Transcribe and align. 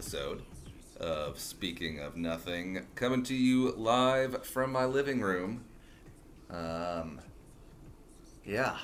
Episode 0.00 0.40
of 0.98 1.38
Speaking 1.38 2.00
of 2.00 2.16
Nothing, 2.16 2.86
coming 2.94 3.22
to 3.24 3.34
you 3.34 3.72
live 3.72 4.46
from 4.46 4.72
my 4.72 4.86
living 4.86 5.20
room. 5.20 5.66
Um, 6.48 7.20
yeah. 8.42 8.78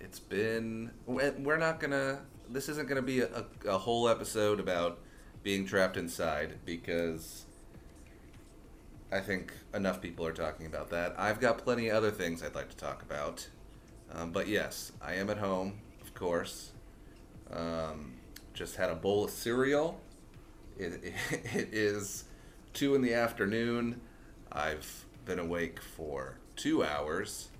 It's 0.00 0.20
been. 0.20 0.92
we- 1.04 1.28
We're 1.32 1.58
not 1.58 1.80
gonna. 1.80 2.20
This 2.48 2.70
isn't 2.70 2.88
gonna 2.88 3.02
be 3.02 3.20
a, 3.20 3.44
a, 3.66 3.76
whole 3.76 4.08
episode 4.08 4.58
about 4.58 5.00
being 5.42 5.66
trapped 5.66 5.98
inside 5.98 6.54
because 6.64 7.44
I 9.12 9.20
think 9.20 9.52
enough 9.74 10.00
people 10.00 10.24
are 10.24 10.32
talking 10.32 10.64
about 10.64 10.88
that. 10.88 11.14
I've 11.18 11.40
got 11.40 11.58
plenty 11.58 11.90
other 11.90 12.10
things 12.10 12.42
I'd 12.42 12.54
like 12.54 12.70
to 12.70 12.76
talk 12.76 13.02
about. 13.02 13.46
Um, 14.14 14.32
but 14.32 14.48
yes, 14.48 14.92
I 15.02 15.16
am 15.16 15.28
at 15.28 15.36
home, 15.36 15.80
of 16.00 16.14
course. 16.14 16.72
Um, 17.52 18.17
just 18.58 18.74
had 18.74 18.90
a 18.90 18.94
bowl 18.94 19.24
of 19.24 19.30
cereal. 19.30 20.00
It, 20.76 21.14
it 21.30 21.68
is 21.72 22.24
2 22.74 22.96
in 22.96 23.02
the 23.02 23.14
afternoon. 23.14 24.00
I've 24.50 25.04
been 25.24 25.38
awake 25.38 25.80
for 25.80 26.38
two 26.56 26.84
hours. 26.84 27.50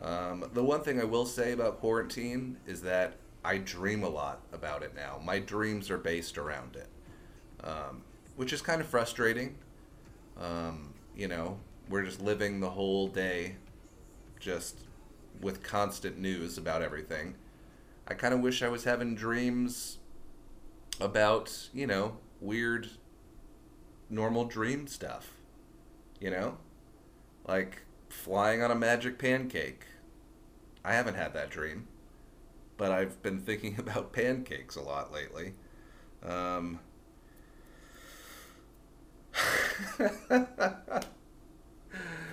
Um, 0.00 0.48
the 0.54 0.62
one 0.62 0.82
thing 0.82 1.00
I 1.00 1.04
will 1.04 1.26
say 1.26 1.50
about 1.50 1.80
quarantine 1.80 2.58
is 2.64 2.80
that 2.82 3.14
I 3.44 3.58
dream 3.58 4.04
a 4.04 4.08
lot 4.08 4.42
about 4.52 4.84
it 4.84 4.94
now. 4.94 5.20
My 5.24 5.40
dreams 5.40 5.90
are 5.90 5.98
based 5.98 6.38
around 6.38 6.76
it, 6.76 6.88
um, 7.64 8.02
which 8.36 8.52
is 8.52 8.62
kind 8.62 8.80
of 8.80 8.86
frustrating. 8.86 9.56
Um, 10.40 10.94
you 11.16 11.26
know, 11.26 11.58
we're 11.88 12.04
just 12.04 12.22
living 12.22 12.60
the 12.60 12.70
whole 12.70 13.08
day 13.08 13.56
just 14.38 14.78
with 15.40 15.62
constant 15.62 16.18
news 16.18 16.56
about 16.56 16.82
everything. 16.82 17.34
I 18.06 18.14
kind 18.14 18.32
of 18.32 18.40
wish 18.40 18.62
I 18.62 18.68
was 18.68 18.84
having 18.84 19.14
dreams 19.16 19.98
about, 21.00 21.68
you 21.72 21.86
know, 21.86 22.18
weird, 22.40 22.90
normal 24.08 24.44
dream 24.44 24.86
stuff. 24.86 25.32
You 26.20 26.30
know? 26.30 26.58
Like 27.46 27.82
flying 28.08 28.62
on 28.62 28.70
a 28.70 28.74
magic 28.74 29.18
pancake. 29.18 29.86
I 30.84 30.94
haven't 30.94 31.14
had 31.14 31.34
that 31.34 31.50
dream, 31.50 31.88
but 32.76 32.90
I've 32.90 33.22
been 33.22 33.40
thinking 33.40 33.76
about 33.78 34.12
pancakes 34.12 34.76
a 34.76 34.82
lot 34.82 35.12
lately. 35.12 35.54
Um, 36.22 36.80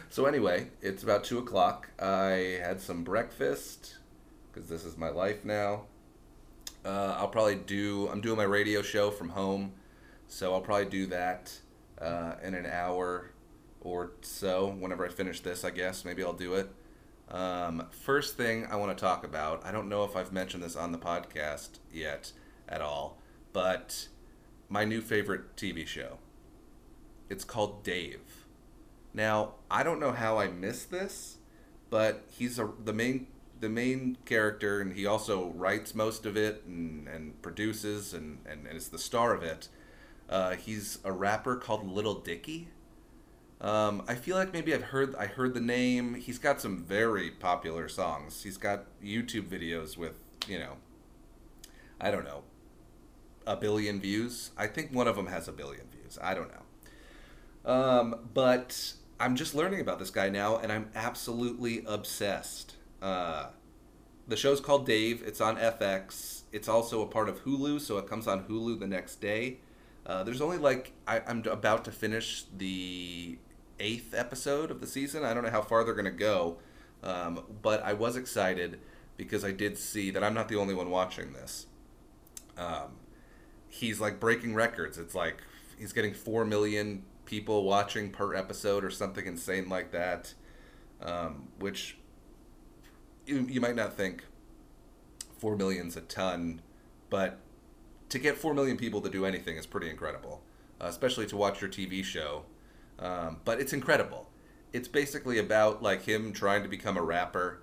so 0.10 0.26
anyway, 0.26 0.68
it's 0.82 1.04
about 1.04 1.24
two 1.24 1.38
o'clock. 1.38 1.90
I 2.00 2.60
had 2.62 2.82
some 2.82 3.04
breakfast 3.04 3.98
because 4.52 4.70
this 4.70 4.84
is 4.84 4.98
my 4.98 5.10
life 5.10 5.46
now. 5.46 5.84
Uh, 6.88 7.18
I'll 7.20 7.28
probably 7.28 7.56
do. 7.56 8.08
I'm 8.10 8.22
doing 8.22 8.38
my 8.38 8.44
radio 8.44 8.82
show 8.82 9.12
from 9.12 9.28
home, 9.28 9.74
so 10.30 10.54
I'll 10.54 10.62
probably 10.62 10.86
do 10.86 11.06
that 11.08 11.52
uh, 12.02 12.36
in 12.42 12.54
an 12.54 12.66
hour 12.66 13.32
or 13.82 14.14
so. 14.22 14.68
Whenever 14.68 15.06
I 15.06 15.10
finish 15.10 15.42
this, 15.42 15.66
I 15.66 15.72
guess 15.72 16.06
maybe 16.06 16.24
I'll 16.24 16.32
do 16.32 16.54
it. 16.54 16.70
Um, 17.30 17.88
first 17.92 18.38
thing 18.38 18.68
I 18.72 18.78
want 18.78 18.98
to 18.98 19.02
talk 19.02 19.26
about. 19.26 19.66
I 19.66 19.74
don't 19.74 19.90
know 19.90 20.06
if 20.06 20.16
I've 20.16 20.32
mentioned 20.32 20.64
this 20.64 20.78
on 20.78 20.94
the 20.94 20.98
podcast 20.98 21.80
yet 21.92 22.32
at 22.70 22.80
all, 22.80 23.18
but 23.52 24.08
my 24.70 24.86
new 24.86 25.02
favorite 25.02 25.58
TV 25.58 25.86
show. 25.86 26.20
It's 27.30 27.44
called 27.44 27.84
Dave. 27.84 28.46
Now, 29.14 29.56
I 29.70 29.84
don't 29.84 30.00
know 30.00 30.14
how 30.14 30.40
I 30.40 30.48
missed 30.48 30.90
this, 30.90 31.40
but 31.90 32.24
he's 32.32 32.58
a, 32.58 32.70
the 32.82 32.94
main 32.94 33.28
the 33.60 33.70
main 33.70 34.18
character, 34.26 34.82
and 34.82 34.94
he 34.94 35.06
also 35.06 35.50
writes 35.56 35.96
most 35.96 36.26
of 36.26 36.38
it 36.38 36.64
and, 36.66 37.08
and 37.08 37.42
produces 37.42 38.14
and, 38.14 38.40
and, 38.46 38.68
and 38.68 38.78
is 38.78 38.90
the 38.90 39.00
star 39.00 39.34
of 39.34 39.44
it. 39.44 39.70
Uh, 40.30 40.56
he's 40.56 41.00
a 41.04 41.12
rapper 41.12 41.56
called 41.56 41.90
Little 41.90 42.16
Dicky. 42.16 42.70
Um, 43.60 44.04
I 44.08 44.16
feel 44.16 44.36
like 44.36 44.54
maybe 44.54 44.74
I've 44.74 44.84
heard 44.84 45.16
I 45.16 45.26
heard 45.26 45.54
the 45.56 45.62
name. 45.62 46.14
He's 46.14 46.38
got 46.38 46.62
some 46.62 46.84
very 46.84 47.32
popular 47.32 47.88
songs. 47.88 48.44
He's 48.44 48.58
got 48.58 48.86
YouTube 49.04 49.48
videos 49.48 49.98
with 49.98 50.20
you 50.48 50.60
know, 50.60 50.74
I 52.00 52.12
don't 52.12 52.24
know, 52.24 52.44
a 53.46 53.56
billion 53.56 54.00
views. 54.00 54.52
I 54.58 54.68
think 54.68 54.92
one 54.92 55.08
of 55.08 55.16
them 55.16 55.28
has 55.28 55.48
a 55.48 55.52
billion 55.52 55.88
views. 55.92 56.18
I 56.22 56.34
don't 56.34 56.50
know. 56.52 57.72
Um, 57.72 58.30
but 58.34 58.94
I'm 59.20 59.36
just 59.36 59.54
learning 59.54 59.82
about 59.82 60.00
this 60.00 60.10
guy 60.10 60.30
now, 60.30 60.58
and 60.58 60.72
I'm 60.72 60.90
absolutely 60.96 61.84
obsessed. 61.86 62.76
Uh, 63.02 63.48
the 64.28 64.36
show's 64.36 64.60
called 64.60 64.86
Dave. 64.86 65.24
It's 65.26 65.42
on 65.42 65.58
FX. 65.58 66.42
It's 66.52 66.68
also 66.68 67.02
a 67.02 67.08
part 67.08 67.30
of 67.30 67.44
Hulu, 67.44 67.80
so 67.80 67.98
it 67.98 68.08
comes 68.08 68.28
on 68.28 68.44
Hulu 68.46 68.80
the 68.80 68.88
next 68.88 69.22
day. 69.22 69.58
Uh, 70.06 70.24
there's 70.24 70.42
only 70.42 70.58
like 70.58 70.94
I, 71.08 71.22
I'm 71.28 71.44
about 71.46 71.86
to 71.86 71.92
finish 71.92 72.46
the 72.56 73.38
eighth 73.80 74.14
episode 74.14 74.72
of 74.72 74.82
the 74.82 74.88
season. 74.88 75.24
I 75.24 75.34
don't 75.34 75.44
know 75.44 75.50
how 75.50 75.62
far 75.62 75.84
they're 75.84 75.94
gonna 75.94 76.12
go, 76.12 76.58
um, 77.04 77.44
but 77.62 77.84
I 77.84 77.94
was 77.94 78.16
excited 78.16 78.80
because 79.18 79.44
I 79.44 79.52
did 79.52 79.78
see 79.78 80.12
that 80.12 80.24
I'm 80.24 80.34
not 80.34 80.48
the 80.48 80.56
only 80.56 80.74
one 80.74 80.90
watching 80.90 81.34
this. 81.34 81.68
Um, 82.58 82.98
he's 83.68 84.00
like 84.00 84.20
breaking 84.20 84.56
records. 84.56 84.98
It's 84.98 85.16
like 85.16 85.38
he's 85.78 85.94
getting 85.94 86.14
four 86.14 86.46
million 86.46 87.04
people 87.26 87.64
watching 87.64 88.10
per 88.10 88.34
episode 88.34 88.84
or 88.84 88.90
something 88.90 89.26
insane 89.26 89.68
like 89.68 89.92
that, 89.92 90.34
um, 91.02 91.50
which 91.60 91.97
you, 93.28 93.46
you 93.50 93.62
might 93.62 93.76
not 93.76 93.94
think 93.94 94.24
four 95.38 95.56
million's 95.56 95.96
a 95.98 96.02
ton, 96.02 96.62
but 97.10 97.40
to 98.10 98.20
get 98.20 98.38
four 98.38 98.54
million 98.54 98.78
people 98.78 99.02
to 99.02 99.10
do 99.10 99.26
anything 99.26 99.58
is 99.58 99.66
pretty 99.66 99.90
incredible, 99.90 100.42
uh, 100.82 100.86
especially 100.86 101.26
to 101.28 101.38
watch 101.38 101.62
your 101.62 101.70
TV 101.70 102.04
show. 102.04 102.44
Um, 103.00 103.38
but 103.46 103.60
it's 103.60 103.74
incredible. 103.74 104.30
It's 104.74 104.88
basically 104.88 105.38
about 105.38 105.84
like 105.84 106.04
him 106.04 106.34
trying 106.34 106.64
to 106.64 106.70
become 106.70 106.98
a 106.98 107.02
rapper, 107.02 107.62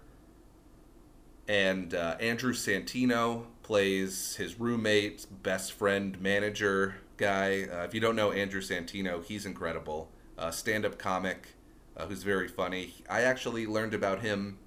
and 1.49 1.95
uh, 1.95 2.17
Andrew 2.21 2.53
Santino 2.53 3.47
plays 3.63 4.37
his 4.37 4.61
roommate, 4.61 5.27
best 5.43 5.73
friend, 5.73 6.21
manager 6.21 6.97
guy. 7.17 7.65
Uh, 7.65 7.85
if 7.85 7.95
you 7.95 8.01
don't 8.01 8.17
know 8.17 8.33
Andrew 8.33 8.61
Santino, 8.61 9.25
he's 9.25 9.45
incredible. 9.47 10.11
Uh, 10.37 10.51
stand-up 10.51 10.99
comic 10.99 11.55
uh, 11.97 12.07
who's 12.07 12.23
very 12.23 12.49
funny. 12.49 12.95
I 13.09 13.23
actually 13.23 13.67
learned 13.67 13.95
about 13.95 14.21
him 14.21 14.59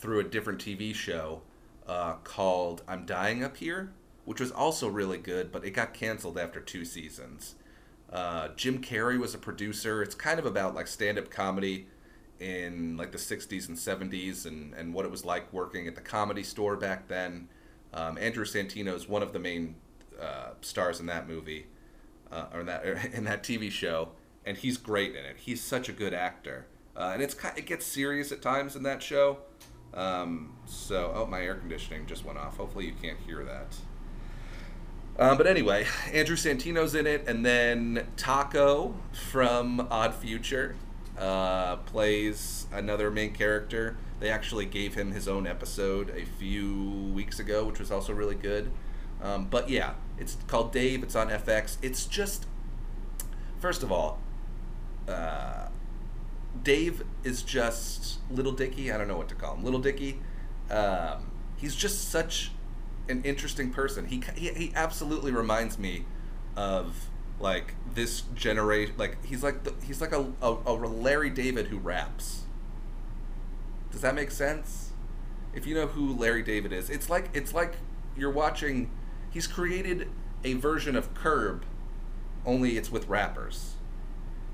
through 0.00 0.18
a 0.20 0.24
different 0.24 0.58
TV 0.58 0.94
show 0.94 1.42
uh, 1.86 2.14
called 2.24 2.82
"I'm 2.88 3.06
Dying 3.06 3.44
Up 3.44 3.58
Here," 3.58 3.92
which 4.24 4.40
was 4.40 4.50
also 4.50 4.88
really 4.88 5.18
good, 5.18 5.52
but 5.52 5.64
it 5.64 5.70
got 5.70 5.94
canceled 5.94 6.38
after 6.38 6.60
two 6.60 6.84
seasons. 6.84 7.54
Uh, 8.12 8.48
Jim 8.56 8.82
Carrey 8.82 9.18
was 9.18 9.34
a 9.34 9.38
producer. 9.38 10.02
It's 10.02 10.14
kind 10.14 10.38
of 10.38 10.46
about 10.46 10.74
like 10.74 10.88
stand-up 10.88 11.30
comedy 11.30 11.86
in 12.40 12.96
like 12.96 13.12
the 13.12 13.18
60s 13.18 13.68
and 13.68 13.76
70s 13.76 14.46
and, 14.46 14.74
and 14.74 14.94
what 14.94 15.04
it 15.04 15.10
was 15.10 15.24
like 15.24 15.52
working 15.52 15.86
at 15.86 15.94
the 15.94 16.00
comedy 16.00 16.42
store 16.42 16.76
back 16.76 17.06
then. 17.06 17.48
Um, 17.92 18.16
Andrew 18.18 18.44
Santino 18.44 18.94
is 18.94 19.08
one 19.08 19.22
of 19.22 19.32
the 19.32 19.38
main 19.38 19.76
uh, 20.20 20.50
stars 20.60 21.00
in 21.00 21.06
that 21.06 21.28
movie, 21.28 21.66
uh, 22.32 22.46
or 22.52 22.60
in 22.60 22.66
that 22.66 22.84
in 22.84 23.24
that 23.24 23.42
TV 23.42 23.70
show, 23.70 24.10
and 24.44 24.56
he's 24.56 24.76
great 24.76 25.14
in 25.14 25.24
it. 25.24 25.36
He's 25.38 25.62
such 25.62 25.88
a 25.88 25.92
good 25.92 26.14
actor, 26.14 26.66
uh, 26.96 27.10
and 27.12 27.22
it's 27.22 27.36
it 27.56 27.66
gets 27.66 27.86
serious 27.86 28.32
at 28.32 28.42
times 28.42 28.74
in 28.74 28.82
that 28.84 29.02
show. 29.02 29.38
Um, 29.94 30.52
so, 30.66 31.12
oh, 31.14 31.26
my 31.26 31.42
air 31.42 31.54
conditioning 31.56 32.06
just 32.06 32.24
went 32.24 32.38
off. 32.38 32.56
Hopefully, 32.56 32.86
you 32.86 32.94
can't 33.00 33.18
hear 33.26 33.44
that. 33.44 33.76
Um, 35.18 35.36
but 35.36 35.46
anyway, 35.46 35.86
Andrew 36.12 36.36
Santino's 36.36 36.94
in 36.94 37.06
it, 37.06 37.24
and 37.26 37.44
then 37.44 38.06
Taco 38.16 38.94
from 39.30 39.86
Odd 39.90 40.14
Future 40.14 40.76
uh, 41.18 41.76
plays 41.76 42.66
another 42.72 43.10
main 43.10 43.32
character. 43.32 43.96
They 44.20 44.30
actually 44.30 44.66
gave 44.66 44.94
him 44.94 45.12
his 45.12 45.28
own 45.28 45.46
episode 45.46 46.10
a 46.10 46.24
few 46.24 47.10
weeks 47.14 47.38
ago, 47.40 47.64
which 47.64 47.78
was 47.78 47.90
also 47.90 48.12
really 48.12 48.34
good. 48.34 48.70
Um, 49.22 49.46
but 49.46 49.68
yeah, 49.68 49.94
it's 50.18 50.36
called 50.46 50.72
Dave. 50.72 51.02
It's 51.02 51.16
on 51.16 51.28
FX. 51.28 51.76
It's 51.82 52.06
just, 52.06 52.46
first 53.58 53.82
of 53.82 53.90
all, 53.92 54.20
uh, 55.08 55.68
Dave 56.62 57.04
is 57.24 57.42
just 57.42 58.18
Little 58.30 58.52
Dicky. 58.52 58.90
I 58.92 58.98
don't 58.98 59.08
know 59.08 59.16
what 59.16 59.28
to 59.28 59.34
call 59.34 59.54
him. 59.54 59.64
Little 59.64 59.80
Dicky. 59.80 60.20
Um, 60.70 61.30
he's 61.56 61.74
just 61.74 62.08
such 62.10 62.52
an 63.08 63.22
interesting 63.24 63.70
person. 63.70 64.06
He, 64.06 64.22
he 64.36 64.48
he 64.50 64.72
absolutely 64.74 65.32
reminds 65.32 65.78
me 65.78 66.04
of 66.56 67.08
like 67.38 67.74
this 67.94 68.22
generation. 68.34 68.94
Like 68.96 69.24
he's 69.24 69.42
like 69.42 69.64
the, 69.64 69.74
he's 69.84 70.00
like 70.00 70.12
a, 70.12 70.32
a 70.42 70.56
a 70.66 70.72
Larry 70.72 71.30
David 71.30 71.68
who 71.68 71.78
raps. 71.78 72.42
Does 73.90 74.02
that 74.02 74.14
make 74.14 74.30
sense? 74.30 74.90
If 75.52 75.66
you 75.66 75.74
know 75.74 75.88
who 75.88 76.14
Larry 76.14 76.42
David 76.42 76.72
is, 76.72 76.90
it's 76.90 77.10
like 77.10 77.30
it's 77.34 77.52
like 77.52 77.74
you're 78.16 78.30
watching. 78.30 78.90
He's 79.30 79.46
created 79.46 80.08
a 80.44 80.54
version 80.54 80.96
of 80.96 81.14
Curb, 81.14 81.64
only 82.44 82.76
it's 82.76 82.90
with 82.90 83.08
rappers. 83.08 83.74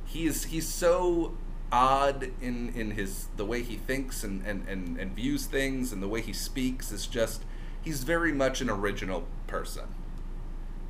He's 0.05 0.45
he's 0.45 0.69
so 0.69 1.37
odd 1.73 2.31
in 2.41 2.73
in 2.75 2.93
his 2.93 3.27
the 3.37 3.45
way 3.45 3.63
he 3.63 3.77
thinks 3.77 4.23
and 4.23 4.47
and, 4.47 4.69
and, 4.69 4.99
and 4.99 5.13
views 5.17 5.47
things 5.47 5.93
and 5.93 6.03
the 6.03 6.09
way 6.09 6.21
he 6.21 6.33
speaks 6.33 6.93
is 6.93 7.07
just 7.07 7.43
he's 7.83 8.03
very 8.05 8.33
much 8.33 8.61
an 8.61 8.69
original 8.69 9.25
person. 9.47 9.85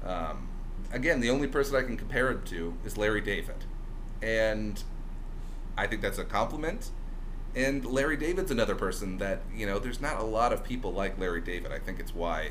Um, 0.05 0.49
again, 0.93 1.21
the 1.21 1.31
only 1.31 1.47
person 1.47 1.77
I 1.77 1.83
can 1.83 1.97
compare 1.97 2.31
him 2.31 2.43
to 2.47 2.75
is 2.85 2.97
Larry 2.97 3.21
David, 3.21 3.65
and 4.23 4.83
I 5.77 5.87
think 5.87 6.03
that's 6.03 6.19
a 6.19 6.25
compliment. 6.25 6.91
And 7.55 7.85
Larry 7.85 8.17
David's 8.17 8.51
another 8.51 8.75
person 8.75 9.19
that 9.19 9.41
you 9.55 9.67
know. 9.67 9.79
There's 9.79 10.01
not 10.01 10.21
a 10.21 10.25
lot 10.25 10.53
of 10.53 10.63
people 10.63 10.93
like 10.93 11.19
Larry 11.19 11.41
David. 11.41 11.73
I 11.73 11.79
think 11.79 11.99
it's 12.01 12.15
why 12.15 12.51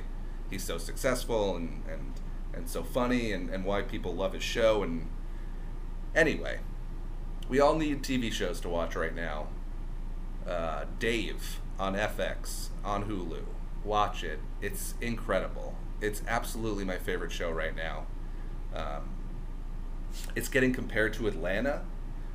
he's 0.50 0.64
so 0.64 0.78
successful 0.78 1.56
and 1.56 1.84
and 1.90 2.14
and 2.54 2.70
so 2.70 2.84
funny, 2.84 3.32
and 3.32 3.50
and 3.50 3.66
why 3.66 3.84
people 3.84 4.14
love 4.16 4.34
his 4.34 4.44
show. 4.44 4.84
And 4.84 5.08
anyway, 6.16 6.60
we 7.50 7.60
all 7.60 7.76
need 7.76 8.02
TV 8.02 8.32
shows 8.32 8.60
to 8.62 8.70
watch 8.70 8.96
right 8.96 9.16
now. 9.16 9.48
Uh, 10.48 10.86
Dave 11.00 11.60
on 11.80 11.96
FX 11.96 12.70
on 12.84 13.06
Hulu. 13.06 13.44
Watch 13.84 14.24
it. 14.24 14.40
It's 14.62 14.96
incredible. 15.02 15.76
It's 16.02 16.22
absolutely 16.28 16.86
my 16.86 16.98
favorite 16.98 17.32
show 17.32 17.52
right 17.52 17.76
now. 17.76 18.06
Um, 18.74 19.10
it's 20.36 20.50
getting 20.50 20.74
compared 20.74 21.14
to 21.16 21.28
Atlanta, 21.28 21.82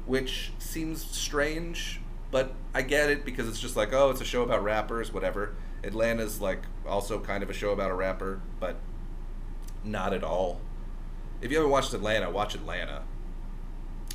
which 0.06 0.52
seems 0.58 1.04
strange, 1.04 2.00
but 2.30 2.54
I 2.74 2.82
get 2.82 3.10
it 3.10 3.24
because 3.24 3.48
it's 3.48 3.60
just 3.60 3.76
like, 3.76 3.92
oh, 3.92 4.10
it's 4.10 4.20
a 4.20 4.24
show 4.24 4.42
about 4.42 4.62
rappers, 4.62 5.12
whatever. 5.12 5.54
Atlanta's 5.82 6.40
like 6.40 6.62
also 6.86 7.18
kind 7.18 7.42
of 7.42 7.50
a 7.50 7.54
show 7.54 7.70
about 7.70 7.90
a 7.90 7.94
rapper, 7.94 8.40
but 8.58 8.76
not 9.84 10.12
at 10.12 10.22
all. 10.22 10.60
If 11.40 11.50
you 11.50 11.56
haven't 11.56 11.72
watched 11.72 11.94
Atlanta, 11.94 12.30
watch 12.30 12.54
Atlanta. 12.54 13.02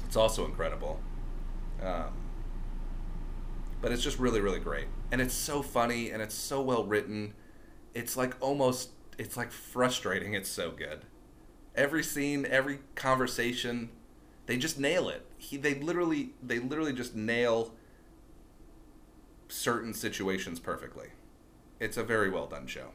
It's 0.05 0.15
also 0.15 0.45
incredible. 0.45 0.99
Um, 1.81 2.13
but 3.81 3.91
it's 3.91 4.03
just 4.03 4.19
really, 4.19 4.41
really 4.41 4.59
great. 4.59 4.87
And 5.11 5.21
it's 5.21 5.33
so 5.33 5.61
funny 5.61 6.09
and 6.09 6.21
it's 6.21 6.35
so 6.35 6.61
well 6.61 6.83
written. 6.85 7.33
It's 7.93 8.17
like 8.17 8.35
almost, 8.39 8.91
it's 9.17 9.37
like 9.37 9.51
frustrating. 9.51 10.33
It's 10.33 10.49
so 10.49 10.71
good. 10.71 11.05
Every 11.75 12.03
scene, 12.03 12.45
every 12.49 12.79
conversation, 12.95 13.89
they 14.45 14.57
just 14.57 14.79
nail 14.79 15.09
it. 15.09 15.25
He, 15.37 15.57
they 15.57 15.75
literally, 15.75 16.31
they 16.41 16.59
literally 16.59 16.93
just 16.93 17.15
nail 17.15 17.73
certain 19.47 19.93
situations 19.93 20.59
perfectly. 20.59 21.09
It's 21.79 21.97
a 21.97 22.03
very 22.03 22.29
well 22.29 22.47
done 22.47 22.67
show. 22.67 22.91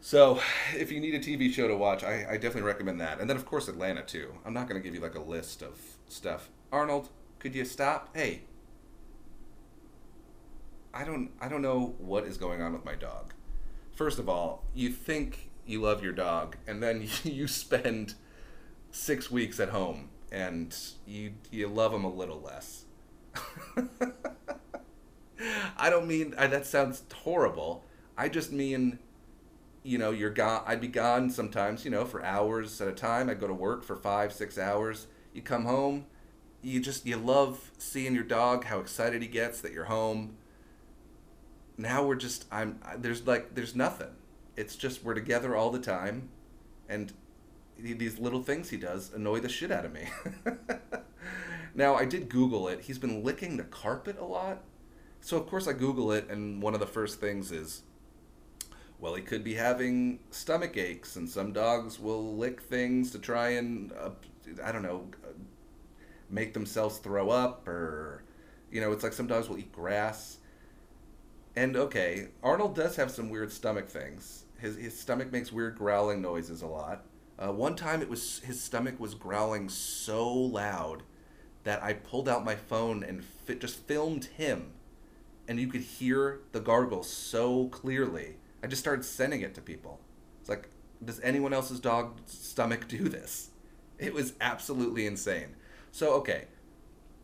So, 0.00 0.40
if 0.76 0.90
you 0.92 1.00
need 1.00 1.14
a 1.14 1.18
TV 1.18 1.52
show 1.52 1.68
to 1.68 1.76
watch, 1.76 2.04
I, 2.04 2.26
I 2.30 2.32
definitely 2.34 2.62
recommend 2.62 3.00
that. 3.00 3.20
And 3.20 3.28
then, 3.28 3.36
of 3.36 3.46
course, 3.46 3.68
Atlanta, 3.68 4.02
too. 4.02 4.34
I'm 4.44 4.54
not 4.54 4.68
going 4.68 4.80
to 4.80 4.84
give 4.84 4.94
you 4.94 5.00
like 5.00 5.14
a 5.14 5.20
list 5.20 5.62
of 5.62 5.80
stuff. 6.08 6.50
Arnold, 6.72 7.10
could 7.38 7.54
you 7.54 7.64
stop? 7.64 8.14
Hey, 8.14 8.42
I 10.92 11.04
don't, 11.04 11.30
I 11.40 11.48
don't 11.48 11.62
know 11.62 11.94
what 11.98 12.24
is 12.24 12.36
going 12.36 12.62
on 12.62 12.72
with 12.72 12.84
my 12.84 12.94
dog. 12.94 13.34
First 13.94 14.18
of 14.18 14.28
all, 14.28 14.64
you 14.74 14.90
think 14.90 15.50
you 15.66 15.80
love 15.80 16.02
your 16.02 16.12
dog, 16.12 16.56
and 16.66 16.82
then 16.82 17.06
you 17.24 17.46
spend 17.46 18.14
six 18.90 19.30
weeks 19.30 19.60
at 19.60 19.68
home, 19.68 20.10
and 20.32 20.76
you 21.06 21.32
you 21.50 21.68
love 21.68 21.92
him 21.92 22.04
a 22.04 22.12
little 22.12 22.40
less. 22.40 22.84
I 25.76 25.90
don't 25.90 26.06
mean 26.06 26.30
that 26.30 26.66
sounds 26.66 27.02
horrible. 27.12 27.84
I 28.16 28.28
just 28.28 28.50
mean 28.50 28.98
you 29.88 29.96
know, 29.96 30.10
you're 30.10 30.28
gone. 30.30 30.62
I'd 30.66 30.82
be 30.82 30.88
gone 30.88 31.30
sometimes, 31.30 31.82
you 31.84 31.90
know, 31.90 32.04
for 32.04 32.22
hours 32.22 32.78
at 32.82 32.88
a 32.88 32.92
time. 32.92 33.30
I'd 33.30 33.40
go 33.40 33.46
to 33.46 33.54
work 33.54 33.82
for 33.82 33.96
five, 33.96 34.34
six 34.34 34.58
hours. 34.58 35.06
You 35.32 35.40
come 35.40 35.64
home, 35.64 36.04
you 36.62 36.78
just 36.78 37.06
you 37.06 37.16
love 37.16 37.72
seeing 37.78 38.14
your 38.14 38.24
dog, 38.24 38.64
how 38.64 38.80
excited 38.80 39.22
he 39.22 39.28
gets 39.28 39.62
that 39.62 39.72
you're 39.72 39.86
home. 39.86 40.36
Now 41.78 42.04
we're 42.04 42.16
just 42.16 42.44
I'm 42.52 42.80
there's 42.98 43.26
like 43.26 43.54
there's 43.54 43.74
nothing. 43.74 44.10
It's 44.56 44.76
just 44.76 45.04
we're 45.04 45.14
together 45.14 45.56
all 45.56 45.70
the 45.70 45.78
time, 45.78 46.28
and 46.88 47.12
these 47.78 48.18
little 48.18 48.42
things 48.42 48.68
he 48.68 48.76
does 48.76 49.12
annoy 49.14 49.40
the 49.40 49.48
shit 49.48 49.70
out 49.70 49.86
of 49.86 49.92
me. 49.92 50.08
now 51.74 51.94
I 51.94 52.04
did 52.04 52.28
Google 52.28 52.68
it. 52.68 52.82
He's 52.82 52.98
been 52.98 53.24
licking 53.24 53.56
the 53.56 53.64
carpet 53.64 54.18
a 54.18 54.24
lot, 54.24 54.64
so 55.20 55.38
of 55.38 55.46
course 55.46 55.66
I 55.66 55.72
Google 55.72 56.12
it, 56.12 56.28
and 56.28 56.60
one 56.60 56.74
of 56.74 56.80
the 56.80 56.86
first 56.86 57.20
things 57.20 57.52
is 57.52 57.84
well, 59.00 59.14
he 59.14 59.22
could 59.22 59.44
be 59.44 59.54
having 59.54 60.18
stomach 60.30 60.76
aches, 60.76 61.16
and 61.16 61.28
some 61.28 61.52
dogs 61.52 62.00
will 62.00 62.36
lick 62.36 62.60
things 62.60 63.10
to 63.12 63.18
try 63.18 63.50
and, 63.50 63.92
uh, 63.92 64.10
I 64.62 64.72
don't 64.72 64.82
know, 64.82 65.06
make 66.28 66.52
themselves 66.52 66.98
throw 66.98 67.30
up, 67.30 67.66
or, 67.68 68.24
you 68.72 68.80
know, 68.80 68.90
it's 68.90 69.04
like 69.04 69.12
some 69.12 69.28
dogs 69.28 69.48
will 69.48 69.58
eat 69.58 69.72
grass. 69.72 70.38
And 71.54 71.76
okay, 71.76 72.28
Arnold 72.42 72.74
does 72.74 72.96
have 72.96 73.10
some 73.10 73.30
weird 73.30 73.52
stomach 73.52 73.88
things. 73.88 74.44
His, 74.58 74.76
his 74.76 74.98
stomach 74.98 75.30
makes 75.30 75.52
weird 75.52 75.76
growling 75.76 76.20
noises 76.20 76.62
a 76.62 76.66
lot. 76.66 77.04
Uh, 77.38 77.52
one 77.52 77.76
time, 77.76 78.02
it 78.02 78.08
was 78.08 78.40
his 78.40 78.60
stomach 78.60 78.98
was 78.98 79.14
growling 79.14 79.68
so 79.68 80.28
loud 80.28 81.04
that 81.62 81.82
I 81.82 81.92
pulled 81.92 82.28
out 82.28 82.44
my 82.44 82.56
phone 82.56 83.04
and 83.04 83.24
fit, 83.24 83.60
just 83.60 83.86
filmed 83.86 84.24
him, 84.24 84.72
and 85.46 85.60
you 85.60 85.68
could 85.68 85.82
hear 85.82 86.40
the 86.50 86.58
gargle 86.58 87.04
so 87.04 87.68
clearly 87.68 88.37
I 88.62 88.66
just 88.66 88.82
started 88.82 89.04
sending 89.04 89.42
it 89.42 89.54
to 89.54 89.60
people. 89.60 90.00
It's 90.40 90.48
like, 90.48 90.68
does 91.04 91.20
anyone 91.20 91.52
else's 91.52 91.80
dog 91.80 92.20
stomach 92.26 92.88
do 92.88 93.08
this? 93.08 93.50
It 93.98 94.14
was 94.14 94.34
absolutely 94.40 95.06
insane. 95.06 95.56
So, 95.92 96.12
okay. 96.14 96.46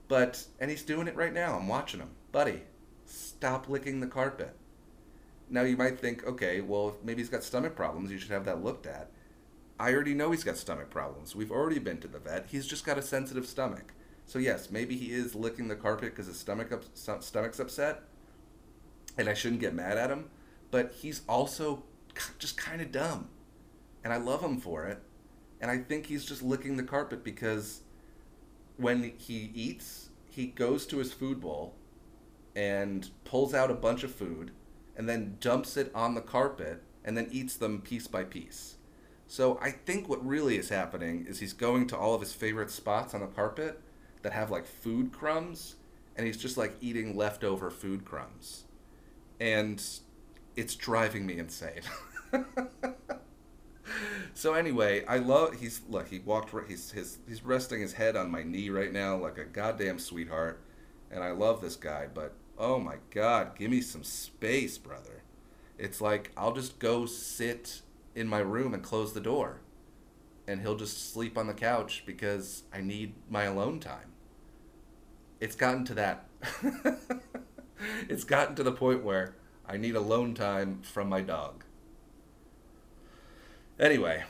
But, 0.09 0.45
and 0.61 0.71
he's 0.71 0.83
doing 0.83 1.09
it 1.09 1.17
right 1.17 1.33
now. 1.33 1.57
I'm 1.57 1.69
watching 1.69 2.01
him. 2.01 2.11
Buddy, 2.31 2.63
stop 3.05 3.69
licking 3.69 4.01
the 4.01 4.07
carpet. 4.07 4.55
Now, 5.51 5.63
you 5.63 5.77
might 5.77 5.99
think, 5.99 6.27
okay, 6.27 6.61
well, 6.61 6.97
maybe 7.03 7.21
he's 7.21 7.29
got 7.29 7.45
stomach 7.45 7.77
problems. 7.77 8.11
You 8.11 8.19
should 8.19 8.31
have 8.31 8.45
that 8.45 8.65
looked 8.65 8.87
at. 8.87 9.11
I 9.79 9.93
already 9.93 10.15
know 10.15 10.31
he's 10.31 10.45
got 10.45 10.57
stomach 10.57 10.91
problems. 10.91 11.35
We've 11.35 11.51
already 11.51 11.79
been 11.79 11.99
to 11.99 12.09
the 12.09 12.19
vet. 12.19 12.47
He's 12.49 12.67
just 12.67 12.87
got 12.87 12.99
a 12.99 13.03
sensitive 13.03 13.47
stomach. 13.47 13.93
So, 14.27 14.39
yes, 14.39 14.71
maybe 14.71 14.97
he 14.97 15.13
is 15.13 15.35
licking 15.35 15.69
the 15.69 15.77
carpet 15.77 16.11
because 16.11 16.27
his 16.27 16.39
stomach 16.39 16.73
up, 16.73 16.85
stomach's 16.95 17.61
upset. 17.61 18.03
And 19.19 19.29
I 19.29 19.35
shouldn't 19.35 19.61
get 19.61 19.75
mad 19.75 19.99
at 19.99 20.11
him 20.11 20.31
but 20.75 20.93
he's 20.93 21.23
also 21.29 21.85
just 22.41 22.57
kind 22.57 22.81
of 22.81 22.91
dumb. 22.91 23.29
And 24.03 24.13
I 24.13 24.17
love 24.17 24.43
him 24.43 24.59
for 24.59 24.87
it. 24.87 25.01
And 25.61 25.71
I 25.71 25.79
think 25.79 26.07
he's 26.07 26.25
just 26.25 26.43
licking 26.43 26.77
the 26.77 26.83
carpet 26.83 27.23
because 27.23 27.83
when 28.77 29.13
he 29.17 29.53
eats, 29.55 30.09
he 30.29 30.47
goes 30.47 30.85
to 30.87 30.99
his 30.99 31.13
food 31.13 31.41
bowl 31.41 31.77
and 32.57 33.09
pulls 33.25 33.55
out 33.55 33.71
a 33.71 33.75
bunch 33.75 34.03
of 34.03 34.13
food 34.13 34.51
and 34.97 35.09
then 35.09 35.37
dumps 35.39 35.77
it 35.77 35.93
on 35.95 36.17
the 36.17 36.21
carpet 36.21 36.83
and 37.05 37.17
then 37.17 37.29
eats 37.31 37.55
them 37.55 37.81
piece 37.81 38.09
by 38.09 38.25
piece. 38.25 38.75
So 39.29 39.61
I 39.63 39.71
think 39.71 40.09
what 40.09 40.27
really 40.27 40.59
is 40.59 40.71
happening 40.71 41.25
is 41.29 41.39
he's 41.39 41.53
going 41.53 41.87
to 41.87 41.97
all 41.97 42.15
of 42.15 42.21
his 42.21 42.33
favorite 42.33 42.73
spots 42.73 43.15
on 43.15 43.21
the 43.21 43.29
carpet 43.29 43.81
that 44.23 44.33
have 44.33 44.51
like 44.51 44.67
food 44.67 45.13
crumbs 45.13 45.77
and 46.17 46.27
he's 46.27 46.37
just 46.37 46.57
like 46.57 46.75
eating 46.81 47.17
leftover 47.17 47.71
food 47.71 48.05
crumbs. 48.05 48.65
And 49.39 49.81
it's 50.57 50.75
driving 50.75 51.27
me 51.27 51.39
insane. 51.39 51.83
so 54.35 54.55
anyway, 54.55 55.05
I 55.07 55.19
love 55.19 55.55
he's 55.61 55.83
look 55.89 56.09
he 56.09 56.21
walked 56.21 56.53
he's 56.69 56.91
his 56.93 57.19
he's 57.29 57.45
resting 57.45 57.81
his 57.81 57.95
head 57.95 58.17
on 58.17 58.31
my 58.31 58.43
knee 58.43 58.71
right 58.71 58.93
now 58.93 59.17
like 59.17 59.39
a 59.39 59.45
goddamn 59.45 59.99
sweetheart, 59.99 60.61
and 61.11 61.23
I 61.23 61.31
love 61.31 61.61
this 61.61 61.77
guy, 61.77 62.07
but 62.13 62.35
oh 62.59 62.79
my 62.79 62.97
god, 63.11 63.57
give 63.57 63.71
me 63.71 63.81
some 63.81 64.05
space, 64.05 64.79
brother. 64.79 65.23
It's 65.79 66.01
like 66.01 66.31
I'll 66.37 66.53
just 66.53 66.79
go 66.79 67.07
sit 67.07 67.83
in 68.15 68.29
my 68.29 68.39
room 68.39 68.75
and 68.75 68.83
close 68.83 69.13
the 69.13 69.21
door, 69.21 69.61
and 70.47 70.61
he'll 70.61 70.77
just 70.77 71.13
sleep 71.13 71.37
on 71.37 71.47
the 71.47 71.55
couch 71.55 72.05
because 72.07 72.65
I 72.73 72.81
need 72.81 73.15
my 73.29 73.45
alone 73.45 73.81
time. 73.81 74.13
It's 75.41 75.57
gotten 75.57 75.85
to 75.87 75.95
that. 75.95 76.27
it's 78.09 78.25
gotten 78.25 78.55
to 78.55 78.63
the 78.63 78.73
point 78.73 79.05
where 79.05 79.35
I 79.69 79.77
need 79.77 79.97
alone 79.97 80.35
time 80.35 80.81
from 80.83 81.09
my 81.09 81.21
dog. 81.21 81.65
Anyway, 83.79 84.23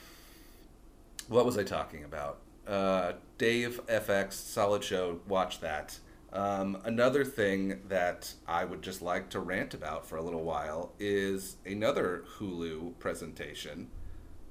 what 1.28 1.44
was 1.44 1.58
I 1.58 1.64
talking 1.64 2.04
about? 2.04 2.38
Uh, 2.66 3.12
Dave 3.36 3.80
FX, 3.86 4.32
solid 4.34 4.82
show. 4.82 5.20
Watch 5.28 5.60
that. 5.60 5.98
Um, 6.32 6.78
another 6.84 7.24
thing 7.24 7.80
that 7.88 8.32
I 8.48 8.64
would 8.64 8.82
just 8.82 9.02
like 9.02 9.30
to 9.30 9.40
rant 9.40 9.74
about 9.74 10.06
for 10.06 10.16
a 10.16 10.22
little 10.22 10.42
while 10.42 10.92
is 10.98 11.56
another 11.64 12.24
Hulu 12.38 12.98
presentation. 12.98 13.88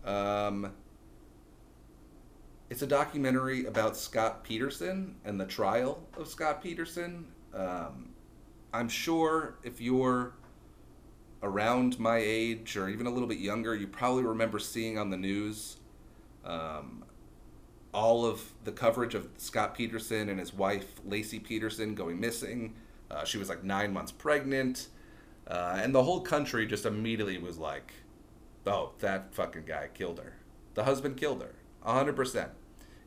Um, 0.05 0.71
it's 2.69 2.81
a 2.81 2.87
documentary 2.87 3.65
about 3.65 3.97
Scott 3.97 4.43
Peterson 4.43 5.15
and 5.25 5.39
the 5.39 5.45
trial 5.45 6.07
of 6.17 6.27
Scott 6.27 6.63
Peterson. 6.63 7.27
Um, 7.53 8.09
I'm 8.73 8.89
sure 8.89 9.59
if 9.63 9.81
you're 9.81 10.33
around 11.43 11.99
my 11.99 12.17
age 12.17 12.75
or 12.77 12.89
even 12.89 13.05
a 13.05 13.09
little 13.09 13.27
bit 13.27 13.37
younger, 13.37 13.75
you 13.75 13.85
probably 13.85 14.23
remember 14.23 14.57
seeing 14.57 14.97
on 14.97 15.09
the 15.09 15.17
news 15.17 15.77
um, 16.45 17.03
all 17.93 18.25
of 18.25 18.41
the 18.63 18.71
coverage 18.71 19.13
of 19.13 19.27
Scott 19.37 19.75
Peterson 19.75 20.29
and 20.29 20.39
his 20.39 20.53
wife 20.53 20.95
Laci 21.07 21.43
Peterson 21.43 21.93
going 21.93 22.19
missing. 22.19 22.75
Uh, 23.11 23.23
she 23.23 23.37
was 23.37 23.49
like 23.49 23.63
nine 23.63 23.93
months 23.93 24.11
pregnant, 24.11 24.87
uh, 25.47 25.79
and 25.81 25.93
the 25.93 26.03
whole 26.03 26.21
country 26.21 26.65
just 26.65 26.85
immediately 26.85 27.37
was 27.37 27.57
like, 27.59 27.93
"Oh, 28.65 28.93
that 28.99 29.35
fucking 29.35 29.65
guy 29.65 29.89
killed 29.93 30.19
her. 30.19 30.37
The 30.73 30.85
husband 30.85 31.17
killed 31.17 31.41
her, 31.43 31.53
hundred 31.83 32.15
percent." 32.15 32.51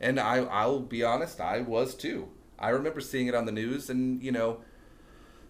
And 0.01 0.21
I, 0.21 0.39
I'll 0.45 0.81
be 0.81 1.03
honest, 1.03 1.41
I 1.41 1.63
was 1.63 1.95
too. 1.95 2.29
I 2.59 2.69
remember 2.69 3.01
seeing 3.01 3.27
it 3.27 3.35
on 3.35 3.47
the 3.47 3.53
news, 3.53 3.91
and 3.91 4.23
you 4.23 4.31
know, 4.31 4.61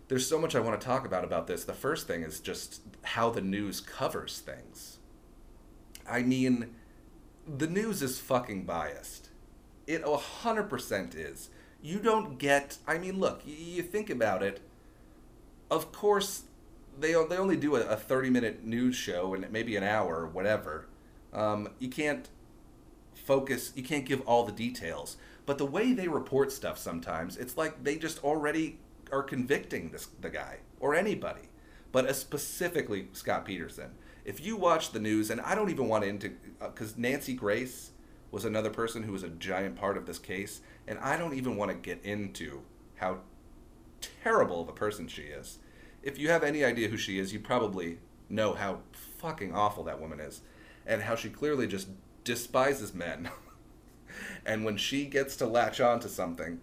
there's 0.08 0.28
so 0.28 0.38
much 0.38 0.54
I 0.54 0.60
want 0.60 0.80
to 0.80 0.86
talk 0.86 1.04
about 1.04 1.24
about 1.24 1.46
this. 1.46 1.64
The 1.64 1.72
first 1.72 2.06
thing 2.06 2.22
is 2.22 2.40
just 2.40 2.82
how 3.02 3.30
the 3.30 3.40
news 3.40 3.80
covers 3.80 4.40
things. 4.40 4.98
I 6.08 6.22
mean, 6.22 6.74
the 7.46 7.66
news 7.66 8.02
is 8.02 8.18
fucking 8.18 8.64
biased. 8.64 9.30
It 9.86 10.04
100% 10.04 11.14
is. 11.16 11.50
You 11.82 11.98
don't 11.98 12.38
get. 12.38 12.78
I 12.86 12.98
mean, 12.98 13.18
look, 13.18 13.42
you 13.44 13.82
think 13.82 14.10
about 14.10 14.42
it. 14.42 14.60
Of 15.70 15.92
course, 15.92 16.44
they 16.98 17.12
they 17.12 17.36
only 17.36 17.56
do 17.56 17.76
a, 17.76 17.96
30 17.96 18.30
minute 18.30 18.64
news 18.64 18.96
show 18.96 19.34
and 19.34 19.50
maybe 19.50 19.76
an 19.76 19.82
hour 19.82 20.20
or 20.20 20.26
whatever. 20.26 20.86
Um, 21.32 21.70
you 21.78 21.88
can't 21.88 22.28
focus. 23.14 23.72
You 23.74 23.82
can't 23.82 24.04
give 24.04 24.20
all 24.22 24.44
the 24.44 24.52
details. 24.52 25.16
But 25.44 25.58
the 25.58 25.66
way 25.66 25.92
they 25.92 26.08
report 26.08 26.50
stuff 26.50 26.78
sometimes, 26.78 27.36
it's 27.36 27.56
like 27.56 27.84
they 27.84 27.96
just 27.96 28.22
already 28.24 28.78
are 29.12 29.22
convicting 29.22 29.90
this 29.90 30.08
the 30.20 30.30
guy 30.30 30.58
or 30.80 30.94
anybody, 30.94 31.48
but 31.92 32.14
specifically 32.16 33.08
Scott 33.12 33.44
Peterson. 33.44 33.90
If 34.24 34.44
you 34.44 34.56
watch 34.56 34.90
the 34.90 34.98
news, 34.98 35.30
and 35.30 35.40
I 35.40 35.54
don't 35.54 35.70
even 35.70 35.88
want 35.88 36.02
to 36.02 36.10
into 36.10 36.32
because 36.58 36.92
uh, 36.92 36.96
Nancy 36.98 37.34
Grace 37.34 37.92
was 38.30 38.44
another 38.44 38.70
person 38.70 39.04
who 39.04 39.12
was 39.12 39.22
a 39.22 39.28
giant 39.28 39.76
part 39.76 39.96
of 39.96 40.06
this 40.06 40.18
case, 40.18 40.60
and 40.86 40.98
I 40.98 41.16
don't 41.16 41.34
even 41.34 41.56
want 41.56 41.70
to 41.70 41.76
get 41.76 42.04
into 42.04 42.62
how 42.96 43.18
terrible 44.22 44.62
of 44.62 44.68
a 44.68 44.72
person 44.72 45.08
she 45.08 45.22
is. 45.22 45.58
If 46.02 46.18
you 46.18 46.28
have 46.28 46.42
any 46.42 46.64
idea 46.64 46.88
who 46.88 46.96
she 46.96 47.18
is, 47.18 47.32
you 47.32 47.40
probably 47.40 47.98
know 48.28 48.54
how 48.54 48.80
fucking 48.92 49.54
awful 49.54 49.84
that 49.84 50.00
woman 50.00 50.20
is, 50.20 50.42
and 50.84 51.02
how 51.02 51.14
she 51.14 51.30
clearly 51.30 51.66
just 51.66 51.88
despises 52.24 52.92
men. 52.92 53.30
and 54.46 54.64
when 54.64 54.76
she 54.76 55.06
gets 55.06 55.36
to 55.36 55.46
latch 55.46 55.80
on 55.80 56.00
to 56.00 56.08
something, 56.08 56.60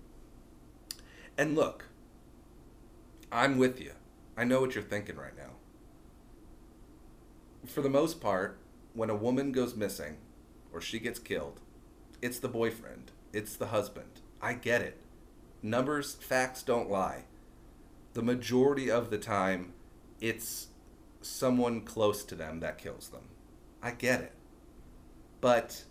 and 1.37 1.55
look, 1.55 1.85
I'm 3.33 3.57
with 3.57 3.81
you. 3.81 3.93
I 4.37 4.43
know 4.43 4.61
what 4.61 4.75
you're 4.75 4.83
thinking 4.83 5.15
right 5.15 5.35
now. 5.35 5.53
For 7.65 7.81
the 7.81 7.89
most 7.89 8.21
part, 8.21 8.59
when 8.93 9.09
a 9.09 9.15
woman 9.15 9.51
goes 9.51 9.75
missing 9.75 10.17
or 10.71 10.79
she 10.79 10.99
gets 10.99 11.17
killed, 11.17 11.59
it's 12.21 12.39
the 12.39 12.47
boyfriend, 12.47 13.11
it's 13.33 13.55
the 13.55 13.67
husband. 13.67 14.21
I 14.39 14.53
get 14.53 14.81
it. 14.81 14.99
Numbers, 15.63 16.13
facts 16.13 16.61
don't 16.61 16.91
lie. 16.91 17.23
The 18.13 18.21
majority 18.21 18.91
of 18.91 19.09
the 19.09 19.17
time, 19.17 19.73
it's 20.21 20.67
someone 21.21 21.81
close 21.81 22.23
to 22.25 22.35
them 22.35 22.59
that 22.59 22.77
kills 22.77 23.09
them. 23.09 23.23
I 23.81 23.91
get 23.91 24.21
it. 24.21 24.33
But 25.41 25.85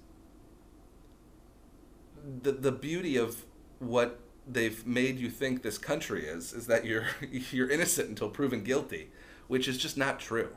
the 2.42 2.52
the 2.52 2.72
beauty 2.72 3.16
of 3.16 3.44
what 3.78 4.20
they've 4.46 4.86
made 4.86 5.18
you 5.18 5.30
think 5.30 5.62
this 5.62 5.78
country 5.78 6.26
is 6.26 6.52
is 6.52 6.66
that 6.66 6.84
you're 6.84 7.06
you're 7.50 7.70
innocent 7.70 8.08
until 8.08 8.28
proven 8.28 8.62
guilty, 8.62 9.10
which 9.48 9.68
is 9.68 9.78
just 9.78 9.96
not 9.96 10.18
true. 10.18 10.56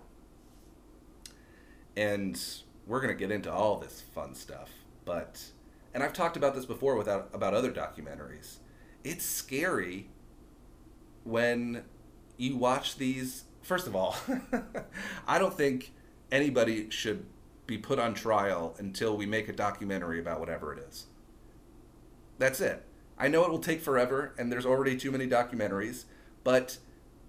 And 1.96 2.42
we're 2.86 3.02
gonna 3.02 3.14
get 3.14 3.32
into 3.32 3.52
all 3.52 3.78
this 3.78 4.02
fun 4.02 4.36
stuff, 4.36 4.70
but 5.06 5.46
and 5.94 6.04
I've 6.04 6.14
talked 6.14 6.38
about 6.38 6.56
this 6.56 6.66
before 6.66 6.96
without 6.96 7.30
about 7.34 7.54
other 7.54 7.72
documentaries. 7.72 8.58
It's 9.04 9.26
scary 9.26 10.10
when 11.24 11.84
you 12.38 12.58
watch 12.58 12.98
these. 12.98 13.46
First 13.62 13.88
of 13.88 13.96
all, 13.96 14.16
I 15.28 15.40
don't 15.40 15.54
think 15.54 15.92
anybody 16.32 16.90
should 16.90 17.26
be 17.66 17.78
put 17.78 17.98
on 17.98 18.14
trial 18.14 18.76
until 18.78 19.18
we 19.18 19.26
make 19.26 19.50
a 19.50 19.54
documentary 19.54 20.20
about 20.20 20.40
whatever 20.40 20.74
it 20.74 20.80
is. 20.88 21.06
That's 22.38 22.60
it. 22.60 22.86
I 23.18 23.28
know 23.28 23.44
it 23.46 23.52
will 23.52 23.60
take 23.60 23.82
forever, 23.82 24.34
and 24.38 24.52
there's 24.52 24.66
already 24.66 24.98
too 24.98 25.12
many 25.12 25.28
documentaries. 25.28 26.06
But 26.44 26.78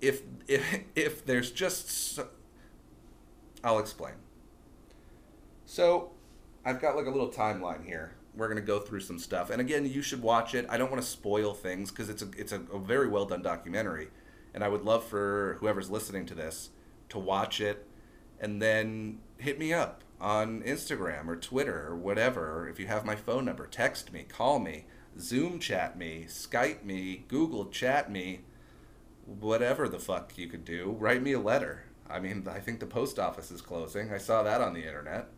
if 0.01 0.23
if 0.49 0.81
if 0.95 1.25
there's 1.25 1.51
just, 1.51 1.89
so, 1.89 2.29
I'll 3.63 3.79
explain. 3.79 4.15
So, 5.65 6.13
I've 6.65 6.81
got 6.81 6.97
like 6.97 7.07
a 7.07 7.11
little 7.11 7.31
timeline 7.31 7.85
here. 7.85 8.15
We're 8.35 8.49
gonna 8.49 8.61
go 8.61 8.81
through 8.81 9.01
some 9.01 9.19
stuff, 9.19 9.51
and 9.51 9.61
again, 9.61 9.87
you 9.87 10.03
should 10.03 10.23
watch 10.23 10.55
it. 10.55 10.67
I 10.69 10.77
don't 10.77 10.91
want 10.91 11.03
to 11.03 11.09
spoil 11.09 11.55
things 11.55 11.91
because 11.91 12.09
it's 12.09 12.23
a 12.23 12.29
it's 12.37 12.53
a, 12.53 12.61
a 12.73 12.79
very 12.79 13.09
well 13.09 13.25
done 13.25 13.43
documentary, 13.43 14.09
and 14.55 14.63
I 14.63 14.69
would 14.69 14.83
love 14.83 15.05
for 15.05 15.57
whoever's 15.61 15.91
listening 15.91 16.27
to 16.27 16.35
this 16.35 16.71
to 17.09 17.19
watch 17.19 17.61
it, 17.61 17.87
and 18.41 18.61
then 18.61 19.21
hit 19.39 19.59
me 19.59 19.73
up 19.73 20.03
on 20.21 20.63
Instagram 20.63 21.29
or 21.29 21.37
Twitter 21.37 21.87
or 21.89 21.97
whatever. 21.97 22.69
If 22.69 22.79
you 22.79 22.87
have 22.87 23.05
my 23.05 23.17
phone 23.17 23.45
number, 23.45 23.67
text 23.67 24.13
me, 24.13 24.25
call 24.25 24.59
me 24.59 24.87
Zoom 25.19 25.59
chat 25.59 25.99
me, 25.99 26.27
Skype 26.29 26.85
me, 26.85 27.25
Google 27.29 27.67
chat 27.67 28.11
me, 28.11 28.41
whatever 29.25 29.89
the 29.89 29.99
fuck 29.99 30.37
you 30.37 30.47
could 30.47 30.65
do. 30.65 30.97
Write 30.99 31.23
me 31.23 31.33
a 31.33 31.41
letter. 31.41 31.85
I 32.09 32.21
mean, 32.21 32.47
I 32.49 32.61
think 32.61 32.81
the 32.81 32.87
post 32.87 33.19
office 33.19 33.51
is 33.51 33.61
closing. 33.61 34.13
I 34.13 34.19
saw 34.19 34.43
that 34.43 34.61
on 34.61 34.75
the 34.75 34.87
internet. 34.87 35.29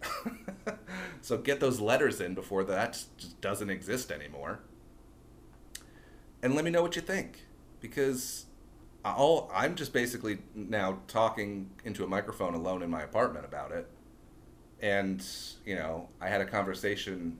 so 1.20 1.38
get 1.38 1.60
those 1.60 1.80
letters 1.80 2.20
in 2.20 2.34
before 2.34 2.64
that 2.64 2.92
just 2.92 3.40
doesn't 3.40 3.70
exist 3.70 4.10
anymore. 4.10 4.60
And 6.42 6.54
let 6.54 6.64
me 6.64 6.70
know 6.70 6.82
what 6.82 6.96
you 6.96 7.02
think 7.02 7.40
because 7.80 8.46
all 9.04 9.50
I'm 9.54 9.74
just 9.74 9.92
basically 9.92 10.38
now 10.54 11.00
talking 11.08 11.70
into 11.84 12.04
a 12.04 12.06
microphone 12.06 12.54
alone 12.54 12.82
in 12.82 12.90
my 12.90 13.02
apartment 13.02 13.44
about 13.44 13.72
it. 13.72 13.88
And, 14.80 15.24
you 15.66 15.74
know, 15.74 16.08
I 16.20 16.28
had 16.28 16.40
a 16.40 16.44
conversation 16.44 17.38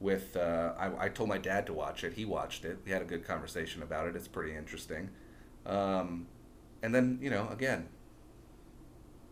with 0.00 0.36
uh, 0.36 0.72
I, 0.78 1.06
I, 1.06 1.08
told 1.08 1.28
my 1.28 1.38
dad 1.38 1.66
to 1.66 1.72
watch 1.72 2.04
it. 2.04 2.14
He 2.14 2.24
watched 2.24 2.64
it. 2.64 2.78
We 2.84 2.90
had 2.90 3.02
a 3.02 3.04
good 3.04 3.24
conversation 3.24 3.82
about 3.82 4.06
it. 4.06 4.16
It's 4.16 4.28
pretty 4.28 4.56
interesting. 4.56 5.10
Um, 5.66 6.26
and 6.82 6.94
then 6.94 7.18
you 7.22 7.30
know 7.30 7.48
again, 7.50 7.88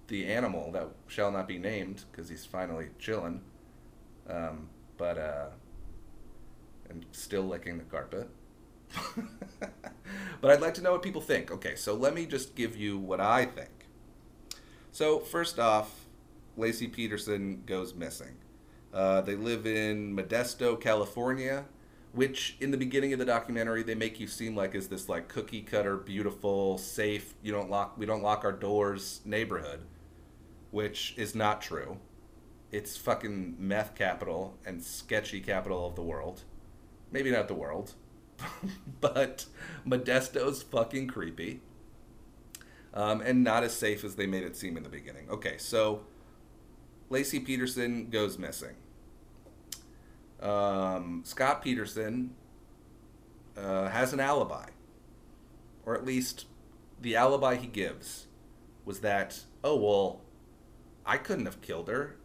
the 0.08 0.26
animal 0.26 0.72
that 0.72 0.88
shall 1.08 1.30
not 1.30 1.48
be 1.48 1.58
named 1.58 2.04
because 2.10 2.28
he's 2.28 2.44
finally 2.44 2.88
chilling, 2.98 3.40
um, 4.28 4.68
but 4.96 5.18
uh, 5.18 5.46
and 6.88 7.04
still 7.12 7.42
licking 7.42 7.78
the 7.78 7.84
carpet. 7.84 8.28
but 10.40 10.50
I'd 10.50 10.60
like 10.60 10.74
to 10.74 10.82
know 10.82 10.92
what 10.92 11.02
people 11.02 11.20
think. 11.22 11.50
Okay, 11.50 11.74
so 11.74 11.94
let 11.94 12.14
me 12.14 12.26
just 12.26 12.54
give 12.54 12.76
you 12.76 12.98
what 12.98 13.20
I 13.20 13.46
think. 13.46 13.70
So 14.90 15.18
first 15.18 15.58
off, 15.58 16.06
Laci 16.58 16.92
Peterson 16.92 17.62
goes 17.64 17.94
missing. 17.94 18.36
Uh, 18.92 19.22
they 19.22 19.34
live 19.34 19.66
in 19.66 20.14
Modesto, 20.14 20.78
California, 20.78 21.64
which 22.12 22.56
in 22.60 22.70
the 22.70 22.76
beginning 22.76 23.12
of 23.12 23.18
the 23.18 23.24
documentary 23.24 23.82
they 23.82 23.94
make 23.94 24.20
you 24.20 24.26
seem 24.26 24.54
like 24.54 24.74
is 24.74 24.88
this 24.88 25.08
like 25.08 25.28
cookie 25.28 25.62
cutter, 25.62 25.96
beautiful, 25.96 26.76
safe. 26.78 27.34
You 27.42 27.52
don't 27.52 27.70
lock, 27.70 27.96
we 27.96 28.06
don't 28.06 28.22
lock 28.22 28.44
our 28.44 28.52
doors 28.52 29.20
neighborhood, 29.24 29.84
which 30.70 31.14
is 31.16 31.34
not 31.34 31.62
true. 31.62 31.98
It's 32.70 32.96
fucking 32.96 33.56
meth 33.58 33.94
capital 33.94 34.58
and 34.64 34.82
sketchy 34.82 35.40
capital 35.40 35.86
of 35.86 35.94
the 35.94 36.02
world. 36.02 36.42
Maybe 37.10 37.30
not 37.30 37.48
the 37.48 37.54
world, 37.54 37.94
but 39.00 39.46
Modesto's 39.86 40.62
fucking 40.62 41.08
creepy. 41.08 41.60
Um, 42.94 43.22
and 43.22 43.42
not 43.42 43.62
as 43.62 43.72
safe 43.72 44.04
as 44.04 44.16
they 44.16 44.26
made 44.26 44.42
it 44.42 44.54
seem 44.54 44.76
in 44.76 44.82
the 44.82 44.90
beginning. 44.90 45.30
Okay, 45.30 45.56
so 45.56 46.02
Laci 47.12 47.44
Peterson 47.44 48.08
goes 48.10 48.38
missing. 48.38 48.74
Um, 50.40 51.22
Scott 51.24 51.62
Peterson 51.62 52.34
uh, 53.56 53.88
has 53.88 54.12
an 54.12 54.20
alibi, 54.20 54.70
or 55.86 55.94
at 55.94 56.04
least 56.04 56.46
the 57.00 57.14
alibi 57.14 57.56
he 57.56 57.66
gives 57.66 58.26
was 58.84 59.00
that, 59.00 59.40
oh, 59.62 59.76
well, 59.76 60.22
I 61.06 61.18
couldn't 61.18 61.46
have 61.46 61.60
killed 61.60 61.88
her. 61.88 62.16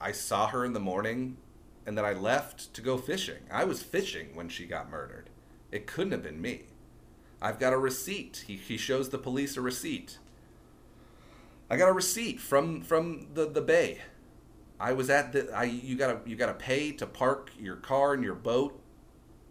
I 0.00 0.12
saw 0.12 0.46
her 0.46 0.64
in 0.64 0.72
the 0.72 0.80
morning 0.80 1.36
and 1.84 1.96
then 1.96 2.04
I 2.04 2.12
left 2.12 2.72
to 2.74 2.82
go 2.82 2.98
fishing. 2.98 3.42
I 3.50 3.64
was 3.64 3.82
fishing 3.82 4.34
when 4.34 4.48
she 4.48 4.66
got 4.66 4.90
murdered. 4.90 5.30
It 5.72 5.86
couldn't 5.86 6.12
have 6.12 6.22
been 6.22 6.40
me. 6.40 6.64
I've 7.40 7.58
got 7.58 7.72
a 7.72 7.78
receipt. 7.78 8.44
He, 8.46 8.56
he 8.56 8.76
shows 8.76 9.08
the 9.08 9.18
police 9.18 9.56
a 9.56 9.60
receipt. 9.60 10.18
I 11.70 11.76
got 11.76 11.88
a 11.88 11.92
receipt 11.92 12.40
from 12.40 12.82
from 12.82 13.28
the, 13.34 13.46
the 13.46 13.60
bay. 13.60 14.02
I 14.80 14.92
was 14.92 15.10
at 15.10 15.32
the 15.32 15.50
I 15.52 15.64
you 15.64 15.96
gotta 15.96 16.20
you 16.24 16.36
gotta 16.36 16.54
pay 16.54 16.92
to 16.92 17.06
park 17.06 17.50
your 17.58 17.76
car 17.76 18.14
and 18.14 18.22
your 18.22 18.34
boat 18.34 18.80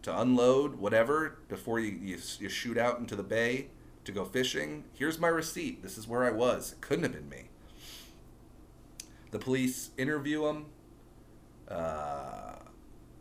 to 0.02 0.20
unload 0.20 0.76
whatever 0.76 1.38
before 1.48 1.80
you, 1.80 1.90
you, 1.90 2.18
you 2.38 2.48
shoot 2.48 2.78
out 2.78 2.98
into 2.98 3.16
the 3.16 3.22
bay 3.22 3.68
to 4.04 4.12
go 4.12 4.24
fishing. 4.24 4.84
Here's 4.94 5.18
my 5.18 5.28
receipt. 5.28 5.82
This 5.82 5.98
is 5.98 6.08
where 6.08 6.24
I 6.24 6.30
was. 6.30 6.72
It 6.72 6.80
couldn't 6.80 7.04
have 7.04 7.12
been 7.12 7.28
me. 7.28 7.50
The 9.32 9.38
police 9.38 9.90
interview 9.98 10.46
him. 10.46 10.66
Uh, 11.68 12.54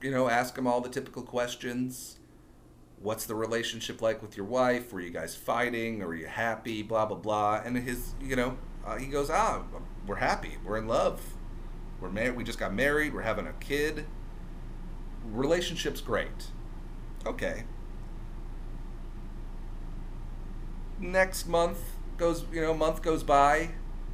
you 0.02 0.12
know, 0.12 0.30
ask 0.30 0.58
him 0.58 0.66
all 0.68 0.80
the 0.80 0.90
typical 0.90 1.24
questions. 1.24 2.20
What's 3.02 3.26
the 3.26 3.36
relationship 3.36 4.02
like 4.02 4.22
with 4.22 4.38
your 4.38 4.46
wife? 4.46 4.94
Were 4.94 5.02
you 5.02 5.10
guys 5.10 5.36
fighting? 5.36 6.02
Are 6.02 6.16
you 6.16 6.28
happy? 6.28 6.84
Blah 6.84 7.08
blah 7.08 7.18
blah. 7.18 7.62
And 7.66 7.78
his, 7.78 8.14
you 8.22 8.36
know, 8.36 8.58
uh, 8.86 8.98
he 8.98 9.08
goes, 9.08 9.30
ah, 9.30 9.64
we're 10.06 10.16
happy. 10.16 10.58
We're 10.64 10.78
in 10.78 10.88
love. 10.88 11.22
We're 12.00 12.10
married. 12.10 12.36
We 12.36 12.44
just 12.44 12.60
got 12.60 12.74
married. 12.74 13.14
We're 13.14 13.22
having 13.22 13.48
a 13.48 13.54
kid. 13.54 14.06
Relationship's 15.26 16.02
great. 16.02 16.48
Okay. 17.26 17.64
Next 21.00 21.48
month 21.48 21.80
goes, 22.18 22.46
you 22.52 22.62
know, 22.62 22.74
month 22.74 23.02
goes 23.02 23.24
by. 23.24 23.70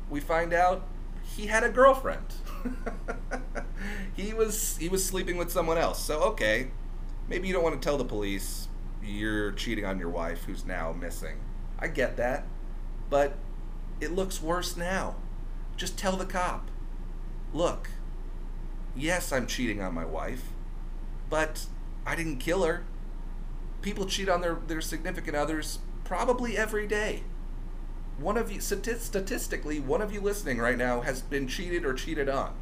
We 0.10 0.20
find 0.20 0.54
out 0.54 0.88
he 1.24 1.48
had 1.48 1.64
a 1.64 1.70
girlfriend. 1.70 2.34
he 4.16 4.34
was 4.34 4.78
he 4.78 4.90
was 4.90 5.06
sleeping 5.06 5.38
with 5.38 5.52
someone 5.52 5.78
else. 5.78 6.04
So 6.04 6.20
okay, 6.22 6.72
maybe 7.28 7.48
you 7.48 7.54
don't 7.54 7.64
want 7.64 7.82
to 7.82 7.86
tell 7.86 7.98
the 7.98 8.06
police 8.06 8.68
you're 9.04 9.52
cheating 9.52 9.86
on 9.86 10.00
your 10.00 10.10
wife 10.10 10.44
who's 10.44 10.66
now 10.66 10.94
missing. 10.94 11.38
I 11.80 11.88
get 11.88 12.18
that. 12.18 12.46
But 13.10 13.36
it 14.00 14.12
looks 14.12 14.42
worse 14.42 14.78
now. 14.78 15.16
Just 15.76 15.98
tell 15.98 16.16
the 16.16 16.26
cop. 16.26 16.70
Look, 17.54 17.90
yes, 18.96 19.32
I'm 19.32 19.46
cheating 19.46 19.82
on 19.82 19.94
my 19.94 20.06
wife, 20.06 20.50
but 21.30 21.68
I 22.06 22.16
didn't 22.16 22.38
kill 22.40 22.64
her. 22.64 22.84
People 23.82 24.06
cheat 24.06 24.28
on 24.28 24.42
their, 24.42 24.56
their 24.56 24.82
significant 24.82 25.36
others 25.36 25.80
probably 26.04 26.58
every 26.58 26.88
day. 26.88 27.24
One 28.18 28.38
of 28.38 28.52
you, 28.52 28.60
statistically, 28.60 29.80
one 29.80 30.02
of 30.02 30.14
you 30.14 30.22
listening 30.22 30.58
right 30.60 30.78
now 30.78 31.02
has 31.02 31.22
been 31.22 31.48
cheated 31.48 31.86
or 31.86 31.94
cheated 31.94 32.30
on. 32.30 32.54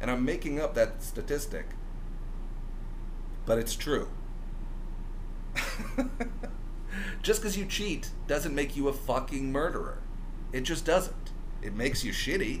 And 0.00 0.10
I'm 0.10 0.24
making 0.24 0.60
up 0.60 0.74
that 0.74 1.02
statistic. 1.02 1.66
But 3.46 3.58
it's 3.58 3.76
true. 3.76 4.08
Just 7.22 7.42
because 7.42 7.56
you 7.56 7.66
cheat 7.66 8.10
doesn't 8.26 8.54
make 8.54 8.76
you 8.76 8.88
a 8.88 8.92
fucking 8.92 9.52
murderer. 9.52 9.98
It 10.52 10.62
just 10.62 10.84
doesn't. 10.84 11.30
It 11.62 11.74
makes 11.74 12.04
you 12.04 12.12
shitty. 12.12 12.60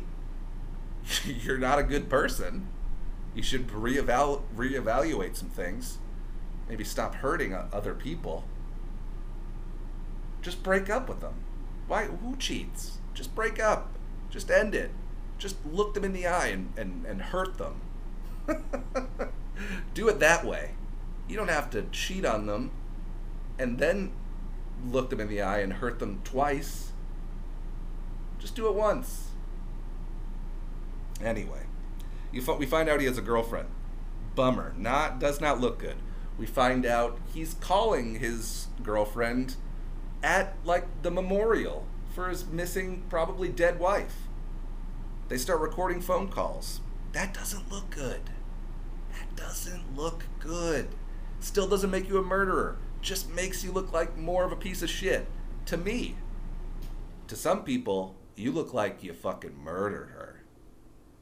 You're 1.24 1.58
not 1.58 1.78
a 1.78 1.82
good 1.82 2.08
person. 2.08 2.68
You 3.34 3.42
should 3.42 3.70
reeval- 3.70 4.44
reevaluate 4.54 5.36
some 5.36 5.48
things. 5.48 5.98
Maybe 6.68 6.84
stop 6.84 7.16
hurting 7.16 7.52
uh, 7.52 7.68
other 7.72 7.94
people. 7.94 8.44
Just 10.42 10.62
break 10.62 10.88
up 10.88 11.08
with 11.08 11.20
them. 11.20 11.34
Why? 11.86 12.04
Who 12.04 12.36
cheats? 12.36 12.98
Just 13.14 13.34
break 13.34 13.60
up. 13.60 13.94
Just 14.30 14.50
end 14.50 14.74
it. 14.74 14.90
Just 15.38 15.56
look 15.66 15.94
them 15.94 16.04
in 16.04 16.12
the 16.12 16.26
eye 16.26 16.48
and, 16.48 16.72
and, 16.76 17.04
and 17.06 17.22
hurt 17.22 17.58
them. 17.58 17.80
Do 19.94 20.08
it 20.08 20.20
that 20.20 20.44
way. 20.44 20.72
You 21.28 21.36
don't 21.36 21.48
have 21.48 21.70
to 21.70 21.82
cheat 21.92 22.24
on 22.24 22.46
them 22.46 22.70
and 23.58 23.78
then 23.78 24.12
look 24.86 25.10
them 25.10 25.20
in 25.20 25.28
the 25.28 25.42
eye 25.42 25.58
and 25.58 25.74
hurt 25.74 25.98
them 25.98 26.20
twice. 26.24 26.92
Just 28.38 28.56
do 28.56 28.66
it 28.68 28.74
once. 28.74 29.29
Anyway, 31.22 31.66
you 32.32 32.42
we 32.58 32.66
find 32.66 32.88
out 32.88 33.00
he 33.00 33.06
has 33.06 33.18
a 33.18 33.22
girlfriend. 33.22 33.68
Bummer. 34.34 34.74
Not 34.76 35.18
does 35.18 35.40
not 35.40 35.60
look 35.60 35.78
good. 35.78 35.96
We 36.38 36.46
find 36.46 36.86
out 36.86 37.18
he's 37.34 37.54
calling 37.54 38.16
his 38.16 38.68
girlfriend 38.82 39.56
at 40.22 40.56
like 40.64 41.02
the 41.02 41.10
memorial 41.10 41.86
for 42.14 42.28
his 42.28 42.46
missing, 42.46 43.02
probably 43.08 43.48
dead 43.48 43.78
wife. 43.78 44.16
They 45.28 45.38
start 45.38 45.60
recording 45.60 46.00
phone 46.00 46.28
calls. 46.28 46.80
That 47.12 47.34
doesn't 47.34 47.70
look 47.70 47.90
good. 47.90 48.30
That 49.12 49.36
doesn't 49.36 49.96
look 49.96 50.24
good. 50.38 50.88
Still 51.40 51.68
doesn't 51.68 51.90
make 51.90 52.08
you 52.08 52.18
a 52.18 52.22
murderer. 52.22 52.78
Just 53.00 53.30
makes 53.30 53.64
you 53.64 53.72
look 53.72 53.92
like 53.92 54.16
more 54.16 54.44
of 54.44 54.52
a 54.52 54.56
piece 54.56 54.82
of 54.82 54.90
shit. 54.90 55.26
To 55.66 55.76
me. 55.76 56.16
To 57.28 57.36
some 57.36 57.62
people, 57.64 58.16
you 58.34 58.52
look 58.52 58.74
like 58.74 59.02
you 59.02 59.12
fucking 59.12 59.56
murdered 59.56 60.10
her. 60.10 60.39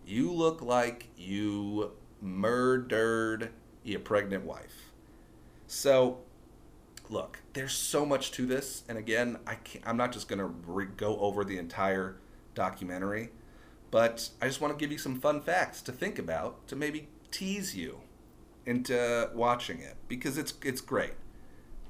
You 0.09 0.33
look 0.33 0.63
like 0.63 1.09
you 1.19 1.93
murdered 2.23 3.51
your 3.83 4.01
pregnant 4.01 4.47
wife. 4.47 4.91
So, 5.67 6.21
look, 7.11 7.41
there's 7.53 7.75
so 7.75 8.07
much 8.07 8.31
to 8.33 8.47
this, 8.47 8.85
and 8.89 8.97
again, 8.97 9.39
I 9.47 9.57
can't, 9.57 9.87
I'm 9.87 9.99
not 9.99 10.13
just 10.13 10.27
gonna 10.27 10.47
re- 10.47 10.87
go 10.97 11.19
over 11.21 11.45
the 11.45 11.59
entire 11.59 12.17
documentary, 12.55 13.33
but 13.91 14.31
I 14.41 14.47
just 14.47 14.63
want 14.63 14.73
to 14.73 14.83
give 14.83 14.91
you 14.91 14.97
some 14.97 15.21
fun 15.21 15.43
facts 15.43 15.83
to 15.83 15.93
think 15.93 16.19
about 16.19 16.67
to 16.69 16.75
maybe 16.75 17.09
tease 17.31 17.77
you 17.77 18.01
into 18.65 19.29
watching 19.35 19.79
it 19.79 19.97
because 20.09 20.39
it's 20.39 20.55
it's 20.63 20.81
great, 20.81 21.17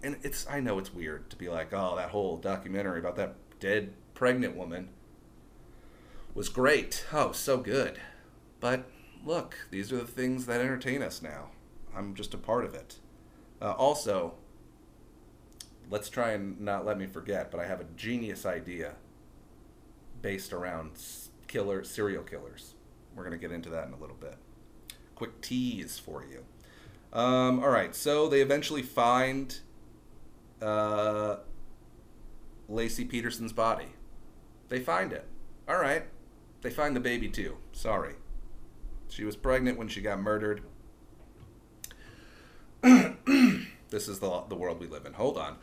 and 0.02 0.16
it's 0.24 0.44
I 0.50 0.59
know 0.59 0.81
it's 0.81 0.92
weird 0.92 1.31
to 1.31 1.37
be 1.37 1.48
like, 1.48 1.72
oh, 1.72 1.94
that 1.94 2.11
whole 2.11 2.37
documentary 2.37 2.98
about 2.98 3.14
that 3.14 3.37
dead 3.61 3.92
pregnant 4.14 4.57
woman 4.57 4.88
was 6.38 6.48
great. 6.48 7.05
Oh, 7.12 7.33
so 7.33 7.59
good. 7.59 7.98
But 8.61 8.88
look, 9.27 9.57
these 9.72 9.92
are 9.92 9.96
the 9.96 10.07
things 10.07 10.46
that 10.46 10.61
entertain 10.61 11.03
us 11.03 11.20
now. 11.20 11.48
I'm 11.96 12.14
just 12.14 12.33
a 12.33 12.38
part 12.38 12.64
of 12.64 12.74
it. 12.74 12.94
Uh, 13.61 13.72
also, 13.72 14.35
let's 15.90 16.09
try 16.09 16.31
and 16.31 16.61
not 16.61 16.87
let 16.87 16.96
me 16.96 17.07
forget, 17.07 17.51
but 17.51 17.59
I 17.59 17.66
have 17.66 17.81
a 17.81 17.87
genius 17.96 18.46
idea 18.46 18.94
based 20.22 20.53
around 20.53 20.92
killer 21.48 21.83
serial 21.83 22.22
killers. 22.22 22.74
We're 23.16 23.24
going 23.24 23.33
to 23.33 23.38
get 23.38 23.51
into 23.51 23.70
that 23.70 23.88
in 23.88 23.92
a 23.92 23.98
little 23.98 24.14
bit. 24.14 24.37
Quick 25.16 25.40
tease 25.40 25.98
for 25.98 26.24
you. 26.24 26.44
Um, 27.12 27.59
all 27.59 27.70
right, 27.70 27.96
so 27.96 28.29
they 28.29 28.42
eventually 28.42 28.83
find 28.83 29.59
uh, 30.62 31.38
Laci 32.70 33.09
Peterson's 33.09 33.53
body. 33.53 33.88
They 34.68 34.79
find 34.79 35.12
it. 35.12 35.27
All 35.68 35.81
right. 35.81 36.05
They 36.62 36.71
find 36.71 36.97
the 36.97 37.01
baby 37.01 37.29
too. 37.29 37.57
Sorry. 37.73 38.14
She 39.09 39.25
was 39.25 39.37
pregnant 39.37 39.79
when 39.79 39.88
she 39.88 40.01
got 40.01 40.21
murdered. 40.21 40.62
this 42.83 44.09
is 44.09 44.18
the, 44.18 44.44
the 44.49 44.55
world 44.55 44.81
we 44.81 44.87
live 44.87 45.07
in. 45.07 45.14
Hold 45.14 45.38
on. 45.38 45.57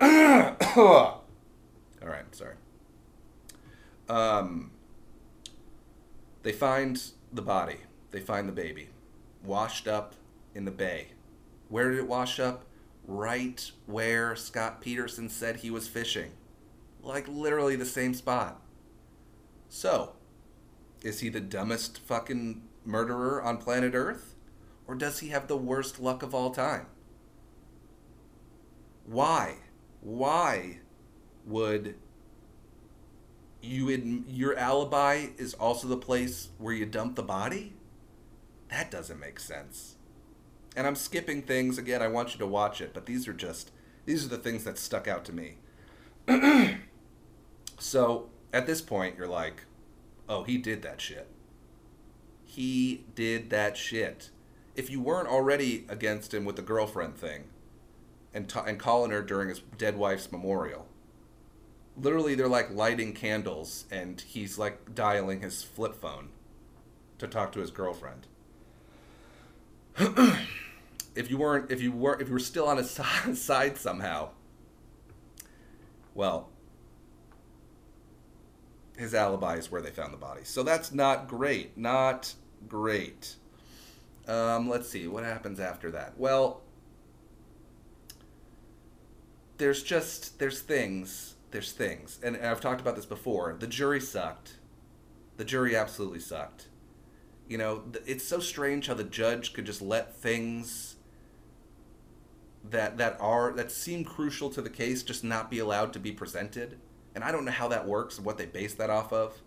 All 0.76 1.22
right, 2.02 2.34
sorry. 2.34 2.54
Um, 4.08 4.70
they 6.42 6.52
find 6.52 7.02
the 7.32 7.42
body. 7.42 7.78
They 8.10 8.20
find 8.20 8.48
the 8.48 8.52
baby, 8.52 8.88
washed 9.44 9.88
up 9.88 10.14
in 10.54 10.64
the 10.64 10.70
bay. 10.70 11.08
Where 11.68 11.90
did 11.90 11.98
it 11.98 12.08
wash 12.08 12.38
up? 12.38 12.64
Right 13.06 13.70
where 13.86 14.36
Scott 14.36 14.80
Peterson 14.80 15.28
said 15.28 15.56
he 15.56 15.70
was 15.70 15.88
fishing. 15.88 16.32
Like 17.02 17.26
literally 17.26 17.76
the 17.76 17.86
same 17.86 18.14
spot. 18.14 18.60
So, 19.68 20.12
is 21.02 21.20
he 21.20 21.28
the 21.28 21.40
dumbest 21.40 21.98
fucking 21.98 22.62
murderer 22.84 23.42
on 23.42 23.58
planet 23.58 23.94
Earth? 23.94 24.34
Or 24.86 24.94
does 24.94 25.20
he 25.20 25.28
have 25.28 25.46
the 25.46 25.56
worst 25.56 26.00
luck 26.00 26.22
of 26.22 26.34
all 26.34 26.50
time? 26.50 26.86
Why? 29.06 29.56
Why 30.00 30.78
would 31.46 31.96
you 33.60 33.88
in 33.88 34.24
your 34.28 34.56
alibi 34.58 35.28
is 35.38 35.54
also 35.54 35.86
the 35.86 35.96
place 35.96 36.48
where 36.58 36.74
you 36.74 36.86
dump 36.86 37.16
the 37.16 37.22
body? 37.22 37.74
That 38.70 38.90
doesn't 38.90 39.20
make 39.20 39.38
sense. 39.38 39.96
And 40.74 40.86
I'm 40.86 40.96
skipping 40.96 41.42
things 41.42 41.78
again. 41.78 42.02
I 42.02 42.08
want 42.08 42.32
you 42.32 42.38
to 42.38 42.46
watch 42.46 42.80
it, 42.80 42.94
but 42.94 43.06
these 43.06 43.28
are 43.28 43.34
just 43.34 43.70
these 44.04 44.24
are 44.24 44.28
the 44.28 44.38
things 44.38 44.64
that 44.64 44.78
stuck 44.78 45.06
out 45.06 45.24
to 45.26 45.32
me. 45.32 45.58
so, 47.78 48.30
at 48.52 48.66
this 48.66 48.80
point, 48.80 49.16
you're 49.16 49.28
like, 49.28 49.64
"Oh, 50.32 50.44
he 50.44 50.56
did 50.58 50.82
that 50.82 51.00
shit." 51.00 51.28
He 52.44 53.04
did 53.14 53.50
that 53.50 53.76
shit. 53.76 54.30
If 54.74 54.90
you 54.90 55.00
weren't 55.00 55.28
already 55.28 55.86
against 55.88 56.34
him 56.34 56.44
with 56.44 56.56
the 56.56 56.62
girlfriend 56.62 57.16
thing 57.16 57.44
and 58.34 58.48
t- 58.48 58.60
and 58.66 58.78
calling 58.78 59.10
her 59.10 59.22
during 59.22 59.48
his 59.48 59.60
dead 59.78 59.96
wife's 59.96 60.30
memorial, 60.30 60.86
literally 61.96 62.34
they're 62.34 62.48
like 62.48 62.70
lighting 62.70 63.12
candles 63.14 63.86
and 63.90 64.20
he's 64.20 64.58
like 64.58 64.94
dialing 64.94 65.40
his 65.40 65.62
flip 65.62 65.94
phone 66.00 66.28
to 67.18 67.26
talk 67.26 67.52
to 67.52 67.60
his 67.60 67.70
girlfriend. 67.70 68.26
if 71.14 71.30
you 71.30 71.38
weren't, 71.38 71.70
if 71.70 71.80
you 71.80 71.92
were, 71.92 72.20
if 72.20 72.28
you 72.28 72.34
were 72.34 72.38
still 72.38 72.66
on 72.66 72.76
his 72.76 72.90
side 73.40 73.78
somehow, 73.78 74.30
well, 76.14 76.50
his 78.96 79.14
alibi 79.14 79.56
is 79.56 79.70
where 79.70 79.82
they 79.82 79.90
found 79.90 80.12
the 80.12 80.18
body. 80.18 80.42
So 80.44 80.62
that's 80.62 80.92
not 80.92 81.28
great. 81.28 81.76
Not 81.76 82.34
great. 82.68 83.36
Um, 84.28 84.68
let's 84.68 84.88
see 84.88 85.06
what 85.08 85.24
happens 85.24 85.58
after 85.58 85.90
that. 85.90 86.14
Well, 86.16 86.62
there's 89.58 89.82
just 89.82 90.38
there's 90.38 90.60
things 90.60 91.34
there's 91.52 91.72
things, 91.72 92.18
and 92.22 92.36
I've 92.36 92.60
talked 92.60 92.80
about 92.80 92.96
this 92.96 93.06
before. 93.06 93.54
The 93.58 93.66
jury 93.66 94.00
sucked. 94.00 94.56
The 95.36 95.44
jury 95.44 95.76
absolutely 95.76 96.20
sucked. 96.20 96.68
You 97.48 97.58
know, 97.58 97.84
it's 98.06 98.24
so 98.24 98.40
strange 98.40 98.86
how 98.86 98.94
the 98.94 99.04
judge 99.04 99.52
could 99.52 99.66
just 99.66 99.82
let 99.82 100.16
things 100.16 100.96
that 102.64 102.96
that 102.96 103.16
are 103.20 103.52
that 103.52 103.70
seem 103.70 104.04
crucial 104.04 104.48
to 104.50 104.62
the 104.62 104.70
case 104.70 105.02
just 105.02 105.22
not 105.24 105.50
be 105.50 105.58
allowed 105.58 105.92
to 105.92 105.98
be 105.98 106.12
presented. 106.12 106.78
And 107.14 107.22
I 107.22 107.32
don't 107.32 107.44
know 107.44 107.52
how 107.52 107.68
that 107.68 107.86
works 107.86 108.18
what 108.18 108.38
they 108.38 108.46
base 108.46 108.74
that 108.74 108.90
off 108.90 109.12
of. 109.12 109.42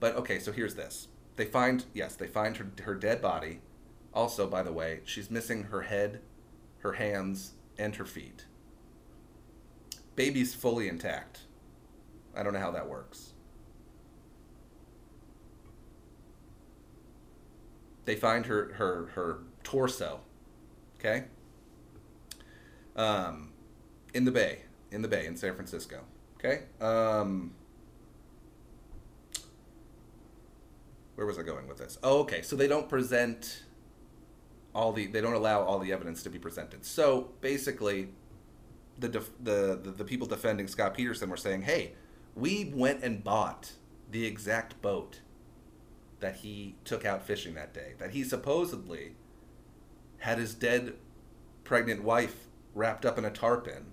But 0.00 0.16
okay, 0.16 0.38
so 0.38 0.52
here's 0.52 0.74
this. 0.74 1.08
They 1.36 1.44
find 1.44 1.84
yes, 1.94 2.14
they 2.16 2.26
find 2.26 2.56
her 2.56 2.70
her 2.82 2.94
dead 2.94 3.22
body. 3.22 3.60
Also, 4.12 4.46
by 4.48 4.62
the 4.62 4.72
way, 4.72 5.00
she's 5.04 5.30
missing 5.30 5.64
her 5.64 5.82
head, 5.82 6.20
her 6.78 6.94
hands, 6.94 7.52
and 7.78 7.94
her 7.96 8.04
feet. 8.04 8.46
Baby's 10.16 10.54
fully 10.54 10.88
intact. 10.88 11.42
I 12.36 12.42
don't 12.42 12.52
know 12.52 12.58
how 12.58 12.72
that 12.72 12.88
works. 12.88 13.34
They 18.04 18.16
find 18.16 18.46
her 18.46 18.72
her 18.74 19.10
her 19.14 19.38
torso. 19.62 20.20
Okay? 20.98 21.24
Um 22.96 23.52
in 24.14 24.24
the 24.24 24.32
bay, 24.32 24.62
in 24.90 25.02
the 25.02 25.08
bay 25.08 25.26
in 25.26 25.36
San 25.36 25.54
Francisco. 25.54 26.00
Okay? 26.38 26.64
Um 26.80 27.52
where 31.14 31.26
was 31.26 31.38
I 31.38 31.42
going 31.42 31.66
with 31.66 31.78
this? 31.78 31.98
Oh, 32.02 32.20
okay. 32.20 32.42
So 32.42 32.54
they 32.54 32.68
don't 32.68 32.88
present 32.88 33.64
all 34.72 34.92
the 34.92 35.08
they 35.08 35.20
don't 35.20 35.34
allow 35.34 35.62
all 35.62 35.80
the 35.80 35.92
evidence 35.92 36.22
to 36.22 36.30
be 36.30 36.38
presented. 36.38 36.84
So 36.84 37.32
basically, 37.40 38.10
the 38.98 39.08
def, 39.08 39.30
the, 39.42 39.80
the 39.82 39.90
the 39.90 40.04
people 40.04 40.28
defending 40.28 40.68
Scott 40.68 40.94
Peterson 40.94 41.28
were 41.28 41.36
saying, 41.36 41.62
"Hey, 41.62 41.94
we 42.36 42.72
went 42.72 43.02
and 43.02 43.24
bought 43.24 43.72
the 44.10 44.24
exact 44.26 44.80
boat 44.80 45.20
that 46.20 46.36
he 46.36 46.76
took 46.84 47.04
out 47.04 47.26
fishing 47.26 47.54
that 47.54 47.74
day. 47.74 47.94
That 47.98 48.10
he 48.10 48.22
supposedly 48.22 49.16
had 50.18 50.38
his 50.38 50.54
dead 50.54 50.94
pregnant 51.64 52.02
wife 52.02 52.46
wrapped 52.74 53.04
up 53.04 53.18
in 53.18 53.24
a 53.24 53.30
tarp 53.30 53.66
in. 53.68 53.86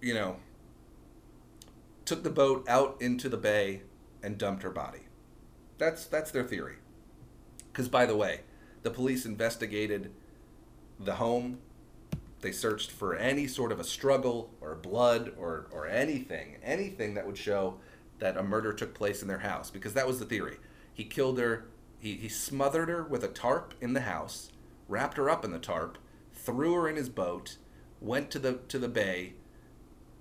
You 0.00 0.14
know, 0.14 0.36
took 2.04 2.22
the 2.22 2.30
boat 2.30 2.64
out 2.68 2.96
into 3.00 3.28
the 3.28 3.36
bay 3.36 3.82
and 4.22 4.38
dumped 4.38 4.62
her 4.62 4.70
body. 4.70 5.00
That's 5.78 6.06
that's 6.06 6.30
their 6.30 6.44
theory. 6.44 6.76
Because 7.72 7.88
by 7.88 8.06
the 8.06 8.16
way, 8.16 8.40
the 8.82 8.90
police 8.90 9.26
investigated 9.26 10.10
the 10.98 11.16
home. 11.16 11.58
They 12.40 12.52
searched 12.52 12.90
for 12.90 13.16
any 13.16 13.46
sort 13.46 13.72
of 13.72 13.80
a 13.80 13.84
struggle 13.84 14.50
or 14.60 14.74
blood 14.74 15.32
or 15.38 15.68
or 15.70 15.86
anything, 15.86 16.56
anything 16.62 17.14
that 17.14 17.26
would 17.26 17.38
show 17.38 17.78
that 18.18 18.36
a 18.36 18.42
murder 18.42 18.72
took 18.72 18.94
place 18.94 19.22
in 19.22 19.28
their 19.28 19.38
house 19.38 19.70
because 19.70 19.94
that 19.94 20.06
was 20.06 20.18
the 20.18 20.24
theory. 20.24 20.56
He 20.92 21.04
killed 21.04 21.38
her, 21.38 21.66
he, 21.98 22.14
he 22.14 22.28
smothered 22.28 22.88
her 22.88 23.04
with 23.04 23.22
a 23.22 23.28
tarp 23.28 23.74
in 23.80 23.92
the 23.92 24.00
house, 24.00 24.50
wrapped 24.88 25.16
her 25.16 25.30
up 25.30 25.44
in 25.44 25.52
the 25.52 25.58
tarp, 25.58 25.98
threw 26.32 26.74
her 26.74 26.88
in 26.88 26.96
his 26.96 27.08
boat, 27.08 27.56
went 28.00 28.30
to 28.32 28.38
the 28.38 28.54
to 28.68 28.78
the 28.78 28.88
bay, 28.88 29.34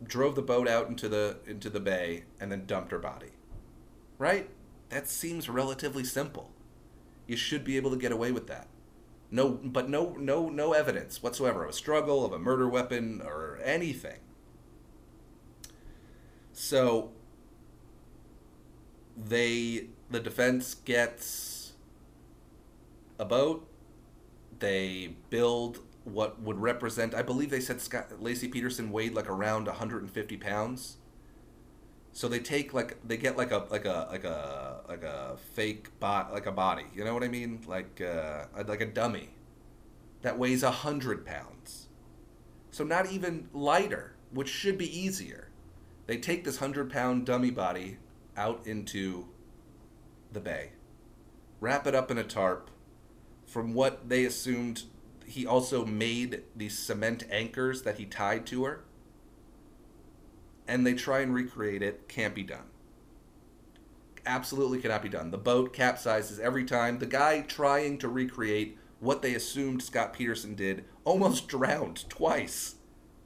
drove 0.04 0.36
the 0.36 0.42
boat 0.42 0.68
out 0.68 0.88
into 0.88 1.10
the 1.10 1.38
into 1.48 1.70
the 1.70 1.80
bay 1.80 2.24
and 2.40 2.52
then 2.52 2.66
dumped 2.66 2.92
her 2.92 3.00
body 3.00 3.32
right? 4.18 4.50
That 4.90 5.08
seems 5.08 5.50
relatively 5.50 6.04
simple. 6.04 6.52
You 7.26 7.38
should 7.38 7.64
be 7.64 7.78
able 7.78 7.92
to 7.92 7.98
get 7.98 8.12
away 8.12 8.32
with 8.32 8.48
that. 8.48 8.68
No, 9.30 9.50
but 9.50 9.90
no, 9.90 10.16
no, 10.18 10.48
no 10.48 10.72
evidence 10.74 11.22
whatsoever 11.22 11.64
of 11.64 11.72
a 11.72 11.74
struggle, 11.74 12.24
of 12.24 12.32
a 12.32 12.40
murder 12.40 12.68
weapon, 12.70 13.22
or 13.24 13.60
anything. 13.64 14.20
So 16.54 17.12
they, 19.18 19.88
the 20.10 20.22
defense 20.22 20.74
gets 20.74 21.74
a 23.20 23.26
boat. 23.26 23.68
They 24.60 25.16
build 25.30 25.82
what 26.08 26.42
would 26.42 26.60
represent, 26.60 27.14
I 27.14 27.22
believe 27.22 27.50
they 27.50 27.60
said 27.60 27.82
Scott, 27.82 28.10
Laci 28.22 28.52
Peterson 28.52 28.92
weighed 28.92 29.14
like 29.14 29.30
around 29.30 29.68
150 29.68 30.38
pounds 30.38 30.98
so 32.18 32.28
they 32.28 32.40
take 32.40 32.74
like 32.74 32.98
they 33.08 33.16
get 33.16 33.38
like 33.38 33.52
a 33.52 33.68
like 33.70 33.86
a 33.86 34.08
like 34.10 34.24
a 34.24 34.82
like 34.90 35.04
a 35.04 35.38
fake 35.54 36.00
bot 36.00 36.34
like 36.34 36.48
a 36.48 36.52
body. 36.52 36.86
You 36.96 37.06
know 37.06 37.14
what 37.14 37.24
I 37.24 37.28
mean? 37.28 37.64
Like 37.68 38.02
uh, 38.02 38.46
like 38.68 38.82
a 38.82 38.88
dummy 38.88 39.30
that 40.24 40.40
weighs 40.40 40.64
a 40.64 40.72
hundred 40.72 41.28
pounds. 41.28 41.90
So 42.72 42.84
not 42.84 43.12
even 43.12 43.50
lighter, 43.54 44.16
which 44.32 44.50
should 44.50 44.80
be 44.80 45.00
easier. 45.00 45.50
They 46.08 46.18
take 46.18 46.44
this 46.44 46.58
hundred 46.58 46.90
pound 46.90 47.28
dummy 47.28 47.52
body 47.52 48.00
out 48.36 48.66
into 48.66 49.28
the 50.34 50.40
bay, 50.40 50.72
wrap 51.60 51.86
it 51.86 51.94
up 51.94 52.10
in 52.10 52.18
a 52.18 52.24
tarp. 52.24 52.72
From 53.46 53.76
what 53.76 54.10
they 54.10 54.26
assumed, 54.26 54.86
he 55.28 55.46
also 55.46 55.86
made 55.86 56.44
these 56.56 56.78
cement 56.78 57.24
anchors 57.30 57.84
that 57.84 57.98
he 57.98 58.06
tied 58.06 58.46
to 58.48 58.64
her 58.64 58.82
and 60.68 60.86
they 60.86 60.94
try 60.94 61.20
and 61.20 61.34
recreate 61.34 61.82
it, 61.82 62.08
can't 62.08 62.36
be 62.36 62.44
done. 62.44 62.66
Absolutely 64.26 64.80
cannot 64.80 65.02
be 65.02 65.10
done. 65.10 65.32
The 65.32 65.38
boat 65.38 65.74
capsizes 65.74 66.40
every 66.40 66.66
time. 66.66 67.00
The 67.00 67.06
guy 67.06 67.42
trying 67.42 67.98
to 68.00 68.10
recreate 68.10 68.78
what 69.00 69.22
they 69.22 69.34
assumed 69.34 69.82
Scott 69.82 70.14
Peterson 70.14 70.56
did 70.56 70.84
almost 71.06 71.48
drowned 71.48 72.10
twice 72.10 72.76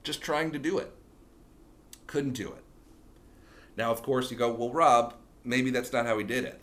just 0.03 0.21
trying 0.21 0.51
to 0.51 0.59
do 0.59 0.77
it. 0.77 0.93
Couldn't 2.07 2.33
do 2.33 2.49
it. 2.49 2.63
Now, 3.77 3.91
of 3.91 4.03
course, 4.03 4.31
you 4.31 4.37
go, 4.37 4.51
well, 4.51 4.71
Rob, 4.71 5.15
maybe 5.43 5.69
that's 5.71 5.93
not 5.93 6.05
how 6.05 6.17
he 6.17 6.23
did 6.23 6.43
it. 6.43 6.59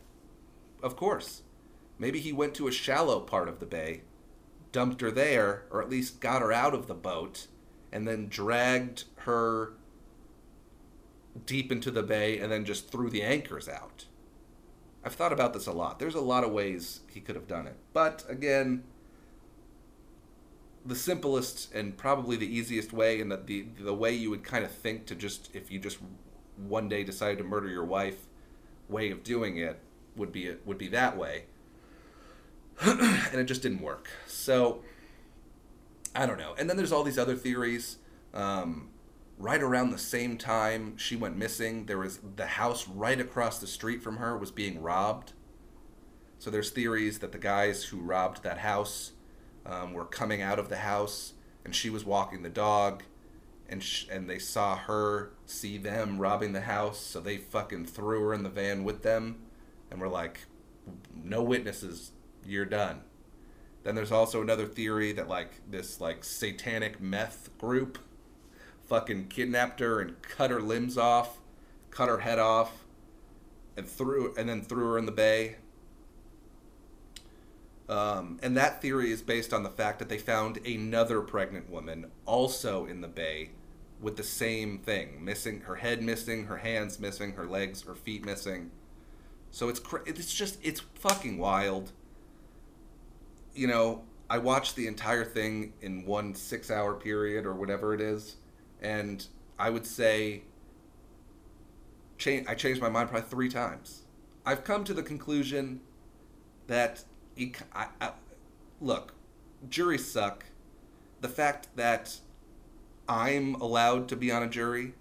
Of 0.82 0.96
course. 0.96 1.42
Maybe 1.98 2.20
he 2.20 2.32
went 2.32 2.54
to 2.54 2.68
a 2.68 2.72
shallow 2.72 3.20
part 3.20 3.48
of 3.48 3.58
the 3.58 3.66
bay, 3.66 4.02
dumped 4.72 5.00
her 5.00 5.10
there, 5.10 5.64
or 5.70 5.82
at 5.82 5.90
least 5.90 6.20
got 6.20 6.42
her 6.42 6.52
out 6.52 6.74
of 6.74 6.86
the 6.86 6.94
boat, 6.94 7.46
and 7.92 8.06
then 8.06 8.28
dragged 8.28 9.04
her 9.18 9.72
deep 11.46 11.70
into 11.70 11.90
the 11.90 12.02
bay 12.02 12.38
and 12.38 12.50
then 12.50 12.64
just 12.64 12.90
threw 12.90 13.10
the 13.10 13.22
anchors 13.22 13.68
out. 13.68 14.06
I've 15.04 15.14
thought 15.14 15.32
about 15.32 15.52
this 15.52 15.66
a 15.66 15.72
lot. 15.72 15.98
There's 15.98 16.14
a 16.14 16.20
lot 16.20 16.44
of 16.44 16.50
ways 16.50 17.00
he 17.12 17.20
could 17.20 17.36
have 17.36 17.46
done 17.46 17.66
it. 17.66 17.76
But 17.92 18.24
again, 18.28 18.82
the 20.84 20.96
simplest 20.96 21.72
and 21.74 21.96
probably 21.96 22.36
the 22.36 22.52
easiest 22.52 22.92
way 22.92 23.20
and 23.20 23.30
the, 23.30 23.36
the, 23.36 23.66
the 23.80 23.94
way 23.94 24.14
you 24.14 24.30
would 24.30 24.42
kind 24.42 24.64
of 24.64 24.70
think 24.70 25.06
to 25.06 25.14
just 25.14 25.50
if 25.54 25.70
you 25.70 25.78
just 25.78 25.98
one 26.56 26.88
day 26.88 27.04
decided 27.04 27.38
to 27.38 27.44
murder 27.44 27.68
your 27.68 27.84
wife 27.84 28.26
way 28.88 29.10
of 29.10 29.22
doing 29.22 29.58
it 29.58 29.78
would 30.16 30.32
be 30.32 30.54
would 30.64 30.78
be 30.78 30.88
that 30.88 31.16
way. 31.16 31.44
and 32.82 33.40
it 33.40 33.44
just 33.44 33.62
didn't 33.62 33.82
work. 33.82 34.08
So 34.26 34.82
I 36.14 36.26
don't 36.26 36.38
know. 36.38 36.54
And 36.58 36.68
then 36.68 36.76
there's 36.76 36.92
all 36.92 37.02
these 37.02 37.18
other 37.18 37.36
theories. 37.36 37.98
Um, 38.34 38.90
right 39.38 39.62
around 39.62 39.90
the 39.90 39.98
same 39.98 40.36
time 40.36 40.96
she 40.96 41.16
went 41.16 41.36
missing, 41.36 41.86
there 41.86 41.98
was 41.98 42.18
the 42.36 42.46
house 42.46 42.88
right 42.88 43.20
across 43.20 43.58
the 43.58 43.66
street 43.66 44.02
from 44.02 44.16
her 44.16 44.36
was 44.36 44.50
being 44.50 44.82
robbed. 44.82 45.32
So 46.38 46.50
there's 46.50 46.70
theories 46.70 47.18
that 47.20 47.32
the 47.32 47.38
guys 47.38 47.84
who 47.84 47.98
robbed 47.98 48.42
that 48.42 48.58
house 48.58 49.12
um, 49.66 49.92
were 49.92 50.04
coming 50.04 50.40
out 50.40 50.58
of 50.58 50.68
the 50.68 50.76
house, 50.76 51.34
and 51.64 51.74
she 51.74 51.90
was 51.90 52.04
walking 52.04 52.42
the 52.42 52.48
dog, 52.48 53.02
and 53.68 53.82
sh- 53.82 54.06
and 54.10 54.30
they 54.30 54.38
saw 54.38 54.76
her 54.76 55.32
see 55.46 55.78
them 55.78 56.18
robbing 56.18 56.52
the 56.52 56.62
house, 56.62 56.98
so 56.98 57.20
they 57.20 57.36
fucking 57.36 57.86
threw 57.86 58.22
her 58.22 58.34
in 58.34 58.44
the 58.44 58.48
van 58.48 58.84
with 58.84 59.02
them, 59.02 59.36
and 59.90 60.00
were 60.00 60.08
like, 60.08 60.46
no 61.12 61.42
witnesses, 61.42 62.12
you're 62.48 62.64
done. 62.64 63.02
Then 63.84 63.94
there's 63.94 64.12
also 64.12 64.42
another 64.42 64.66
theory 64.66 65.12
that 65.12 65.28
like 65.28 65.60
this 65.70 66.00
like 66.00 66.24
satanic 66.24 67.00
meth 67.00 67.56
group 67.58 67.98
fucking 68.86 69.28
kidnapped 69.28 69.80
her 69.80 70.00
and 70.00 70.20
cut 70.22 70.50
her 70.50 70.60
limbs 70.60 70.98
off, 70.98 71.38
cut 71.90 72.08
her 72.08 72.18
head 72.18 72.38
off, 72.38 72.84
and 73.76 73.88
threw 73.88 74.34
and 74.36 74.48
then 74.48 74.62
threw 74.62 74.90
her 74.90 74.98
in 74.98 75.06
the 75.06 75.12
bay. 75.12 75.56
Um, 77.88 78.38
and 78.42 78.56
that 78.56 78.82
theory 78.82 79.10
is 79.10 79.22
based 79.22 79.54
on 79.54 79.62
the 79.62 79.70
fact 79.70 79.98
that 79.98 80.10
they 80.10 80.18
found 80.18 80.58
another 80.66 81.22
pregnant 81.22 81.70
woman 81.70 82.10
also 82.26 82.84
in 82.84 83.00
the 83.00 83.08
bay 83.08 83.50
with 84.00 84.16
the 84.16 84.22
same 84.22 84.78
thing 84.78 85.24
missing 85.24 85.62
her 85.62 85.76
head 85.76 86.02
missing 86.02 86.44
her 86.44 86.58
hands 86.58 87.00
missing 87.00 87.32
her 87.32 87.46
legs 87.46 87.82
her 87.82 87.96
feet 87.96 88.24
missing 88.24 88.70
so 89.50 89.68
it's 89.68 89.80
it's 90.06 90.32
just 90.32 90.58
it's 90.62 90.80
fucking 90.94 91.38
wild 91.38 91.92
you 93.58 93.66
know 93.66 94.02
I 94.30 94.38
watched 94.38 94.76
the 94.76 94.86
entire 94.86 95.24
thing 95.24 95.72
in 95.80 96.04
one 96.04 96.34
six 96.34 96.70
hour 96.70 96.94
period 96.94 97.44
or 97.44 97.54
whatever 97.54 97.94
it 97.94 98.00
is, 98.00 98.36
and 98.80 99.26
I 99.58 99.70
would 99.70 99.86
say 99.86 100.42
change, 102.18 102.46
I 102.46 102.54
changed 102.54 102.80
my 102.80 102.88
mind 102.88 103.08
probably 103.08 103.28
three 103.28 103.48
times. 103.48 104.02
I've 104.46 104.64
come 104.64 104.84
to 104.84 104.94
the 104.94 105.02
conclusion 105.02 105.80
that 106.66 107.04
look, 108.80 109.14
juries 109.68 110.10
suck. 110.10 110.44
The 111.20 111.28
fact 111.28 111.68
that 111.76 112.18
I'm 113.08 113.54
allowed 113.56 114.08
to 114.08 114.16
be 114.16 114.30
on 114.30 114.42
a 114.42 114.48
jury, 114.48 114.94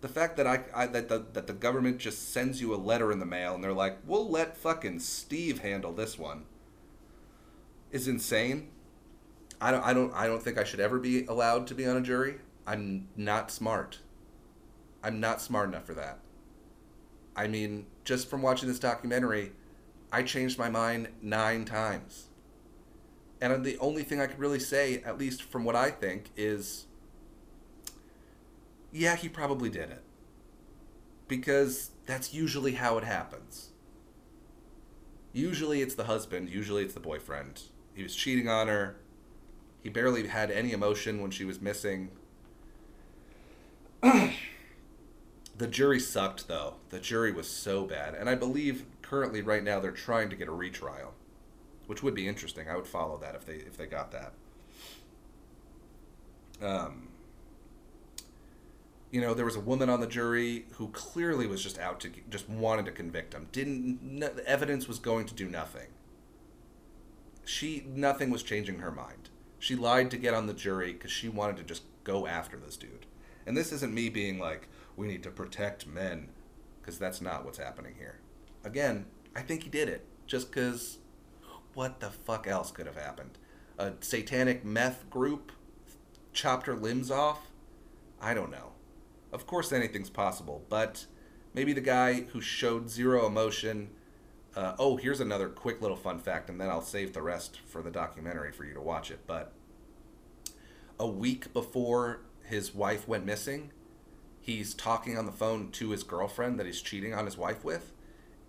the 0.00 0.08
fact 0.08 0.36
that 0.36 0.46
I, 0.46 0.64
I 0.74 0.86
that 0.86 1.08
the 1.08 1.24
that 1.34 1.46
the 1.46 1.52
government 1.52 1.98
just 1.98 2.32
sends 2.32 2.60
you 2.60 2.74
a 2.74 2.76
letter 2.76 3.12
in 3.12 3.18
the 3.18 3.26
mail 3.26 3.54
and 3.54 3.62
they're 3.62 3.72
like, 3.72 3.98
"We'll 4.06 4.28
let 4.28 4.56
fucking 4.56 5.00
Steve 5.00 5.60
handle 5.60 5.92
this 5.92 6.18
one," 6.18 6.46
is 7.90 8.08
insane. 8.08 8.68
I 9.60 9.70
don't 9.70 9.84
I 9.84 9.92
don't 9.92 10.12
I 10.14 10.26
don't 10.26 10.42
think 10.42 10.58
I 10.58 10.64
should 10.64 10.80
ever 10.80 10.98
be 10.98 11.26
allowed 11.26 11.66
to 11.68 11.74
be 11.74 11.86
on 11.86 11.96
a 11.96 12.00
jury. 12.00 12.36
I'm 12.66 13.08
not 13.16 13.50
smart. 13.50 13.98
I'm 15.02 15.20
not 15.20 15.40
smart 15.40 15.68
enough 15.68 15.86
for 15.86 15.94
that. 15.94 16.18
I 17.34 17.46
mean, 17.46 17.86
just 18.04 18.28
from 18.28 18.42
watching 18.42 18.68
this 18.68 18.78
documentary, 18.78 19.52
I 20.12 20.22
changed 20.22 20.58
my 20.58 20.68
mind 20.68 21.08
nine 21.22 21.64
times. 21.64 22.26
And 23.40 23.64
the 23.64 23.78
only 23.78 24.02
thing 24.02 24.20
I 24.20 24.26
could 24.26 24.38
really 24.38 24.58
say, 24.58 25.02
at 25.04 25.16
least 25.16 25.42
from 25.42 25.64
what 25.64 25.74
I 25.74 25.90
think, 25.90 26.30
is 26.36 26.86
yeah, 28.92 29.16
he 29.16 29.28
probably 29.28 29.70
did 29.70 29.90
it. 29.90 30.02
Because 31.28 31.90
that's 32.06 32.34
usually 32.34 32.72
how 32.72 32.98
it 32.98 33.04
happens. 33.04 33.70
Usually 35.32 35.80
it's 35.80 35.94
the 35.94 36.04
husband, 36.04 36.48
usually 36.48 36.82
it's 36.82 36.94
the 36.94 37.00
boyfriend. 37.00 37.62
He 37.94 38.02
was 38.02 38.14
cheating 38.14 38.48
on 38.48 38.68
her. 38.68 38.96
He 39.82 39.88
barely 39.88 40.26
had 40.26 40.50
any 40.50 40.72
emotion 40.72 41.20
when 41.20 41.30
she 41.30 41.44
was 41.44 41.60
missing. 41.60 42.10
the 44.02 45.66
jury 45.68 46.00
sucked, 46.00 46.48
though. 46.48 46.74
The 46.90 47.00
jury 47.00 47.32
was 47.32 47.48
so 47.48 47.84
bad. 47.84 48.14
And 48.14 48.28
I 48.28 48.34
believe 48.34 48.84
currently, 49.02 49.42
right 49.42 49.62
now, 49.62 49.80
they're 49.80 49.90
trying 49.90 50.30
to 50.30 50.36
get 50.36 50.48
a 50.48 50.52
retrial, 50.52 51.14
which 51.86 52.02
would 52.02 52.14
be 52.14 52.28
interesting. 52.28 52.68
I 52.68 52.76
would 52.76 52.86
follow 52.86 53.18
that 53.18 53.34
if 53.34 53.46
they 53.46 53.54
if 53.54 53.76
they 53.76 53.86
got 53.86 54.12
that. 54.12 54.32
Um, 56.62 57.08
you 59.10 59.20
know, 59.20 59.34
there 59.34 59.44
was 59.44 59.56
a 59.56 59.60
woman 59.60 59.90
on 59.90 60.00
the 60.00 60.06
jury 60.06 60.66
who 60.72 60.88
clearly 60.88 61.46
was 61.46 61.62
just 61.62 61.78
out 61.78 62.00
to 62.00 62.10
just 62.28 62.48
wanted 62.48 62.84
to 62.84 62.92
convict 62.92 63.34
him. 63.34 63.48
Didn't 63.50 64.02
no, 64.02 64.28
the 64.28 64.46
evidence 64.46 64.86
was 64.86 64.98
going 64.98 65.26
to 65.26 65.34
do 65.34 65.48
nothing. 65.48 65.88
She 67.44 67.84
nothing 67.86 68.30
was 68.30 68.42
changing 68.42 68.78
her 68.78 68.90
mind. 68.90 69.30
She 69.58 69.76
lied 69.76 70.10
to 70.10 70.16
get 70.16 70.34
on 70.34 70.46
the 70.46 70.54
jury 70.54 70.92
because 70.92 71.10
she 71.10 71.28
wanted 71.28 71.56
to 71.58 71.64
just 71.64 71.82
go 72.04 72.26
after 72.26 72.56
this 72.56 72.76
dude. 72.76 73.06
And 73.46 73.56
this 73.56 73.72
isn't 73.72 73.92
me 73.92 74.08
being 74.08 74.38
like, 74.38 74.68
we 74.96 75.06
need 75.06 75.22
to 75.22 75.30
protect 75.30 75.86
men, 75.86 76.28
because 76.80 76.98
that's 76.98 77.20
not 77.20 77.44
what's 77.44 77.58
happening 77.58 77.94
here. 77.98 78.20
Again, 78.64 79.06
I 79.34 79.42
think 79.42 79.62
he 79.62 79.70
did 79.70 79.88
it 79.88 80.06
just 80.26 80.50
because. 80.50 80.98
What 81.74 82.00
the 82.00 82.10
fuck 82.10 82.48
else 82.48 82.72
could 82.72 82.86
have 82.86 82.96
happened? 82.96 83.38
A 83.78 83.92
satanic 84.00 84.64
meth 84.64 85.08
group 85.08 85.52
chopped 86.32 86.66
her 86.66 86.74
limbs 86.74 87.12
off? 87.12 87.46
I 88.20 88.34
don't 88.34 88.50
know. 88.50 88.72
Of 89.32 89.46
course, 89.46 89.72
anything's 89.72 90.10
possible, 90.10 90.64
but 90.68 91.06
maybe 91.54 91.72
the 91.72 91.80
guy 91.80 92.22
who 92.22 92.40
showed 92.40 92.90
zero 92.90 93.24
emotion. 93.24 93.90
Uh, 94.60 94.74
oh, 94.78 94.96
here's 94.98 95.20
another 95.20 95.48
quick 95.48 95.80
little 95.80 95.96
fun 95.96 96.18
fact, 96.18 96.50
and 96.50 96.60
then 96.60 96.68
I'll 96.68 96.82
save 96.82 97.14
the 97.14 97.22
rest 97.22 97.60
for 97.66 97.80
the 97.80 97.90
documentary 97.90 98.52
for 98.52 98.66
you 98.66 98.74
to 98.74 98.80
watch 98.82 99.10
it. 99.10 99.20
But 99.26 99.54
a 100.98 101.06
week 101.06 101.54
before 101.54 102.20
his 102.44 102.74
wife 102.74 103.08
went 103.08 103.24
missing, 103.24 103.70
he's 104.38 104.74
talking 104.74 105.16
on 105.16 105.24
the 105.24 105.32
phone 105.32 105.70
to 105.70 105.92
his 105.92 106.02
girlfriend 106.02 106.60
that 106.60 106.66
he's 106.66 106.82
cheating 106.82 107.14
on 107.14 107.24
his 107.24 107.38
wife 107.38 107.64
with, 107.64 107.92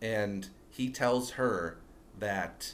and 0.02 0.50
he 0.70 0.90
tells 0.90 1.32
her 1.32 1.78
that 2.20 2.74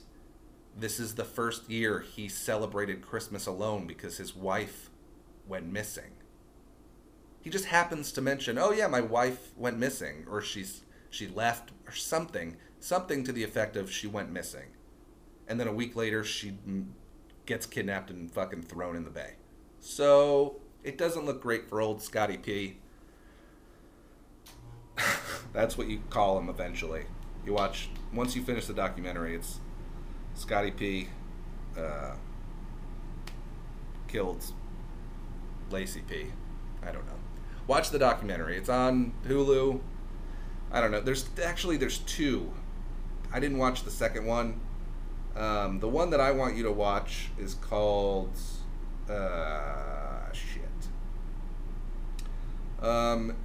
this 0.75 0.99
is 0.99 1.13
the 1.13 1.23
first 1.23 1.69
year 1.69 1.99
he 1.99 2.27
celebrated 2.27 3.03
Christmas 3.03 3.45
alone 3.45 3.85
because 3.85 4.17
his 4.17 4.35
wife 4.35 4.89
went 5.47 5.71
missing 5.71 6.13
he 7.39 7.51
just 7.51 7.65
happens 7.65 8.11
to 8.11 8.21
mention, 8.21 8.57
"Oh 8.57 8.73
yeah, 8.73 8.87
my 8.87 8.99
wife 8.99 9.53
went 9.55 9.77
missing," 9.77 10.25
or 10.29 10.41
she's 10.41 10.81
she 11.09 11.27
left, 11.27 11.71
or 11.87 11.93
something, 11.93 12.57
something 12.87 13.21
to 13.25 13.33
the 13.33 13.43
effect 13.43 13.75
of 13.75 13.91
she 13.91 14.07
went 14.07 14.31
missing, 14.31 14.67
and 15.47 15.59
then 15.59 15.67
a 15.67 15.73
week 15.73 15.95
later 15.95 16.23
she 16.23 16.53
gets 17.45 17.65
kidnapped 17.65 18.09
and 18.09 18.31
fucking 18.31 18.61
thrown 18.61 18.95
in 18.95 19.03
the 19.03 19.09
bay. 19.09 19.33
So 19.81 20.55
it 20.83 20.97
doesn't 20.97 21.25
look 21.25 21.41
great 21.41 21.67
for 21.67 21.81
old 21.81 22.01
Scotty 22.01 22.37
P. 22.37 22.77
That's 25.53 25.77
what 25.77 25.87
you 25.87 26.01
call 26.09 26.39
him 26.39 26.47
eventually. 26.47 27.03
You 27.45 27.53
watch 27.53 27.89
once 28.13 28.37
you 28.37 28.43
finish 28.43 28.67
the 28.67 28.73
documentary, 28.73 29.35
it's 29.35 29.59
Scotty 30.33 30.71
P. 30.71 31.09
Uh, 31.77 32.15
killed 34.07 34.43
Laci 35.69 36.07
P. 36.07 36.27
I 36.81 36.91
don't 36.91 37.05
know. 37.05 37.19
Watch 37.67 37.89
the 37.89 37.99
documentary. 37.99 38.57
It's 38.57 38.69
on 38.69 39.11
Hulu. 39.27 39.81
I 40.71 40.79
don't 40.79 40.91
know. 40.91 41.01
There's 41.01 41.29
actually 41.43 41.75
there's 41.75 41.97
two. 41.99 42.53
I 43.37 43.39
didn't 43.39 43.59
watch 43.59 43.83
the 43.83 43.91
second 43.91 44.25
one. 44.25 44.59
Um, 45.35 45.79
the 45.79 45.87
one 45.87 46.09
that 46.09 46.19
I 46.19 46.31
want 46.31 46.57
you 46.57 46.63
to 46.63 46.71
watch 46.71 47.29
is 47.37 47.53
called 47.53 48.35
uh, 49.07 50.31
shit. 50.33 50.63
Um, 52.81 53.35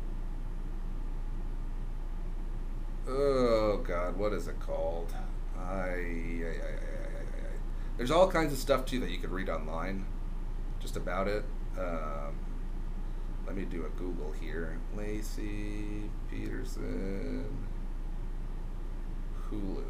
oh 3.07 3.85
God, 3.87 4.16
what 4.16 4.33
is 4.33 4.48
it 4.48 4.59
called? 4.61 5.14
I, 5.59 5.61
I, 5.62 5.90
I, 5.90 6.78
there's 7.98 8.11
all 8.11 8.31
kinds 8.31 8.55
of 8.55 8.59
stuff 8.59 8.87
too 8.87 8.98
that 9.00 9.11
you 9.11 9.18
could 9.18 9.31
read 9.31 9.50
online, 9.50 10.07
just 10.81 10.96
about 10.96 11.28
it. 11.28 11.44
Um, 11.78 12.35
let 13.46 13.55
me 13.55 13.66
do 13.66 13.85
a 13.85 13.90
Google 13.90 14.33
here. 14.40 14.78
Laci 14.96 16.09
Peterson 16.31 17.71
Hulu. 19.52 19.84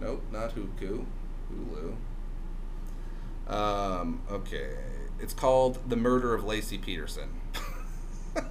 Nope, 0.00 0.22
not 0.32 0.54
Huku. 0.54 1.04
Hulu. 1.52 1.96
Um, 3.52 4.22
okay. 4.30 4.76
It's 5.18 5.34
called 5.34 5.88
The 5.88 5.96
Murder 5.96 6.34
of 6.34 6.44
Laci 6.44 6.80
Peterson. 6.80 7.40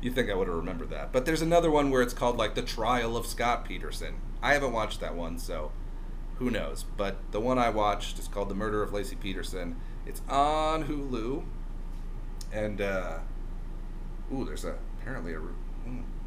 you 0.00 0.10
think 0.10 0.30
I 0.30 0.34
would 0.34 0.48
have 0.48 0.56
remembered 0.56 0.90
that. 0.90 1.12
But 1.12 1.26
there's 1.26 1.42
another 1.42 1.70
one 1.70 1.90
where 1.90 2.02
it's 2.02 2.14
called 2.14 2.36
like 2.36 2.54
The 2.54 2.62
Trial 2.62 3.16
of 3.16 3.26
Scott 3.26 3.64
Peterson. 3.64 4.14
I 4.42 4.54
haven't 4.54 4.72
watched 4.72 5.00
that 5.00 5.14
one, 5.14 5.38
so 5.38 5.72
who 6.36 6.50
knows. 6.50 6.84
But 6.96 7.16
the 7.32 7.40
one 7.40 7.58
I 7.58 7.70
watched 7.70 8.18
is 8.18 8.28
called 8.28 8.48
The 8.48 8.54
Murder 8.54 8.82
of 8.82 8.90
Laci 8.90 9.18
Peterson 9.18 9.76
it's 10.08 10.22
on 10.26 10.84
Hulu, 10.84 11.44
and 12.50 12.80
uh, 12.80 13.18
ooh, 14.32 14.46
there's 14.46 14.64
a 14.64 14.76
apparently 14.98 15.34
a 15.34 15.40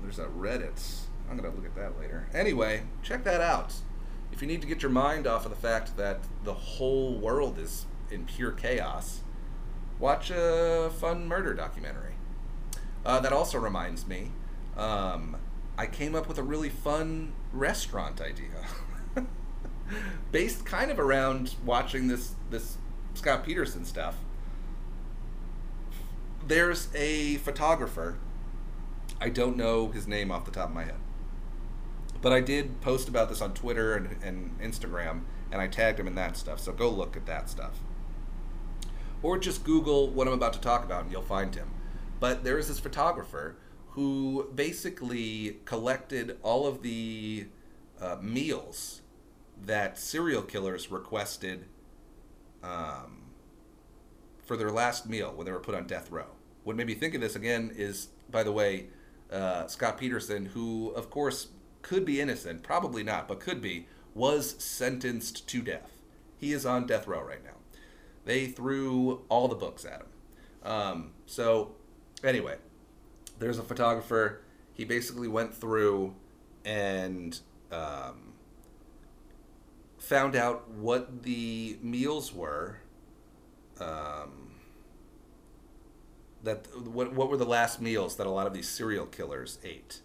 there's 0.02 0.18
that 0.18 0.30
Reddit. 0.38 1.02
I'm 1.30 1.38
gonna 1.38 1.54
look 1.54 1.66
at 1.66 1.76
that 1.76 2.00
later. 2.00 2.28
Anyway, 2.34 2.84
check 3.04 3.24
that 3.24 3.42
out. 3.42 3.74
If 4.32 4.42
you 4.42 4.48
need 4.48 4.62
to 4.62 4.68
get 4.68 4.82
your 4.82 4.92
mind 4.92 5.28
off 5.28 5.46
of 5.46 5.52
the 5.52 5.58
fact 5.58 5.98
that 5.98 6.20
the 6.44 6.54
whole 6.54 7.18
world 7.18 7.58
is 7.58 7.86
in 8.10 8.26
pure 8.26 8.52
chaos, 8.52 9.22
watch 10.00 10.30
a 10.32 10.92
fun 11.00 11.28
murder 11.28 11.54
documentary. 11.54 12.14
Uh, 13.06 13.20
that 13.20 13.34
also 13.34 13.58
reminds 13.58 14.08
me, 14.08 14.32
um, 14.78 15.38
I 15.78 15.88
came 15.88 16.16
up 16.16 16.28
with 16.28 16.38
a 16.38 16.44
really 16.44 16.70
fun 16.70 17.34
restaurant 17.52 18.22
idea, 18.22 18.66
based 20.32 20.66
kind 20.66 20.92
of 20.92 21.00
around 21.00 21.56
watching 21.66 22.08
this 22.08 22.36
this 22.50 22.78
Scott 23.14 23.44
Peterson 23.44 23.86
stuff, 23.86 24.18
there's 26.48 26.90
a 26.96 27.38
photographer. 27.38 28.18
I 29.22 29.30
don't 29.30 29.56
know 29.56 29.90
his 29.90 30.08
name 30.08 30.32
off 30.32 30.46
the 30.46 30.52
top 30.52 30.70
of 30.70 30.76
my 30.76 30.84
head. 30.84 30.96
But 32.22 32.34
I 32.34 32.42
did 32.42 32.82
post 32.82 33.08
about 33.08 33.30
this 33.30 33.42
on 33.42 33.54
Twitter 33.54 33.96
and, 33.96 34.18
and 34.24 34.60
Instagram, 34.60 35.22
and 35.52 35.62
I 35.62 35.68
tagged 35.68 36.00
him 36.00 36.08
in 36.08 36.16
that 36.16 36.36
stuff. 36.36 36.60
So 36.60 36.72
go 36.72 36.90
look 36.90 37.16
at 37.16 37.28
that 37.28 37.50
stuff. 37.50 37.80
Or 39.24 39.38
just 39.38 39.64
Google 39.64 40.10
what 40.10 40.28
I'm 40.28 40.34
about 40.34 40.54
to 40.54 40.62
talk 40.62 40.84
about, 40.84 41.04
and 41.04 41.12
you'll 41.12 41.22
find 41.22 41.54
him. 41.54 41.70
But 42.20 42.44
there 42.44 42.58
is 42.58 42.68
this 42.68 42.80
photographer 42.80 43.56
who 43.92 44.50
basically 44.56 45.58
collected 45.66 46.38
all 46.42 46.66
of 46.66 46.82
the 46.82 47.48
uh, 48.00 48.18
meals 48.22 49.02
that 49.64 50.00
serial 50.00 50.42
killers 50.42 50.90
requested 50.90 51.66
um, 52.64 53.24
for 54.44 54.58
their 54.58 54.72
last 54.72 55.08
meal 55.08 55.34
when 55.36 55.46
they 55.46 55.52
were 55.52 55.60
put 55.60 55.76
on 55.76 55.86
death 55.86 56.10
row. 56.10 56.28
What 56.64 56.76
made 56.76 56.88
me 56.88 56.96
think 56.96 57.14
of 57.14 57.22
this 57.22 57.36
again 57.36 57.72
is, 57.76 58.10
by 58.30 58.44
the 58.44 58.52
way, 58.52 58.88
uh, 59.32 59.68
Scott 59.68 59.98
Peterson, 59.98 60.48
who 60.48 60.90
of 60.90 61.10
course 61.10 61.48
could 61.82 62.06
be 62.06 62.22
innocent, 62.22 62.64
probably 62.64 63.04
not, 63.04 63.28
but 63.28 63.40
could 63.40 63.62
be, 63.62 63.88
was 64.14 64.56
sentenced 64.64 65.48
to 65.48 65.62
death. 65.62 65.92
He 66.38 66.54
is 66.54 66.66
on 66.66 66.86
death 66.86 67.08
row 67.08 67.22
right 67.22 67.44
now. 67.44 67.52
They 68.26 68.48
threw 68.48 69.24
all 69.30 69.48
the 69.48 69.56
books 69.56 69.86
at 69.86 70.02
him. 70.02 70.08
Um, 70.64 71.12
so, 71.26 71.72
anyway, 72.24 72.58
there's 73.40 73.58
a 73.58 73.64
photographer. 73.64 74.42
He 74.74 74.86
basically 74.86 75.28
went 75.28 75.54
through 75.54 76.16
and 76.64 77.40
um, 77.72 78.34
found 79.98 80.36
out 80.36 80.70
what 80.70 81.24
the 81.24 81.78
meals 81.82 82.34
were. 82.34 82.78
Um, 83.80 84.51
that 86.44 86.68
what 86.88 87.14
what 87.14 87.30
were 87.30 87.38
the 87.38 87.46
last 87.46 87.82
meals 87.82 88.16
that 88.18 88.28
a 88.28 88.30
lot 88.30 88.48
of 88.48 88.54
these 88.54 88.68
serial 88.68 89.06
killers 89.06 89.60
ate, 89.64 90.02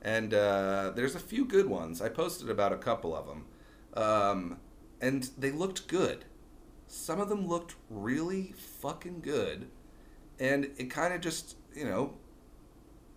and 0.00 0.32
uh, 0.34 0.92
there's 0.94 1.14
a 1.14 1.20
few 1.20 1.44
good 1.44 1.66
ones. 1.66 2.00
I 2.00 2.08
posted 2.08 2.50
about 2.50 2.72
a 2.72 2.76
couple 2.76 3.16
of 3.16 3.26
them, 3.26 3.44
um, 3.94 4.56
and 5.00 5.28
they 5.36 5.50
looked 5.50 5.88
good. 5.88 6.24
Some 6.86 7.20
of 7.20 7.28
them 7.28 7.46
looked 7.46 7.76
really 7.90 8.54
fucking 8.80 9.20
good, 9.20 9.68
and 10.38 10.70
it 10.76 10.90
kind 10.90 11.14
of 11.14 11.20
just 11.20 11.56
you 11.74 11.84
know 11.84 12.14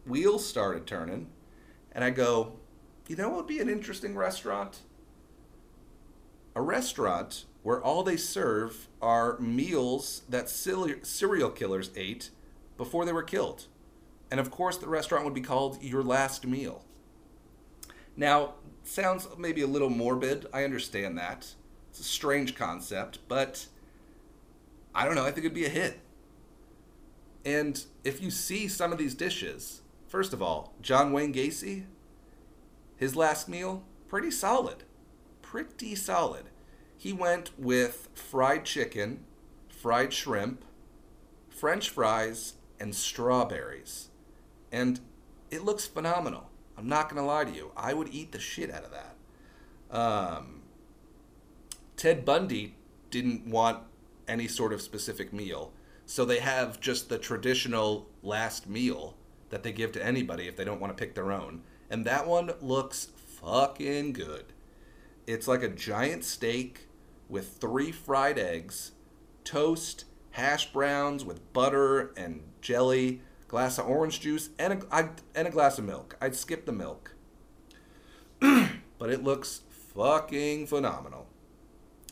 wheels 0.06 0.46
started 0.46 0.88
turning, 0.88 1.28
and 1.92 2.04
I 2.04 2.10
go, 2.10 2.54
you 3.08 3.16
know 3.16 3.30
what 3.30 3.38
would 3.38 3.48
be 3.48 3.60
an 3.60 3.70
interesting 3.70 4.16
restaurant? 4.16 4.82
A 6.56 6.62
restaurant 6.62 7.46
where 7.64 7.82
all 7.82 8.04
they 8.04 8.16
serve 8.16 8.88
are 9.02 9.40
meals 9.40 10.22
that 10.30 10.48
serial 10.48 11.50
killers 11.50 11.90
ate 11.96 12.30
before 12.78 13.06
they 13.06 13.14
were 13.14 13.24
killed. 13.24 13.68
And 14.32 14.40
of 14.40 14.52
course, 14.52 14.78
the 14.78 14.88
restaurant 14.88 15.26
would 15.26 15.34
be 15.34 15.42
called 15.42 15.82
Your 15.82 16.04
Last 16.04 16.46
Meal. 16.46 16.84
Now, 18.18 18.56
sounds 18.84 19.28
maybe 19.38 19.62
a 19.62 19.68
little 19.68 19.90
morbid. 19.90 20.48
I 20.54 20.64
understand 20.64 21.18
that. 21.18 21.54
It's 21.90 22.00
a 22.00 22.04
strange 22.04 22.56
concept, 22.56 23.20
but 23.28 23.68
I 24.94 25.06
don't 25.06 25.16
know. 25.16 25.26
I 25.26 25.32
think 25.32 25.46
it'd 25.46 25.54
be 25.54 25.66
a 25.66 25.70
hit. 25.70 26.00
And 27.46 27.84
if 28.04 28.22
you 28.22 28.32
see 28.32 28.68
some 28.68 28.92
of 28.92 28.98
these 28.98 29.14
dishes, 29.14 29.82
first 30.08 30.34
of 30.34 30.42
all, 30.42 30.74
John 30.82 31.12
Wayne 31.12 31.34
Gacy, 31.34 31.86
his 32.98 33.16
last 33.16 33.48
meal, 33.48 33.84
pretty 34.08 34.32
solid. 34.32 34.84
Pretty 35.42 35.96
solid. 35.96 36.46
He 36.98 37.14
went 37.14 37.52
with 37.58 38.10
fried 38.16 38.66
chicken, 38.66 39.26
fried 39.70 40.12
shrimp, 40.12 40.66
french 41.50 41.90
fries, 41.90 42.54
and 42.80 42.96
strawberries. 42.96 44.10
And 44.72 45.00
it 45.52 45.64
looks 45.64 45.86
phenomenal. 45.86 46.50
I'm 46.78 46.88
not 46.88 47.10
going 47.10 47.22
to 47.22 47.28
lie 47.28 47.46
to 47.46 47.52
you. 47.52 47.72
I 47.78 47.94
would 47.94 48.14
eat 48.14 48.32
the 48.32 48.40
shit 48.40 48.72
out 48.72 48.84
of 48.84 48.92
that. 48.92 49.98
Um, 49.98 50.62
Ted 51.96 52.26
Bundy 52.26 52.76
didn't 53.10 53.48
want 53.48 53.84
any 54.28 54.48
sort 54.48 54.74
of 54.74 54.82
specific 54.82 55.32
meal. 55.32 55.72
So 56.06 56.26
they 56.26 56.40
have 56.40 56.80
just 56.80 57.10
the 57.10 57.18
traditional 57.18 58.08
last 58.22 58.68
meal 58.68 59.16
that 59.50 59.64
they 59.64 59.72
give 59.72 59.92
to 59.94 60.06
anybody 60.06 60.48
if 60.48 60.56
they 60.56 60.66
don't 60.66 60.82
want 60.82 60.96
to 60.96 61.02
pick 61.02 61.16
their 61.16 61.32
own. 61.32 61.62
And 61.90 62.06
that 62.06 62.28
one 62.28 62.52
looks 62.62 63.10
fucking 63.16 64.14
good. 64.14 64.46
It's 65.28 65.48
like 65.48 65.64
a 65.64 65.70
giant 65.70 66.24
steak 66.24 66.88
with 67.30 67.58
three 67.58 67.92
fried 67.92 68.38
eggs, 68.38 68.92
toast, 69.44 70.06
hash 70.36 70.66
browns 70.74 71.24
with 71.24 71.54
butter 71.54 72.12
and 72.18 72.44
jelly, 72.60 73.22
glass 73.48 73.78
of 73.78 73.88
orange 73.88 74.20
juice, 74.20 74.50
and 74.60 74.74
a, 74.74 74.86
I, 74.92 75.10
and 75.34 75.48
a 75.48 75.52
glass 75.52 75.80
of 75.80 75.86
milk. 75.86 76.18
I'd 76.20 76.36
skip 76.36 76.66
the 76.66 76.74
milk. 76.74 77.16
but 78.40 79.10
it 79.10 79.24
looks 79.24 79.62
fucking 79.70 80.68
phenomenal. 80.68 81.28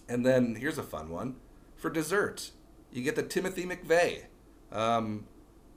And 0.08 0.26
then 0.26 0.56
here's 0.56 0.78
a 0.78 0.84
fun 0.84 1.10
one. 1.10 1.36
For 1.76 1.90
dessert, 1.90 2.52
you 2.94 3.04
get 3.04 3.18
the 3.18 3.24
Timothy 3.24 3.66
McVeigh, 3.66 4.24
um, 4.72 5.26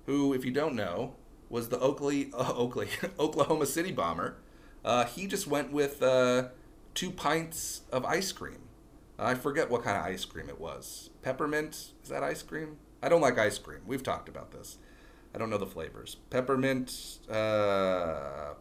who, 0.07 0.33
if 0.33 0.45
you 0.45 0.53
don't 0.53 0.77
know, 0.77 1.17
was 1.49 1.69
the 1.69 1.81
Oakley, 1.81 2.31
uh, 2.33 2.53
Oakley, 2.57 2.89
Oklahoma 3.19 3.67
City 3.67 3.91
bomber. 3.91 4.37
Uh, 4.85 5.05
he 5.05 5.27
just 5.27 5.49
went 5.49 5.73
with 5.73 6.01
uh, 6.01 6.45
two 6.95 7.11
pints 7.11 7.81
of 7.91 8.05
ice 8.05 8.31
cream. 8.31 8.66
I 9.19 9.35
forget 9.35 9.71
what 9.71 9.83
kind 9.83 9.97
of 9.97 10.05
ice 10.05 10.25
cream 10.25 10.49
it 10.49 10.61
was. 10.61 11.11
Peppermint? 11.23 11.93
Is 12.03 12.09
that 12.09 12.23
ice 12.23 12.43
cream? 12.43 12.77
I 13.03 13.09
don't 13.09 13.21
like 13.21 13.39
ice 13.39 13.59
cream. 13.59 13.81
We've 13.87 14.03
talked 14.03 14.29
about 14.29 14.53
this. 14.53 14.79
I 15.35 15.39
don't 15.39 15.51
know 15.51 15.59
the 15.59 15.67
flavors. 15.67 16.17
Peppermint, 16.31 17.19
uh, 17.31 18.55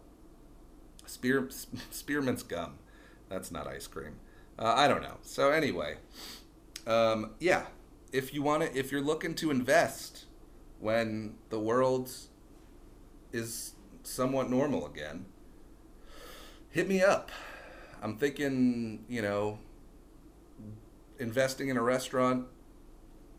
spear, 1.05 1.49
spearmint's 1.91 2.43
gum. 2.43 2.79
That's 3.29 3.51
not 3.51 3.67
ice 3.67 3.87
cream. 3.87 4.17
Uh, 4.57 4.73
I 4.75 4.87
don't 4.87 5.01
know. 5.01 5.17
So 5.21 5.51
anyway, 5.51 5.97
um, 6.87 7.31
yeah. 7.39 7.63
If 8.11 8.33
you 8.33 8.41
want 8.43 8.63
to, 8.63 8.77
if 8.77 8.91
you're 8.91 9.01
looking 9.01 9.35
to 9.35 9.51
invest 9.51 10.25
when 10.79 11.35
the 11.49 11.59
world 11.59 12.11
is 13.33 13.73
somewhat 14.03 14.49
normal 14.49 14.85
again, 14.85 15.25
hit 16.69 16.87
me 16.87 17.01
up. 17.01 17.31
I'm 18.01 18.17
thinking, 18.17 19.03
you 19.09 19.21
know, 19.21 19.59
investing 21.19 21.69
in 21.69 21.77
a 21.77 21.81
restaurant 21.81 22.47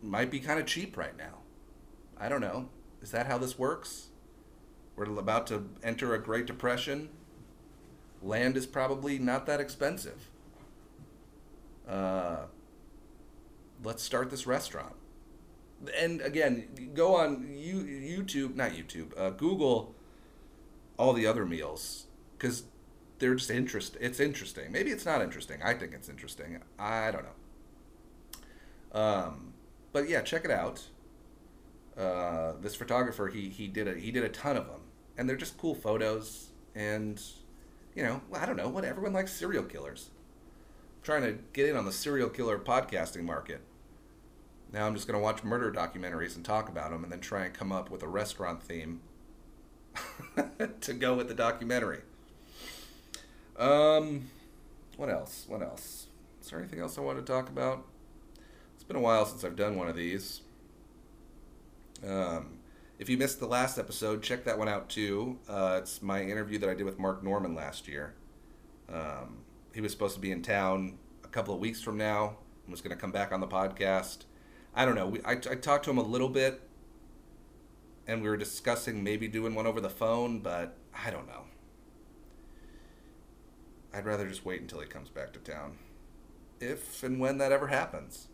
might 0.03 0.31
be 0.31 0.41
kind 0.41 0.61
of 0.61 0.67
cheap 0.67 0.97
right 0.97 1.17
now. 1.17 1.39
I 2.19 2.29
don't 2.29 2.41
know. 2.41 2.69
Is 3.03 3.11
that 3.11 3.27
how 3.27 3.39
this 3.39 3.59
works? 3.59 4.09
We're 4.97 5.05
about 5.19 5.47
to 5.49 5.69
enter 5.83 6.15
a 6.15 6.19
Great 6.19 6.47
Depression. 6.47 7.11
Land 8.23 8.57
is 8.57 8.67
probably 8.67 9.19
not 9.19 9.47
that 9.47 9.61
expensive. 9.61 10.31
Uh, 11.87 12.47
let's 13.85 14.03
start 14.03 14.31
this 14.31 14.47
restaurant. 14.47 14.95
And 15.99 16.23
again, 16.23 16.91
go 16.95 17.17
on 17.17 17.49
YouTube, 17.49 18.55
not 18.55 18.71
YouTube, 18.73 19.12
uh, 19.19 19.31
Google 19.31 19.95
all 20.97 21.12
the 21.12 21.27
other 21.27 21.45
meals 21.45 22.07
because 22.39 22.65
they're 23.19 23.35
just 23.35 23.51
interest. 23.51 23.97
It's 24.01 24.19
interesting. 24.19 24.73
Maybe 24.73 24.91
it's 24.91 25.05
not 25.05 25.21
interesting. 25.21 25.62
I 25.62 25.75
think 25.75 25.93
it's 25.93 26.09
interesting. 26.09 26.61
I 26.79 27.11
don't 27.11 27.25
know. 27.25 27.31
Um, 28.96 29.52
but 29.92 30.09
yeah, 30.09 30.22
check 30.22 30.44
it 30.44 30.50
out. 30.50 30.82
Uh, 31.96 32.52
this 32.61 32.74
photographer, 32.74 33.28
he 33.28 33.50
he 33.50 33.68
did 33.68 33.87
a 33.87 33.94
he 33.94 34.11
did 34.11 34.24
a 34.24 34.28
ton 34.30 34.56
of 34.56 34.66
them, 34.66 34.80
and 35.16 35.28
they're 35.28 35.37
just 35.37 35.59
cool 35.59 35.74
photos. 35.74 36.48
And 36.74 37.22
you 37.94 38.02
know, 38.02 38.22
I 38.35 38.46
don't 38.46 38.56
know 38.56 38.68
what 38.68 38.85
everyone 38.85 39.12
likes 39.12 39.32
serial 39.32 39.64
killers. 39.64 40.11
I'm 40.96 41.02
trying 41.02 41.22
to 41.22 41.38
get 41.52 41.68
in 41.68 41.76
on 41.76 41.85
the 41.85 41.92
serial 41.92 42.30
killer 42.30 42.59
podcasting 42.59 43.24
market. 43.24 43.61
Now 44.72 44.87
I'm 44.87 44.94
just 44.94 45.06
gonna 45.06 45.20
watch 45.20 45.44
murder 45.44 45.70
documentaries 45.70 46.35
and 46.35 46.44
talk 46.44 46.70
about 46.70 46.90
them, 46.90 47.04
and 47.04 47.12
then 47.12 47.20
try 47.20 47.44
and 47.44 47.52
come 47.52 47.72
up 47.72 47.90
with 47.90 48.02
a 48.02 48.09
restaurant 48.09 48.62
theme 48.62 49.00
to 50.80 50.92
go 50.94 51.14
with 51.14 51.28
the 51.28 51.35
documentary. 51.35 52.00
Um, 53.59 54.30
what 54.96 55.11
else? 55.11 55.44
What 55.48 55.62
else? 55.62 56.06
Is 56.42 56.48
there 56.48 56.59
anything 56.59 56.80
else 56.80 56.96
I 56.96 57.02
want 57.02 57.18
to 57.18 57.24
talk 57.24 57.50
about? 57.50 57.85
Been 58.87 58.96
a 58.96 59.01
while 59.01 59.27
since 59.27 59.44
I've 59.44 59.57
done 59.57 59.77
one 59.77 59.88
of 59.88 59.96
these. 59.96 60.42
Um, 62.07 62.59
if 62.99 63.09
you 63.09 63.18
missed 63.18 63.40
the 63.40 63.46
last 63.46 63.79
episode, 63.79 64.22
check 64.22 64.44
that 64.44 64.59
one 64.59 64.68
out 64.68 64.88
too. 64.88 65.38
Uh, 65.49 65.79
it's 65.83 66.03
my 66.03 66.22
interview 66.22 66.59
that 66.59 66.68
I 66.68 66.75
did 66.75 66.85
with 66.85 66.99
Mark 66.99 67.22
Norman 67.22 67.55
last 67.55 67.88
year. 67.88 68.14
Um, 68.92 69.38
he 69.75 69.81
was 69.81 69.92
supposed 69.92 70.14
to 70.14 70.20
be 70.20 70.31
in 70.31 70.42
town 70.42 70.99
a 71.25 71.29
couple 71.29 71.55
of 71.55 71.61
weeks 71.61 71.83
from 71.83 71.99
now 71.99 72.37
and 72.64 72.70
was 72.70 72.81
going 72.81 72.94
to 72.94 73.01
come 73.01 73.12
back 73.12 73.33
on 73.33 73.40
the 73.40 73.46
podcast. 73.46 74.25
I 74.75 74.85
don't 74.85 74.94
know. 74.94 75.09
We, 75.09 75.20
I, 75.25 75.33
I 75.33 75.57
talked 75.57 75.85
to 75.87 75.90
him 75.90 75.99
a 75.99 76.03
little 76.03 76.29
bit 76.29 76.62
and 78.07 78.22
we 78.22 78.29
were 78.29 78.37
discussing 78.37 79.03
maybe 79.03 79.27
doing 79.27 79.55
one 79.55 79.66
over 79.66 79.80
the 79.80 79.91
phone, 79.91 80.39
but 80.39 80.76
I 80.95 81.11
don't 81.11 81.26
know. 81.26 81.43
I'd 83.93 84.07
rather 84.07 84.28
just 84.28 84.45
wait 84.45 84.61
until 84.61 84.80
he 84.80 84.87
comes 84.87 85.09
back 85.09 85.32
to 85.32 85.39
town. 85.41 85.78
If 86.61 87.03
and 87.03 87.18
when 87.18 87.39
that 87.39 87.53
ever 87.53 87.66
happens 87.66 88.28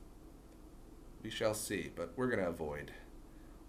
we 1.22 1.30
shall 1.30 1.54
see. 1.54 1.90
But 1.94 2.12
we're 2.16 2.28
going 2.28 2.40
to 2.40 2.48
avoid 2.48 2.92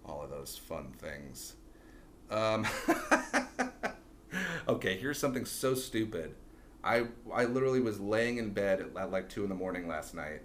all 0.04 0.22
of 0.22 0.30
those 0.30 0.56
fun 0.56 0.92
things. 0.98 1.54
Um, 2.30 2.66
okay, 4.68 4.96
here's 4.96 5.18
something 5.18 5.44
so 5.44 5.74
stupid. 5.74 6.34
I 6.82 7.06
I 7.32 7.44
literally 7.44 7.80
was 7.80 8.00
laying 8.00 8.36
in 8.36 8.50
bed 8.50 8.80
at, 8.80 8.96
at 8.96 9.10
like 9.10 9.28
two 9.28 9.42
in 9.42 9.48
the 9.48 9.54
morning 9.54 9.88
last 9.88 10.14
night, 10.14 10.42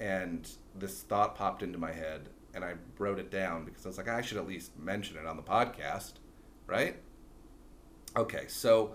and 0.00 0.48
this 0.74 1.02
thought 1.02 1.36
popped 1.36 1.62
into 1.62 1.78
my 1.78 1.92
head, 1.92 2.28
and 2.54 2.64
I 2.64 2.74
wrote 2.98 3.18
it 3.18 3.30
down 3.30 3.64
because 3.64 3.86
I 3.86 3.88
was 3.88 3.98
like, 3.98 4.08
I 4.08 4.20
should 4.22 4.38
at 4.38 4.48
least 4.48 4.76
mention 4.78 5.16
it 5.16 5.26
on 5.26 5.36
the 5.36 5.42
podcast, 5.42 6.14
right? 6.66 6.96
Okay, 8.16 8.44
so 8.48 8.94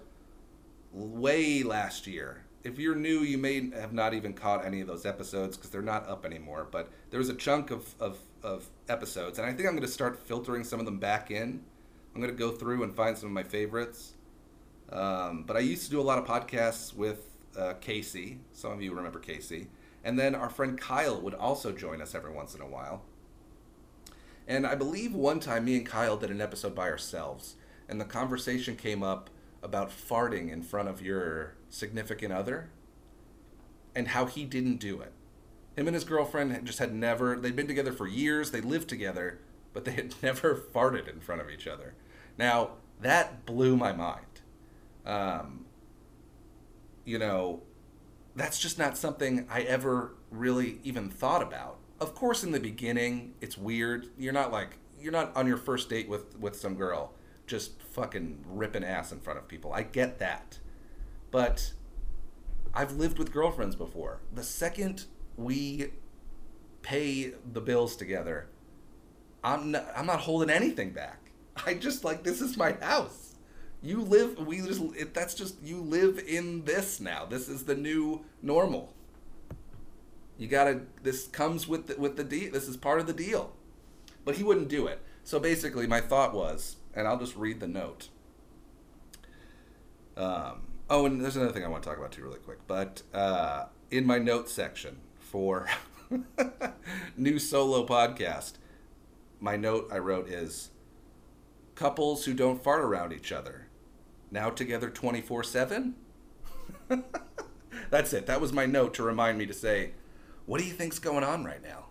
way 0.92 1.64
last 1.64 2.08
year, 2.08 2.44
if 2.64 2.80
you're 2.80 2.96
new, 2.96 3.20
you 3.20 3.38
may 3.38 3.70
have 3.72 3.94
not 3.94 4.14
even 4.14 4.34
caught 4.34 4.66
any 4.66 4.82
of 4.82 4.88
those 4.88 5.06
episodes 5.06 5.56
because 5.58 5.70
they're 5.70 5.82
not 5.82 6.08
up 6.08 6.26
anymore. 6.26 6.68
But 6.70 6.90
there 7.12 7.20
was 7.20 7.30
a 7.30 7.36
chunk 7.36 7.70
of, 7.72 7.94
of, 8.00 8.18
of 8.42 8.68
episodes, 8.90 9.38
and 9.38 9.48
I 9.48 9.52
think 9.54 9.68
I'm 9.68 9.76
going 9.76 9.86
to 9.86 9.88
start 9.88 10.18
filtering 10.18 10.64
some 10.64 10.80
of 10.80 10.86
them 10.86 10.98
back 10.98 11.30
in. 11.30 11.62
I'm 12.16 12.22
going 12.22 12.34
to 12.34 12.38
go 12.38 12.52
through 12.52 12.84
and 12.84 12.94
find 12.94 13.18
some 13.18 13.28
of 13.28 13.34
my 13.34 13.44
favorites. 13.44 14.14
Um, 14.92 15.44
but 15.44 15.56
I 15.56 15.60
used 15.60 15.86
to 15.86 15.92
do 15.92 16.02
a 16.02 16.04
lot 16.04 16.18
of 16.18 16.26
podcasts 16.26 16.94
with 16.94 17.30
uh, 17.58 17.74
Casey. 17.80 18.40
Some 18.54 18.72
of 18.72 18.82
you 18.82 18.94
remember 18.94 19.20
Casey. 19.20 19.68
And 20.04 20.20
then 20.20 20.36
our 20.36 20.50
friend 20.50 20.80
Kyle 20.80 21.22
would 21.22 21.34
also 21.34 21.72
join 21.72 22.02
us 22.02 22.16
every 22.16 22.32
once 22.32 22.56
in 22.56 22.62
a 22.62 22.68
while. 22.68 23.04
And 24.48 24.66
I 24.66 24.76
believe 24.76 25.14
one 25.14 25.40
time 25.40 25.66
me 25.66 25.78
and 25.78 25.86
Kyle 25.86 26.18
did 26.18 26.32
an 26.32 26.42
episode 26.42 26.76
by 26.76 26.90
ourselves, 26.90 27.56
and 27.88 28.02
the 28.02 28.06
conversation 28.06 28.76
came 28.76 29.04
up 29.04 29.30
about 29.64 29.92
farting 29.92 30.52
in 30.52 30.64
front 30.64 30.90
of 30.90 31.02
your 31.02 31.54
significant 31.70 32.34
other 32.34 32.70
and 33.96 34.10
how 34.10 34.26
he 34.26 34.44
didn't 34.44 34.78
do 34.78 35.00
it. 35.00 35.14
Him 35.76 35.88
and 35.88 35.96
his 35.96 36.04
girlfriend 36.04 36.66
just 36.66 36.80
had 36.80 36.94
never, 36.94 37.38
they'd 37.38 37.56
been 37.56 37.68
together 37.68 37.94
for 37.94 38.08
years, 38.08 38.52
they 38.52 38.62
lived 38.62 38.90
together, 38.90 39.40
but 39.74 39.86
they 39.86 39.92
had 39.92 40.16
never 40.22 40.56
farted 40.56 41.08
in 41.08 41.20
front 41.20 41.42
of 41.42 41.50
each 41.50 41.68
other. 41.68 41.94
Now, 42.38 42.72
that 43.02 43.46
blew 43.46 43.76
my 43.76 43.94
mind. 43.94 44.26
Um, 45.06 45.66
you 47.06 47.18
know, 47.18 47.64
that's 48.36 48.60
just 48.60 48.78
not 48.78 48.98
something 48.98 49.48
I 49.50 49.62
ever 49.62 50.14
really 50.30 50.80
even 50.84 51.10
thought 51.10 51.42
about. 51.42 51.78
Of 52.00 52.16
course, 52.16 52.44
in 52.44 52.52
the 52.52 52.60
beginning, 52.60 53.34
it's 53.42 53.58
weird. 53.58 54.08
You're 54.18 54.34
not 54.34 54.52
like, 54.52 54.78
you're 55.00 55.12
not 55.12 55.36
on 55.36 55.48
your 55.48 55.58
first 55.58 55.90
date 55.90 56.08
with, 56.08 56.38
with 56.40 56.56
some 56.56 56.76
girl 56.76 57.14
just 57.48 57.82
fucking 57.82 58.44
ripping 58.48 58.84
ass 58.84 59.12
in 59.12 59.20
front 59.20 59.38
of 59.38 59.48
people. 59.48 59.74
I 59.74 59.84
get 59.84 60.20
that. 60.20 60.60
But 61.32 61.74
I've 62.74 62.94
lived 62.94 63.20
with 63.20 63.34
girlfriends 63.34 63.76
before. 63.76 64.22
The 64.34 64.44
second 64.44 65.06
we 65.38 65.92
pay 66.82 67.34
the 67.54 67.62
bills 67.62 67.96
together, 67.96 68.48
I'm 69.44 69.72
not, 69.72 69.88
I'm 69.96 70.06
not 70.06 70.22
holding 70.22 70.50
anything 70.50 70.92
back. 70.92 71.32
I 71.66 71.74
just 71.74 72.04
like 72.04 72.24
this 72.24 72.42
is 72.42 72.58
my 72.58 72.74
house. 72.74 73.36
You 73.84 74.02
live 74.02 74.38
we 74.46 74.58
just 74.62 74.82
it, 74.96 75.14
that's 75.14 75.34
just 75.34 75.56
you 75.64 75.78
live 75.78 76.20
in 76.20 76.66
this 76.66 77.00
now. 77.00 77.26
This 77.26 77.50
is 77.50 77.66
the 77.66 77.76
new 77.76 78.24
normal. 78.42 78.94
You 80.38 80.48
got 80.48 80.66
to 80.66 80.82
this 81.04 81.28
comes 81.28 81.68
with 81.68 81.88
the, 81.88 82.00
with 82.00 82.18
the 82.18 82.24
deal. 82.24 82.52
This 82.52 82.68
is 82.68 82.78
part 82.78 83.00
of 83.00 83.08
the 83.08 83.14
deal. 83.14 83.54
But 84.24 84.36
he 84.36 84.44
wouldn't 84.44 84.70
do 84.70 84.86
it. 84.88 85.02
So 85.24 85.40
basically 85.40 85.88
my 85.88 86.02
thought 86.02 86.34
was, 86.34 86.78
and 86.94 87.08
I'll 87.08 87.20
just 87.20 87.36
read 87.36 87.60
the 87.60 87.68
note. 87.68 88.10
Um, 90.16 90.62
oh, 90.90 91.06
and 91.06 91.22
there's 91.22 91.36
another 91.36 91.52
thing 91.52 91.64
I 91.64 91.68
want 91.68 91.82
to 91.84 91.90
talk 91.90 91.98
about 91.98 92.12
too, 92.12 92.24
really 92.24 92.40
quick. 92.40 92.60
But 92.68 93.02
uh, 93.14 93.66
in 93.90 94.06
my 94.06 94.20
notes 94.20 94.52
section 94.52 94.98
for 95.32 95.70
new 97.18 97.40
solo 97.40 97.88
podcast, 97.88 98.54
my 99.40 99.56
note 99.56 99.88
I 99.90 99.98
wrote 99.98 100.28
is 100.28 100.72
couples 101.74 102.26
who 102.26 102.34
don't 102.34 102.62
fart 102.62 102.82
around 102.82 103.14
each 103.14 103.32
other 103.32 103.68
now 104.30 104.50
together 104.50 104.90
24 104.90 105.44
7 105.44 105.96
that's 107.90 108.12
it. 108.14 108.26
That 108.26 108.42
was 108.42 108.52
my 108.52 108.66
note 108.66 108.94
to 108.96 109.04
remind 109.04 109.38
me 109.38 109.46
to 109.46 109.54
say 109.54 109.92
what 110.46 110.60
do 110.60 110.68
you 110.68 110.74
think's 110.74 111.00
going 111.00 111.24
on 111.24 111.46
right 111.46 111.64
now? 111.64 111.86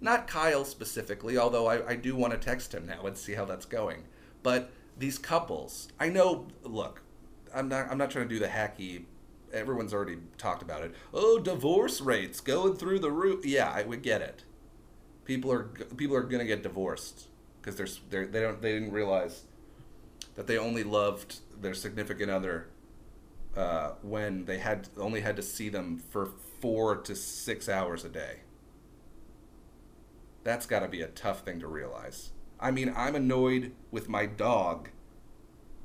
Not 0.00 0.28
kyle 0.28 0.64
specifically 0.64 1.36
although 1.36 1.66
i, 1.66 1.90
I 1.90 1.96
do 1.96 2.14
want 2.14 2.32
to 2.32 2.38
text 2.38 2.72
him 2.72 2.86
now 2.86 3.06
and 3.06 3.16
see 3.16 3.34
how 3.34 3.44
that's 3.44 3.66
going 3.66 4.04
but 4.44 4.70
these 4.96 5.18
couples 5.18 5.88
i 5.98 6.08
know 6.08 6.46
look 6.62 7.02
i'm 7.52 7.68
not 7.68 7.90
i'm 7.90 7.98
not 7.98 8.10
trying 8.10 8.28
to 8.28 8.34
do 8.34 8.38
the 8.38 8.48
hacky 8.48 9.06
everyone's 9.54 9.94
already 9.94 10.18
talked 10.36 10.62
about 10.62 10.82
it 10.82 10.94
oh 11.12 11.38
divorce 11.38 12.00
rates 12.00 12.40
going 12.40 12.76
through 12.76 12.98
the 12.98 13.10
roof 13.10 13.46
yeah 13.46 13.70
i 13.74 13.82
would 13.82 14.02
get 14.02 14.20
it 14.20 14.44
people 15.24 15.50
are 15.50 15.64
people 15.96 16.16
are 16.16 16.22
to 16.22 16.44
get 16.44 16.62
divorced 16.62 17.28
because 17.60 17.76
they're, 17.76 17.88
they're 18.10 18.26
they 18.26 18.40
don't 18.40 18.60
they 18.60 18.72
didn't 18.72 18.92
realize 18.92 19.44
that 20.34 20.46
they 20.46 20.58
only 20.58 20.82
loved 20.82 21.38
their 21.60 21.74
significant 21.74 22.30
other 22.30 22.68
uh, 23.56 23.92
when 24.02 24.44
they 24.44 24.58
had 24.58 24.88
only 24.96 25.20
had 25.20 25.36
to 25.36 25.42
see 25.42 25.68
them 25.68 25.98
for 26.10 26.30
four 26.60 26.96
to 26.96 27.14
six 27.14 27.68
hours 27.68 28.04
a 28.04 28.08
day. 28.08 28.40
That's 30.42 30.66
got 30.66 30.80
to 30.80 30.88
be 30.88 31.00
a 31.02 31.08
tough 31.08 31.40
thing 31.40 31.60
to 31.60 31.66
realize. 31.66 32.32
I 32.60 32.70
mean, 32.70 32.92
I'm 32.96 33.14
annoyed 33.14 33.72
with 33.90 34.08
my 34.08 34.26
dog 34.26 34.90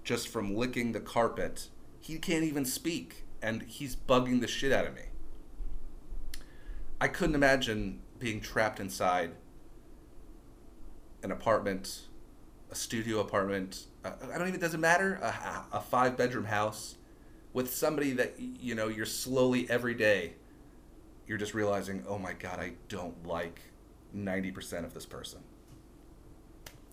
just 0.04 0.28
from 0.28 0.56
licking 0.56 0.92
the 0.92 1.00
carpet. 1.00 1.70
He 2.00 2.18
can't 2.18 2.44
even 2.44 2.66
speak, 2.66 3.26
and 3.42 3.64
he's 3.64 3.96
bugging 3.96 4.42
the 4.42 4.48
shit 4.48 4.72
out 4.72 4.86
of 4.86 4.96
me. 4.96 5.04
I 7.02 7.08
couldn't 7.08 7.36
imagine 7.36 8.02
being 8.20 8.42
trapped 8.42 8.80
inside 8.80 9.32
an 11.24 11.32
apartment, 11.32 12.02
a 12.72 12.76
studio 12.76 13.20
apartment. 13.20 13.86
Uh, 14.04 14.12
I 14.24 14.38
don't 14.38 14.48
even 14.48 14.60
it 14.60 14.62
doesn't 14.62 14.82
matter. 14.82 15.16
A, 15.22 15.78
a 15.78 15.82
five 15.82 16.18
bedroom 16.18 16.46
house 16.46 16.96
with 17.54 17.74
somebody 17.74 18.12
that 18.14 18.36
you 18.40 18.76
know 18.76 18.88
you're 18.88 19.06
slowly 19.06 19.70
every 19.70 19.94
day. 19.94 20.34
You're 21.28 21.38
just 21.38 21.54
realizing, 21.54 22.04
oh 22.08 22.18
my 22.18 22.34
god, 22.34 22.60
I 22.60 22.74
don't 22.88 23.26
like 23.26 23.62
ninety 24.14 24.52
percent 24.52 24.86
of 24.86 24.94
this 24.94 25.06
person. 25.06 25.40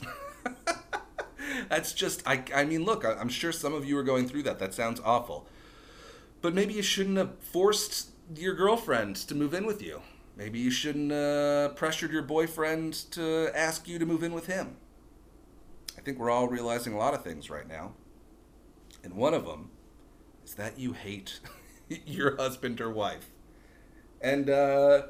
That's 1.68 1.92
just 1.92 2.22
I. 2.26 2.42
I 2.54 2.64
mean, 2.64 2.84
look, 2.84 3.04
I'm 3.04 3.28
sure 3.28 3.52
some 3.52 3.74
of 3.74 3.84
you 3.84 3.96
are 3.98 4.02
going 4.02 4.28
through 4.28 4.44
that. 4.44 4.58
That 4.58 4.74
sounds 4.74 5.00
awful, 5.04 5.46
but 6.46 6.54
maybe 6.54 6.74
you 6.74 6.82
shouldn't 6.82 7.16
have 7.16 7.36
forced 7.40 8.10
your 8.36 8.54
girlfriend 8.54 9.16
to 9.16 9.34
move 9.34 9.52
in 9.52 9.66
with 9.66 9.82
you. 9.82 10.00
Maybe 10.36 10.60
you 10.60 10.70
shouldn't 10.70 11.10
uh, 11.10 11.70
pressured 11.70 12.12
your 12.12 12.22
boyfriend 12.22 12.94
to 13.10 13.50
ask 13.52 13.88
you 13.88 13.98
to 13.98 14.06
move 14.06 14.22
in 14.22 14.32
with 14.32 14.46
him. 14.46 14.76
I 15.98 16.02
think 16.02 16.20
we're 16.20 16.30
all 16.30 16.46
realizing 16.46 16.92
a 16.92 16.98
lot 16.98 17.14
of 17.14 17.24
things 17.24 17.50
right 17.50 17.66
now. 17.66 17.94
And 19.02 19.14
one 19.14 19.34
of 19.34 19.44
them 19.44 19.72
is 20.44 20.54
that 20.54 20.78
you 20.78 20.92
hate 20.92 21.40
your 22.06 22.36
husband 22.36 22.80
or 22.80 22.92
wife. 22.92 23.32
And 24.20 24.48
uh, 24.48 25.08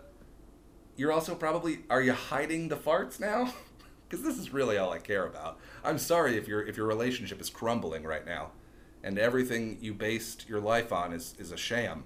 you're 0.96 1.12
also 1.12 1.34
probably 1.34 1.80
are 1.90 2.00
you 2.00 2.14
hiding 2.14 2.68
the 2.68 2.76
farts 2.76 3.20
now? 3.20 3.52
Because 4.08 4.24
this 4.24 4.38
is 4.38 4.54
really 4.54 4.78
all 4.78 4.92
I 4.92 5.00
care 5.00 5.26
about. 5.26 5.58
I'm 5.84 5.98
sorry 5.98 6.38
if 6.38 6.46
your 6.48 6.62
if 6.62 6.76
your 6.76 6.86
relationship 6.86 7.40
is 7.40 7.50
crumbling 7.50 8.04
right 8.04 8.24
now, 8.24 8.52
and 9.02 9.18
everything 9.18 9.78
you 9.80 9.94
based 9.94 10.48
your 10.48 10.60
life 10.60 10.92
on 10.92 11.12
is 11.12 11.34
is 11.38 11.52
a 11.52 11.56
sham. 11.56 12.04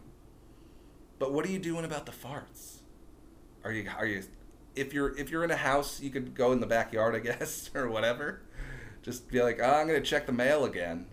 But 1.18 1.32
what 1.32 1.44
are 1.44 1.50
you 1.50 1.58
doing 1.58 1.84
about 1.84 2.06
the 2.06 2.12
farts? 2.12 2.80
Are 3.64 3.72
you 3.72 3.88
are 3.96 4.06
you 4.06 4.22
if 4.74 4.92
you're 4.92 5.16
if 5.16 5.30
you're 5.30 5.44
in 5.44 5.50
a 5.50 5.56
house, 5.56 6.00
you 6.00 6.10
could 6.10 6.34
go 6.34 6.52
in 6.52 6.60
the 6.60 6.66
backyard, 6.66 7.14
I 7.14 7.18
guess, 7.30 7.70
or 7.74 7.88
whatever. 7.88 8.42
Just 9.02 9.28
be 9.28 9.42
like, 9.42 9.60
oh, 9.62 9.74
I'm 9.74 9.86
gonna 9.86 10.00
check 10.00 10.26
the 10.26 10.32
mail 10.32 10.64
again. 10.64 11.06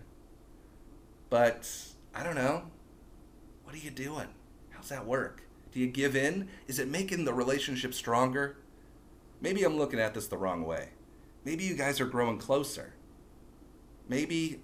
But 1.30 1.70
I 2.14 2.22
don't 2.22 2.34
know. 2.34 2.64
What 3.64 3.74
are 3.74 3.78
you 3.78 3.90
doing? 3.90 4.28
How's 4.70 4.88
that 4.88 5.06
work? 5.06 5.42
Do 5.72 5.80
you 5.80 5.86
give 5.86 6.16
in? 6.16 6.48
Is 6.66 6.78
it 6.78 6.88
making 6.88 7.24
the 7.24 7.34
relationship 7.34 7.92
stronger? 7.92 8.56
Maybe 9.40 9.62
I'm 9.62 9.76
looking 9.76 10.00
at 10.00 10.14
this 10.14 10.26
the 10.26 10.38
wrong 10.38 10.64
way. 10.64 10.90
Maybe 11.44 11.64
you 11.64 11.74
guys 11.74 12.00
are 12.00 12.06
growing 12.06 12.38
closer. 12.38 12.94
Maybe 14.08 14.60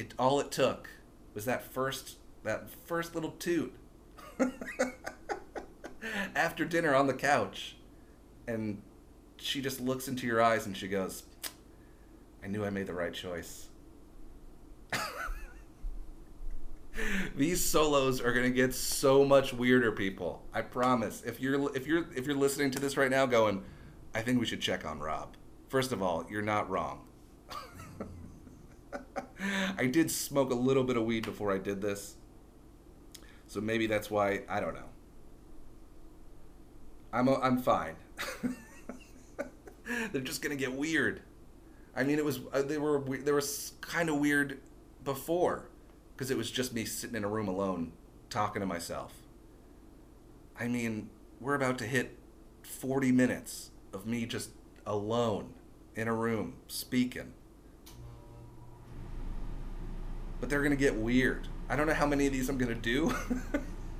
it 0.00 0.14
all 0.18 0.40
it 0.40 0.50
took 0.50 0.88
was 1.34 1.44
that 1.44 1.62
first 1.62 2.16
that 2.42 2.70
first 2.86 3.14
little 3.14 3.32
toot. 3.32 3.74
after 6.34 6.64
dinner 6.64 6.94
on 6.94 7.06
the 7.06 7.14
couch. 7.14 7.76
And 8.46 8.80
she 9.36 9.60
just 9.60 9.80
looks 9.80 10.08
into 10.08 10.26
your 10.26 10.42
eyes 10.42 10.66
and 10.66 10.76
she 10.76 10.88
goes, 10.88 11.22
I 12.42 12.48
knew 12.48 12.64
I 12.64 12.70
made 12.70 12.86
the 12.86 12.94
right 12.94 13.12
choice. 13.12 13.68
These 17.36 17.64
solos 17.64 18.20
are 18.20 18.32
gonna 18.32 18.50
get 18.50 18.74
so 18.74 19.24
much 19.24 19.52
weirder, 19.52 19.92
people. 19.92 20.42
I 20.52 20.62
promise. 20.62 21.22
If 21.24 21.40
you're 21.40 21.74
if 21.76 21.86
you're 21.86 22.06
if 22.16 22.26
you're 22.26 22.36
listening 22.36 22.70
to 22.72 22.80
this 22.80 22.96
right 22.96 23.10
now, 23.10 23.26
going, 23.26 23.62
I 24.14 24.22
think 24.22 24.40
we 24.40 24.46
should 24.46 24.60
check 24.60 24.84
on 24.84 24.98
Rob. 24.98 25.36
First 25.68 25.92
of 25.92 26.02
all, 26.02 26.26
you're 26.28 26.42
not 26.42 26.68
wrong. 26.68 27.02
I 29.78 29.86
did 29.86 30.10
smoke 30.10 30.50
a 30.50 30.54
little 30.54 30.84
bit 30.84 30.96
of 30.96 31.04
weed 31.04 31.24
before 31.24 31.52
I 31.52 31.58
did 31.58 31.80
this, 31.80 32.16
so 33.46 33.60
maybe 33.60 33.86
that's 33.86 34.10
why 34.10 34.42
I 34.48 34.60
don't 34.60 34.74
know. 34.74 34.88
I'm 37.12 37.28
i 37.28 37.34
I'm 37.42 37.58
fine. 37.58 37.96
They're 40.12 40.20
just 40.20 40.42
gonna 40.42 40.56
get 40.56 40.72
weird. 40.72 41.22
I 41.96 42.04
mean, 42.04 42.18
it 42.18 42.24
was 42.24 42.40
uh, 42.52 42.62
they 42.62 42.78
were 42.78 43.00
they 43.00 43.32
were 43.32 43.42
kind 43.80 44.08
of 44.08 44.16
weird 44.16 44.60
before 45.04 45.68
because 46.14 46.30
it 46.30 46.36
was 46.36 46.50
just 46.50 46.72
me 46.72 46.84
sitting 46.84 47.16
in 47.16 47.24
a 47.24 47.28
room 47.28 47.48
alone 47.48 47.92
talking 48.28 48.60
to 48.60 48.66
myself. 48.66 49.12
I 50.58 50.68
mean, 50.68 51.08
we're 51.40 51.54
about 51.54 51.78
to 51.78 51.86
hit 51.86 52.18
40 52.62 53.12
minutes 53.12 53.70
of 53.92 54.06
me 54.06 54.26
just 54.26 54.50
alone 54.86 55.54
in 55.96 56.06
a 56.06 56.14
room 56.14 56.54
speaking. 56.68 57.32
But 60.40 60.48
they're 60.48 60.60
going 60.60 60.70
to 60.70 60.76
get 60.76 60.96
weird. 60.96 61.48
I 61.68 61.76
don't 61.76 61.86
know 61.86 61.94
how 61.94 62.06
many 62.06 62.26
of 62.26 62.32
these 62.32 62.48
I'm 62.48 62.58
going 62.58 62.74
to 62.74 62.80
do. 62.80 63.14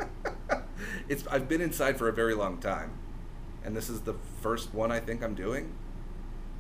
it's 1.09 1.27
I've 1.29 1.49
been 1.49 1.61
inside 1.61 1.99
for 1.99 2.09
a 2.09 2.13
very 2.13 2.35
long 2.35 2.59
time, 2.59 2.93
and 3.65 3.77
this 3.77 3.89
is 3.89 4.01
the 4.01 4.15
first 4.41 4.75
one 4.75 4.91
I 4.91 5.01
think 5.01 5.23
I'm 5.23 5.35
doing. 5.35 5.73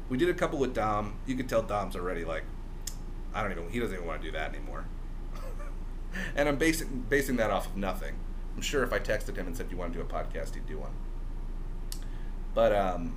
We 0.08 0.18
did 0.18 0.28
a 0.28 0.34
couple 0.34 0.58
with 0.58 0.74
Dom. 0.74 1.14
You 1.26 1.36
could 1.36 1.48
tell 1.48 1.62
Dom's 1.62 1.96
already 1.96 2.24
like, 2.24 2.44
I 3.34 3.42
don't 3.42 3.52
even. 3.52 3.70
He 3.70 3.80
doesn't 3.80 3.94
even 3.94 4.06
want 4.06 4.20
to 4.20 4.28
do 4.28 4.32
that 4.32 4.54
anymore. 4.54 4.84
and 6.36 6.48
I'm 6.48 6.56
basing 6.56 7.06
basing 7.08 7.36
that 7.36 7.50
off 7.50 7.66
of 7.66 7.76
nothing. 7.76 8.16
I'm 8.56 8.62
sure 8.62 8.82
if 8.82 8.92
I 8.92 8.98
texted 8.98 9.36
him 9.36 9.46
and 9.46 9.56
said 9.56 9.68
you 9.70 9.76
want 9.76 9.92
to 9.92 9.98
do 9.98 10.04
a 10.04 10.08
podcast, 10.08 10.54
he'd 10.54 10.66
do 10.66 10.78
one. 10.78 10.92
But 12.54 12.74
um, 12.74 13.16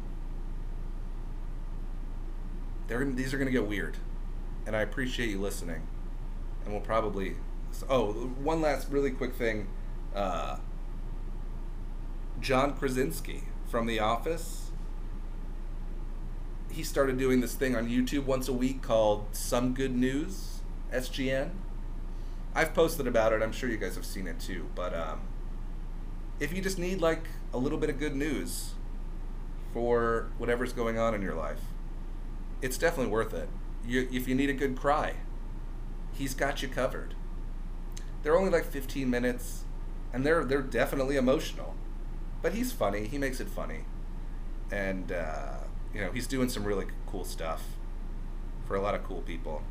they're 2.87 3.03
these 3.05 3.33
are 3.33 3.37
gonna 3.37 3.51
get 3.51 3.67
weird, 3.67 3.97
and 4.65 4.75
I 4.75 4.81
appreciate 4.81 5.29
you 5.29 5.41
listening, 5.41 5.81
and 6.63 6.73
we'll 6.73 6.81
probably. 6.81 7.35
Oh, 7.89 8.11
one 8.11 8.61
last 8.61 8.89
really 8.89 9.11
quick 9.11 9.33
thing. 9.33 9.67
Uh, 10.15 10.57
John 12.39 12.75
Krasinski 12.75 13.43
from 13.67 13.87
The 13.87 13.99
Office. 13.99 14.71
He 16.71 16.83
started 16.83 17.17
doing 17.17 17.41
this 17.41 17.53
thing 17.53 17.75
on 17.75 17.87
YouTube 17.87 18.25
once 18.25 18.47
a 18.47 18.53
week 18.53 18.81
called 18.81 19.27
Some 19.31 19.73
Good 19.73 19.95
News, 19.95 20.59
SGN. 20.91 21.51
I've 22.55 22.73
posted 22.73 23.07
about 23.07 23.33
it. 23.33 23.41
I'm 23.41 23.51
sure 23.51 23.69
you 23.69 23.77
guys 23.77 23.95
have 23.95 24.05
seen 24.05 24.27
it 24.27 24.39
too. 24.39 24.67
But 24.75 24.93
um, 24.93 25.21
if 26.39 26.53
you 26.53 26.61
just 26.61 26.77
need 26.77 27.01
like 27.01 27.23
a 27.53 27.57
little 27.57 27.77
bit 27.77 27.89
of 27.89 27.99
good 27.99 28.15
news 28.15 28.71
for 29.73 30.27
whatever's 30.37 30.73
going 30.73 30.99
on 30.99 31.15
in 31.15 31.21
your 31.21 31.35
life, 31.35 31.61
it's 32.61 32.77
definitely 32.77 33.11
worth 33.11 33.33
it. 33.33 33.49
You, 33.85 34.07
if 34.11 34.27
you 34.27 34.35
need 34.35 34.49
a 34.49 34.53
good 34.53 34.77
cry, 34.77 35.15
he's 36.13 36.33
got 36.33 36.61
you 36.61 36.67
covered. 36.67 37.15
They're 38.21 38.37
only 38.37 38.49
like 38.49 38.65
15 38.65 39.09
minutes, 39.09 39.63
and 40.13 40.25
they're 40.25 40.45
they're 40.45 40.61
definitely 40.61 41.17
emotional, 41.17 41.75
but 42.41 42.53
he's 42.53 42.71
funny. 42.71 43.07
He 43.07 43.17
makes 43.17 43.39
it 43.39 43.49
funny, 43.49 43.81
and 44.71 45.11
uh, 45.11 45.57
you 45.93 46.01
know 46.01 46.11
he's 46.11 46.27
doing 46.27 46.49
some 46.49 46.63
really 46.63 46.85
cool 47.07 47.25
stuff 47.25 47.63
for 48.67 48.75
a 48.75 48.81
lot 48.81 48.95
of 48.95 49.03
cool 49.03 49.21
people. 49.21 49.63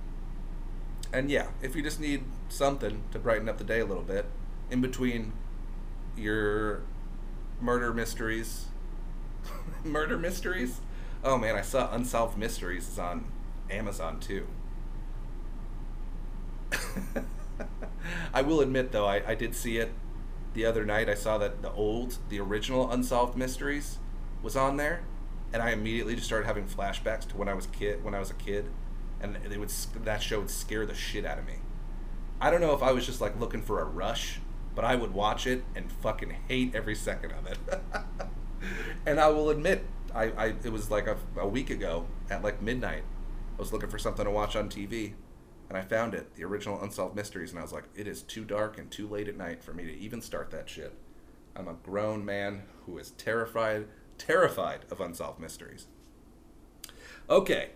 And 1.13 1.31
yeah, 1.31 1.49
if 1.61 1.77
you 1.77 1.83
just 1.83 2.01
need 2.01 2.25
something 2.49 3.03
to 3.13 3.19
brighten 3.19 3.49
up 3.49 3.59
the 3.59 3.65
day 3.65 3.81
a 3.81 3.87
little 3.87 4.03
bit, 4.03 4.27
in 4.71 4.81
between 4.81 5.33
your 6.17 6.83
murder 7.61 7.93
mysteries, 7.93 8.67
murder 9.85 10.19
mysteries. 10.19 10.81
Oh 11.25 11.39
man, 11.39 11.57
I 11.57 11.63
saw 11.63 11.93
Unsolved 11.95 12.37
Mysteries 12.37 12.89
is 12.89 12.99
on 12.99 13.27
Amazon 13.71 14.21
too. 14.21 14.47
I 18.35 18.43
will 18.43 18.61
admit 18.61 18.93
though, 18.93 19.07
I, 19.07 19.23
I 19.27 19.35
did 19.35 19.55
see 19.55 19.79
it 19.79 19.93
the 20.55 20.65
other 20.65 20.85
night. 20.85 21.09
I 21.09 21.15
saw 21.15 21.39
that 21.39 21.63
the 21.63 21.73
old, 21.73 22.19
the 22.29 22.41
original 22.41 22.91
Unsolved 22.91 23.37
Mysteries 23.37 23.99
was 24.43 24.57
on 24.57 24.77
there, 24.77 25.03
and 25.53 25.63
I 25.63 25.71
immediately 25.71 26.15
just 26.15 26.27
started 26.27 26.47
having 26.47 26.65
flashbacks 26.65 27.27
to 27.29 27.37
when 27.37 27.49
I 27.49 27.55
was 27.55 27.67
kid 27.67 28.05
when 28.05 28.15
I 28.15 28.19
was 28.19 28.31
a 28.31 28.35
kid, 28.35 28.67
and 29.21 29.37
they 29.37 29.57
would 29.57 29.71
that 30.05 30.23
show 30.23 30.41
would 30.41 30.51
scare 30.51 30.87
the 30.87 30.95
shit 30.95 31.25
out 31.25 31.39
of 31.39 31.47
me. 31.47 31.57
I 32.41 32.51
don't 32.51 32.61
know 32.61 32.75
if 32.75 32.83
I 32.83 32.93
was 32.93 33.07
just 33.07 33.21
like 33.21 33.39
looking 33.39 33.63
for 33.63 33.81
a 33.81 33.85
rush, 33.85 34.41
but 34.75 34.85
I 34.85 34.97
would 34.97 35.15
watch 35.15 35.47
it 35.47 35.65
and 35.75 35.91
fucking 35.91 36.35
hate 36.49 36.75
every 36.75 36.95
second 36.95 37.33
of 37.33 37.47
it. 37.47 37.59
and 39.07 39.21
I 39.21 39.29
will 39.29 39.51
admit, 39.51 39.85
I, 40.15 40.25
I 40.31 40.47
it 40.65 40.73
was 40.73 40.91
like 40.91 41.07
a, 41.07 41.17
a 41.37 41.47
week 41.47 41.71
ago 41.71 42.07
at 42.31 42.43
like 42.43 42.61
midnight. 42.61 43.05
I 43.57 43.61
was 43.61 43.73
looking 43.73 43.91
for 43.91 43.99
something 43.99 44.25
to 44.25 44.31
watch 44.31 44.57
on 44.57 44.69
TV, 44.69 45.13
and 45.69 45.79
I 45.79 45.83
found 45.83 46.15
it, 46.15 46.35
the 46.35 46.45
original 46.45 46.83
Unsolved 46.83 47.17
Mysteries, 47.17 47.51
and 47.51 47.59
I 47.59 47.63
was 47.63 47.73
like, 47.73 47.85
it 47.95 48.07
is 48.07 48.23
too 48.23 48.45
dark 48.45 48.79
and 48.79 48.91
too 48.91 49.09
late 49.09 49.29
at 49.29 49.37
night 49.37 49.63
for 49.63 49.73
me 49.73 49.85
to 49.85 49.97
even 49.97 50.21
start 50.21 50.51
that 50.51 50.69
shit. 50.69 50.95
I'm 51.57 51.69
a 51.69 51.75
grown 51.75 52.25
man 52.25 52.63
who 52.87 52.99
is 52.99 53.11
terrified, 53.13 53.87
terrified 54.19 54.81
of 54.91 55.01
Unsolved 55.01 55.41
Mysteries. 55.41 55.87
Okay. 57.29 57.71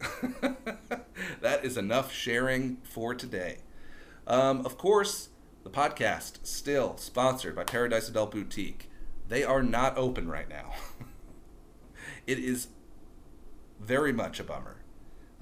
that 1.40 1.64
is 1.64 1.76
enough 1.76 2.12
sharing 2.12 2.78
for 2.82 3.14
today. 3.14 3.58
Um, 4.26 4.64
of 4.64 4.78
course, 4.78 5.30
the 5.64 5.70
podcast 5.70 6.46
still 6.46 6.96
sponsored 6.96 7.54
by 7.54 7.64
Paradise 7.64 8.08
Adult 8.08 8.32
Boutique. 8.32 8.90
They 9.28 9.44
are 9.44 9.62
not 9.62 9.96
open 9.96 10.28
right 10.28 10.48
now. 10.48 10.72
it 12.26 12.38
is 12.38 12.68
very 13.80 14.12
much 14.12 14.40
a 14.40 14.44
bummer. 14.44 14.81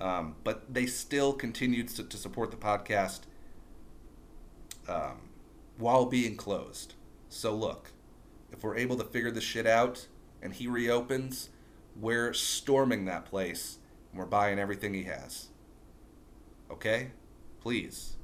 Um, 0.01 0.37
but 0.45 0.73
they 0.73 0.87
still 0.87 1.35
continued 1.35 1.89
to, 1.89 2.03
to 2.03 2.17
support 2.17 2.51
the 2.51 2.57
podcast 2.57 3.21
um, 4.89 5.29
while 5.77 6.07
being 6.07 6.37
closed. 6.37 6.95
So 7.29 7.55
look, 7.55 7.93
if 8.51 8.65
we're 8.65 8.79
able 8.79 8.97
to 8.97 9.05
figure 9.05 9.31
this 9.31 9.45
shit 9.45 9.67
out 9.67 10.09
and 10.43 10.55
he 10.55 10.67
reopens, 10.67 11.51
we're 11.95 12.33
storming 12.33 13.05
that 13.05 13.27
place 13.27 13.79
and 14.11 14.19
we're 14.19 14.27
buying 14.27 14.59
everything 14.59 14.95
he 14.95 15.05
has. 15.05 15.49
Okay? 16.71 17.11
Please, 17.61 18.17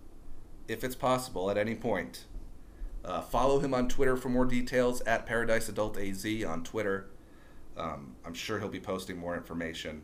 if 0.69 0.83
it's 0.83 0.97
possible 0.97 1.51
at 1.51 1.59
any 1.59 1.75
point, 1.75 2.25
uh, 3.05 3.21
follow 3.21 3.61
him 3.61 3.75
on 3.75 3.87
Twitter 3.87 4.17
for 4.17 4.31
more 4.31 4.47
details 4.47 5.03
at 5.03 5.27
Paradise 5.27 5.69
Adult 5.69 5.99
AZ 5.99 6.25
on 6.45 6.65
Twitter. 6.65 7.11
Um, 7.77 8.17
I'm 8.25 8.35
sure 8.35 8.59
he'll 8.59 8.69
be 8.69 8.81
posting 8.81 9.19
more 9.19 9.37
information 9.37 10.03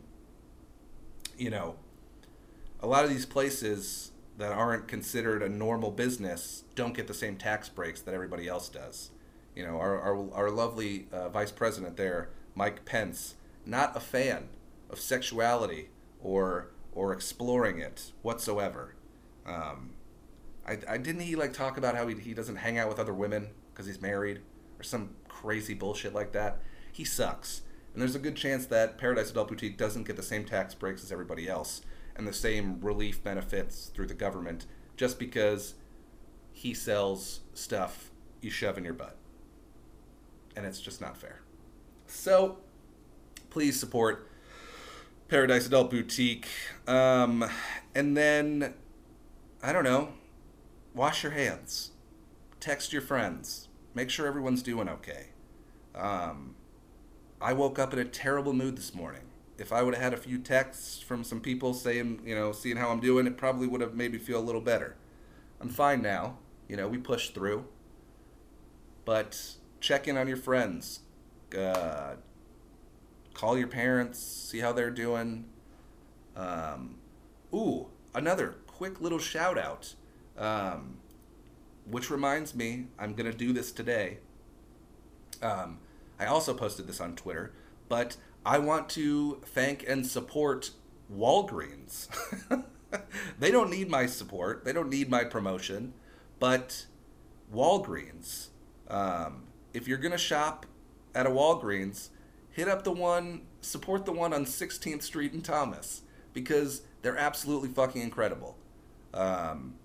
you 1.37 1.49
know, 1.49 1.75
a 2.79 2.87
lot 2.87 3.03
of 3.03 3.09
these 3.09 3.25
places 3.25 4.11
that 4.37 4.51
aren't 4.51 4.87
considered 4.87 5.43
a 5.43 5.49
normal 5.49 5.91
business 5.91 6.63
don't 6.75 6.95
get 6.95 7.07
the 7.07 7.13
same 7.13 7.37
tax 7.37 7.69
breaks 7.69 8.01
that 8.01 8.13
everybody 8.13 8.47
else 8.47 8.69
does. 8.69 9.11
You 9.55 9.65
know, 9.65 9.77
our, 9.77 9.99
our, 9.99 10.33
our 10.33 10.49
lovely 10.49 11.07
uh, 11.11 11.29
vice 11.29 11.51
president 11.51 11.97
there, 11.97 12.29
Mike 12.55 12.85
Pence, 12.85 13.35
not 13.65 13.95
a 13.95 13.99
fan 13.99 14.49
of 14.89 14.99
sexuality 14.99 15.89
or 16.21 16.69
or 16.95 17.11
exploring 17.11 17.79
it 17.79 18.11
whatsoever. 18.21 18.93
Um, 19.47 19.91
I, 20.67 20.77
I 20.87 20.97
didn't 20.97 21.21
he 21.21 21.35
like 21.35 21.53
talk 21.53 21.77
about 21.77 21.95
how 21.95 22.07
he, 22.07 22.15
he 22.15 22.33
doesn't 22.33 22.57
hang 22.57 22.77
out 22.77 22.87
with 22.87 22.99
other 22.99 23.13
women 23.13 23.49
because 23.71 23.87
he's 23.87 24.01
married 24.01 24.41
or 24.79 24.83
some 24.83 25.09
crazy 25.27 25.73
bullshit 25.73 26.13
like 26.13 26.31
that. 26.33 26.59
He 26.91 27.03
sucks. 27.03 27.63
And 27.93 28.01
there's 28.01 28.15
a 28.15 28.19
good 28.19 28.35
chance 28.35 28.65
that 28.67 28.97
Paradise 28.97 29.29
Adult 29.31 29.49
Boutique 29.49 29.77
doesn't 29.77 30.07
get 30.07 30.15
the 30.15 30.23
same 30.23 30.45
tax 30.45 30.73
breaks 30.73 31.03
as 31.03 31.11
everybody 31.11 31.47
else 31.47 31.81
and 32.15 32.27
the 32.27 32.33
same 32.33 32.79
relief 32.81 33.23
benefits 33.23 33.91
through 33.93 34.07
the 34.07 34.13
government 34.13 34.65
just 34.97 35.19
because 35.19 35.75
he 36.51 36.73
sells 36.73 37.41
stuff 37.53 38.11
you 38.41 38.49
shove 38.49 38.77
in 38.77 38.83
your 38.83 38.93
butt. 38.93 39.17
And 40.55 40.65
it's 40.65 40.81
just 40.81 41.01
not 41.01 41.17
fair. 41.17 41.41
So, 42.07 42.57
please 43.49 43.79
support 43.79 44.29
Paradise 45.27 45.67
Adult 45.67 45.89
Boutique. 45.89 46.47
Um, 46.87 47.45
and 47.95 48.15
then, 48.15 48.73
I 49.61 49.73
don't 49.73 49.83
know, 49.83 50.09
wash 50.93 51.23
your 51.23 51.31
hands, 51.31 51.91
text 52.59 52.93
your 52.93 53.01
friends, 53.01 53.67
make 53.95 54.09
sure 54.09 54.27
everyone's 54.27 54.61
doing 54.61 54.87
okay. 54.89 55.27
Um, 55.95 56.55
I 57.43 57.51
woke 57.51 57.77
up 57.77 57.91
in 57.91 57.99
a 57.99 58.05
terrible 58.05 58.53
mood 58.53 58.77
this 58.77 58.95
morning. 58.95 59.23
If 59.57 59.73
I 59.73 59.83
would 59.83 59.93
have 59.95 60.03
had 60.03 60.13
a 60.13 60.17
few 60.17 60.39
texts 60.39 61.01
from 61.01 61.25
some 61.25 61.41
people 61.41 61.73
saying, 61.73 62.21
you 62.25 62.33
know, 62.33 62.53
seeing 62.53 62.77
how 62.77 62.89
I'm 62.89 63.01
doing, 63.01 63.27
it 63.27 63.35
probably 63.35 63.67
would 63.67 63.81
have 63.81 63.93
made 63.93 64.13
me 64.13 64.17
feel 64.17 64.39
a 64.39 64.41
little 64.41 64.61
better. 64.61 64.95
I'm 65.59 65.67
fine 65.67 66.01
now. 66.01 66.37
You 66.69 66.77
know, 66.77 66.87
we 66.87 66.97
pushed 66.97 67.33
through. 67.33 67.65
But 69.03 69.55
check 69.81 70.07
in 70.07 70.15
on 70.15 70.29
your 70.29 70.37
friends. 70.37 71.01
Uh, 71.55 72.13
call 73.33 73.57
your 73.57 73.67
parents, 73.67 74.19
see 74.19 74.59
how 74.59 74.71
they're 74.71 74.89
doing. 74.89 75.43
Um, 76.37 76.95
ooh, 77.53 77.87
another 78.15 78.55
quick 78.67 79.01
little 79.01 79.19
shout 79.19 79.57
out. 79.57 79.95
Um, 80.37 80.99
which 81.85 82.09
reminds 82.09 82.55
me, 82.55 82.87
I'm 82.97 83.13
going 83.13 83.29
to 83.29 83.37
do 83.37 83.51
this 83.51 83.73
today. 83.73 84.19
Um, 85.41 85.79
I 86.19 86.25
also 86.25 86.53
posted 86.53 86.87
this 86.87 87.01
on 87.01 87.15
Twitter, 87.15 87.53
but 87.89 88.17
I 88.45 88.59
want 88.59 88.89
to 88.89 89.41
thank 89.45 89.87
and 89.87 90.05
support 90.05 90.71
Walgreens. 91.13 92.07
they 93.39 93.51
don't 93.51 93.69
need 93.69 93.89
my 93.89 94.05
support, 94.05 94.65
they 94.65 94.73
don't 94.73 94.89
need 94.89 95.09
my 95.09 95.23
promotion, 95.23 95.93
but 96.39 96.85
Walgreens, 97.53 98.49
um, 98.87 99.43
if 99.73 99.87
you're 99.87 99.97
going 99.97 100.11
to 100.11 100.17
shop 100.17 100.65
at 101.15 101.25
a 101.25 101.29
Walgreens, 101.29 102.09
hit 102.49 102.67
up 102.67 102.83
the 102.83 102.91
one, 102.91 103.41
support 103.61 104.05
the 104.05 104.11
one 104.11 104.33
on 104.33 104.45
16th 104.45 105.03
Street 105.03 105.33
in 105.33 105.41
Thomas 105.41 106.01
because 106.33 106.83
they're 107.01 107.17
absolutely 107.17 107.69
fucking 107.69 108.01
incredible. 108.01 108.57
Um, 109.13 109.75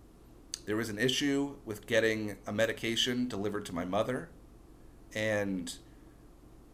there 0.67 0.77
was 0.77 0.89
an 0.89 0.99
issue 0.99 1.57
with 1.65 1.87
getting 1.87 2.37
a 2.47 2.53
medication 2.53 3.29
delivered 3.29 3.65
to 3.67 3.75
my 3.75 3.85
mother, 3.85 4.29
and 5.15 5.75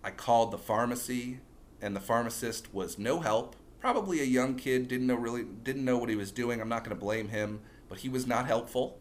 I 0.05 0.11
called 0.11 0.53
the 0.53 0.59
pharmacy, 0.59 1.41
and 1.81 1.97
the 1.97 2.01
pharmacist 2.01 2.73
was 2.75 2.99
no 2.99 3.21
help. 3.21 3.57
Probably 3.81 4.21
a 4.21 4.25
young 4.25 4.55
kid, 4.55 4.87
didn't 4.87 5.07
know 5.07 5.15
really 5.15 5.45
didn't 5.45 5.85
know 5.85 5.99
what 5.99 6.11
he 6.11 6.17
was 6.17 6.31
doing. 6.31 6.61
I'm 6.61 6.69
not 6.69 6.85
going 6.85 6.95
to 6.95 7.01
blame 7.01 7.29
him, 7.29 7.61
but 7.89 7.99
he 7.99 8.09
was 8.09 8.27
not 8.27 8.47
helpful. 8.47 8.99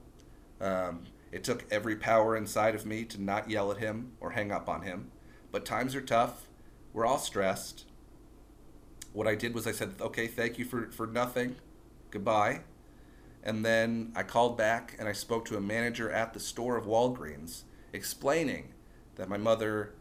Um, 0.59 1.03
it 1.31 1.43
took 1.43 1.65
every 1.69 1.95
power 1.97 2.35
inside 2.37 2.73
of 2.73 2.85
me 2.85 3.03
to 3.05 3.21
not 3.21 3.49
yell 3.49 3.71
at 3.71 3.77
him 3.77 4.13
or 4.21 4.31
hang 4.31 4.51
up 4.51 4.69
on 4.69 4.83
him. 4.83 5.11
But 5.51 5.65
times 5.65 5.93
are 5.93 6.01
tough. 6.01 6.47
We're 6.93 7.05
all 7.05 7.17
stressed. 7.17 7.85
What 9.11 9.27
I 9.27 9.35
did 9.35 9.53
was 9.53 9.67
I 9.67 9.71
said, 9.71 9.95
"Okay, 9.99 10.27
thank 10.27 10.57
you 10.57 10.65
for 10.65 10.89
for 10.91 11.05
nothing. 11.05 11.57
Goodbye." 12.11 12.61
And 13.43 13.65
then 13.65 14.13
I 14.15 14.23
called 14.23 14.57
back 14.57 14.95
and 14.97 15.09
I 15.09 15.11
spoke 15.11 15.43
to 15.45 15.57
a 15.57 15.61
manager 15.61 16.09
at 16.09 16.33
the 16.33 16.39
store 16.39 16.77
of 16.77 16.85
Walgreens 16.85 17.63
explaining 17.91 18.73
that 19.15 19.27
my 19.27 19.37
mother, 19.37 19.93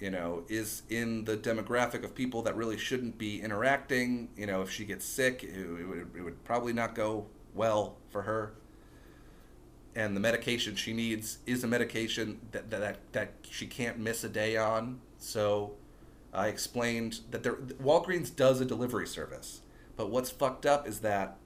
you 0.00 0.10
know, 0.10 0.44
is 0.48 0.82
in 0.88 1.24
the 1.24 1.36
demographic 1.36 2.04
of 2.04 2.14
people 2.14 2.42
that 2.42 2.56
really 2.56 2.76
shouldn't 2.76 3.18
be 3.18 3.40
interacting. 3.40 4.28
You 4.36 4.46
know, 4.46 4.62
if 4.62 4.70
she 4.70 4.84
gets 4.84 5.04
sick, 5.04 5.42
it, 5.42 5.54
it 5.54 5.86
would, 5.86 6.10
it 6.16 6.22
would 6.22 6.44
probably 6.44 6.72
not 6.72 6.94
go 6.94 7.26
well 7.54 7.96
for 8.10 8.22
her. 8.22 8.52
And 9.94 10.14
the 10.14 10.20
medication 10.20 10.76
she 10.76 10.92
needs 10.92 11.38
is 11.46 11.64
a 11.64 11.66
medication 11.66 12.40
that, 12.52 12.70
that, 12.70 12.98
that 13.12 13.32
she 13.50 13.66
can't 13.66 13.98
miss 13.98 14.22
a 14.24 14.28
day 14.28 14.56
on. 14.56 15.00
So 15.18 15.72
I 16.34 16.48
explained 16.48 17.20
that 17.30 17.42
there, 17.42 17.54
Walgreens 17.54 18.34
does 18.34 18.60
a 18.60 18.66
delivery 18.66 19.06
service. 19.06 19.62
But 19.96 20.10
what's 20.10 20.30
fucked 20.30 20.66
up 20.66 20.86
is 20.86 21.00
that 21.00 21.38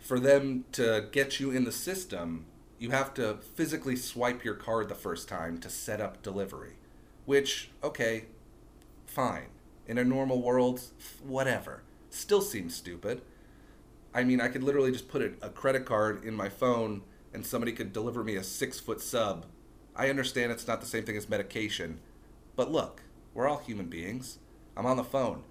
for 0.00 0.18
them 0.18 0.64
to 0.72 1.06
get 1.12 1.38
you 1.38 1.52
in 1.52 1.62
the 1.62 1.70
system, 1.70 2.46
you 2.82 2.90
have 2.90 3.14
to 3.14 3.38
physically 3.54 3.94
swipe 3.94 4.42
your 4.42 4.56
card 4.56 4.88
the 4.88 4.94
first 4.96 5.28
time 5.28 5.56
to 5.56 5.70
set 5.70 6.00
up 6.00 6.20
delivery. 6.20 6.72
Which, 7.26 7.70
okay, 7.80 8.24
fine. 9.06 9.50
In 9.86 9.98
a 9.98 10.04
normal 10.04 10.42
world, 10.42 10.80
whatever. 11.22 11.84
Still 12.10 12.40
seems 12.40 12.74
stupid. 12.74 13.22
I 14.12 14.24
mean, 14.24 14.40
I 14.40 14.48
could 14.48 14.64
literally 14.64 14.90
just 14.90 15.08
put 15.08 15.38
a, 15.40 15.48
credit 15.50 15.84
card 15.86 16.24
in 16.24 16.34
my 16.34 16.48
phone 16.48 17.02
and 17.32 17.46
somebody 17.46 17.70
could 17.70 17.92
deliver 17.92 18.24
me 18.24 18.34
a 18.34 18.42
six 18.42 18.80
foot 18.80 19.00
sub. 19.00 19.46
I 19.94 20.10
understand 20.10 20.50
it's 20.50 20.66
not 20.66 20.80
the 20.80 20.86
same 20.88 21.04
thing 21.04 21.16
as 21.16 21.28
medication, 21.28 22.00
but 22.56 22.72
look, 22.72 23.02
we're 23.32 23.46
all 23.46 23.58
human 23.58 23.86
beings. 23.86 24.40
I'm 24.76 24.86
on 24.86 24.96
the 24.96 25.04
phone. 25.04 25.44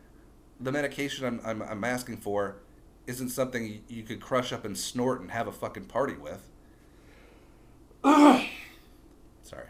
The 0.59 0.73
medication 0.73 1.25
I'm, 1.25 1.39
I'm, 1.45 1.61
I'm 1.61 1.83
asking 1.85 2.17
for 2.17 2.57
isn't 3.07 3.29
something 3.29 3.83
you 3.87 4.03
could 4.03 4.19
crush 4.19 4.51
up 4.51 4.65
and 4.65 4.77
snort 4.77 5.21
and 5.21 5.31
have 5.31 5.47
a 5.47 5.53
fucking 5.53 5.85
party 5.85 6.15
with. 6.15 6.50
sorry. 9.43 9.67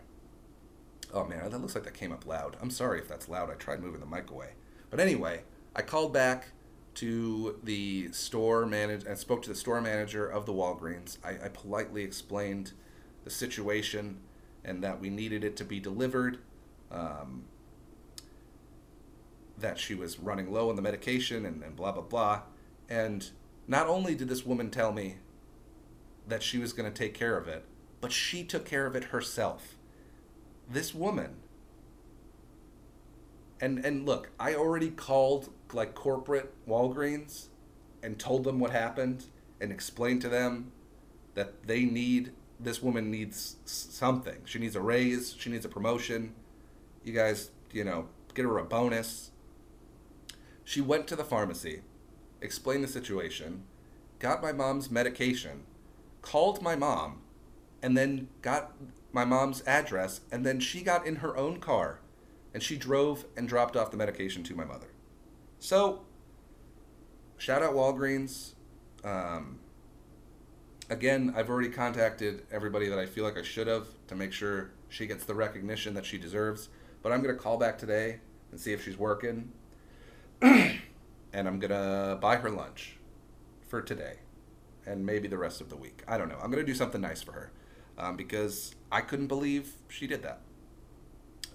Oh 1.13 1.25
man, 1.25 1.49
that 1.49 1.59
looks 1.59 1.75
like 1.75 1.83
that 1.83 1.93
came 1.93 2.11
up 2.11 2.25
loud. 2.25 2.55
I'm 2.61 2.69
sorry 2.69 2.99
if 2.99 3.07
that's 3.07 3.27
loud. 3.27 3.49
I 3.49 3.55
tried 3.55 3.81
moving 3.81 3.99
the 3.99 4.05
mic 4.05 4.29
away. 4.29 4.49
But 4.89 4.99
anyway, 4.99 5.41
I 5.75 5.81
called 5.81 6.13
back 6.13 6.47
to 6.95 7.59
the 7.63 8.11
store 8.11 8.65
manager 8.65 9.07
and 9.07 9.17
spoke 9.17 9.41
to 9.43 9.49
the 9.49 9.55
store 9.55 9.81
manager 9.81 10.27
of 10.27 10.45
the 10.45 10.53
Walgreens. 10.53 11.17
I, 11.23 11.31
I 11.45 11.49
politely 11.49 12.03
explained 12.03 12.73
the 13.23 13.29
situation 13.29 14.19
and 14.63 14.83
that 14.83 14.99
we 14.99 15.09
needed 15.09 15.43
it 15.43 15.55
to 15.57 15.65
be 15.65 15.79
delivered. 15.79 16.39
Um, 16.91 17.45
that 19.57 19.79
she 19.79 19.95
was 19.95 20.19
running 20.19 20.51
low 20.51 20.69
on 20.69 20.75
the 20.75 20.81
medication 20.81 21.45
and, 21.45 21.63
and 21.63 21.75
blah 21.75 21.91
blah 21.91 22.01
blah. 22.01 22.41
And 22.89 23.29
not 23.67 23.87
only 23.87 24.15
did 24.15 24.27
this 24.27 24.45
woman 24.45 24.69
tell 24.69 24.91
me 24.91 25.17
that 26.27 26.43
she 26.43 26.57
was 26.57 26.73
going 26.73 26.91
to 26.91 26.97
take 26.97 27.13
care 27.13 27.37
of 27.37 27.47
it, 27.47 27.65
but 28.01 28.11
she 28.11 28.43
took 28.43 28.65
care 28.65 28.85
of 28.85 28.95
it 28.95 29.05
herself. 29.05 29.75
This 30.69 30.93
woman. 30.93 31.35
And 33.61 33.85
and 33.85 34.05
look, 34.05 34.31
I 34.39 34.55
already 34.55 34.89
called 34.89 35.49
like 35.71 35.93
corporate 35.93 36.53
Walgreens 36.67 37.47
and 38.03 38.17
told 38.19 38.43
them 38.43 38.59
what 38.59 38.71
happened 38.71 39.25
and 39.61 39.71
explained 39.71 40.21
to 40.23 40.29
them 40.29 40.71
that 41.35 41.67
they 41.67 41.85
need 41.85 42.33
this 42.59 42.81
woman 42.81 43.09
needs 43.09 43.57
something. 43.65 44.37
She 44.45 44.59
needs 44.59 44.75
a 44.75 44.81
raise, 44.81 45.35
she 45.37 45.49
needs 45.49 45.65
a 45.65 45.69
promotion. 45.69 46.33
You 47.03 47.13
guys, 47.13 47.51
you 47.71 47.83
know, 47.83 48.07
get 48.33 48.45
her 48.45 48.57
a 48.57 48.63
bonus. 48.63 49.31
She 50.63 50.81
went 50.81 51.07
to 51.07 51.15
the 51.15 51.23
pharmacy, 51.23 51.81
explained 52.39 52.83
the 52.83 52.87
situation, 52.87 53.63
got 54.19 54.41
my 54.41 54.51
mom's 54.51 54.91
medication, 54.91 55.63
called 56.21 56.61
my 56.61 56.75
mom, 56.75 57.21
and 57.81 57.97
then 57.97 58.27
got 58.41 58.73
my 59.11 59.25
mom's 59.25 59.61
address, 59.67 60.21
and 60.31 60.45
then 60.45 60.59
she 60.59 60.81
got 60.81 61.05
in 61.05 61.17
her 61.17 61.35
own 61.35 61.59
car 61.59 61.99
and 62.53 62.61
she 62.61 62.77
drove 62.77 63.25
and 63.37 63.47
dropped 63.47 63.75
off 63.77 63.91
the 63.91 63.97
medication 63.97 64.43
to 64.43 64.55
my 64.55 64.65
mother. 64.65 64.87
So, 65.59 66.01
shout 67.37 67.61
out 67.61 67.73
Walgreens. 67.73 68.55
Um, 69.03 69.59
again, 70.89 71.33
I've 71.35 71.49
already 71.49 71.69
contacted 71.69 72.45
everybody 72.51 72.89
that 72.89 72.99
I 72.99 73.05
feel 73.05 73.23
like 73.23 73.37
I 73.37 73.41
should 73.41 73.67
have 73.67 73.87
to 74.07 74.15
make 74.15 74.33
sure 74.33 74.71
she 74.89 75.07
gets 75.07 75.23
the 75.23 75.33
recognition 75.33 75.93
that 75.93 76.05
she 76.05 76.17
deserves. 76.17 76.69
But 77.01 77.11
I'm 77.11 77.21
going 77.21 77.35
to 77.35 77.41
call 77.41 77.57
back 77.57 77.77
today 77.77 78.19
and 78.51 78.59
see 78.59 78.73
if 78.73 78.83
she's 78.83 78.97
working. 78.97 79.51
and 80.41 80.81
I'm 81.33 81.59
going 81.59 81.71
to 81.71 82.17
buy 82.21 82.35
her 82.35 82.49
lunch 82.49 82.97
for 83.67 83.81
today 83.81 84.17
and 84.85 85.05
maybe 85.05 85.27
the 85.27 85.37
rest 85.37 85.61
of 85.61 85.69
the 85.69 85.77
week. 85.77 86.03
I 86.07 86.17
don't 86.17 86.27
know. 86.27 86.37
I'm 86.43 86.51
going 86.51 86.63
to 86.63 86.69
do 86.69 86.75
something 86.75 86.99
nice 86.99 87.21
for 87.21 87.31
her 87.31 87.51
um, 88.01 88.17
because 88.17 88.75
I 88.91 89.01
couldn't 89.01 89.27
believe 89.27 89.73
she 89.87 90.07
did 90.07 90.23
that. 90.23 90.41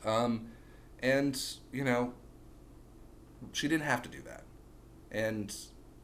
Um, 0.05 0.53
and, 1.03 1.41
you 1.73 1.85
know, 1.85 2.15
she 3.53 3.69
didn't 3.69 3.85
have 3.85 4.01
to 4.03 4.09
do 4.09 4.23
that. 4.23 4.45
And 5.11 5.55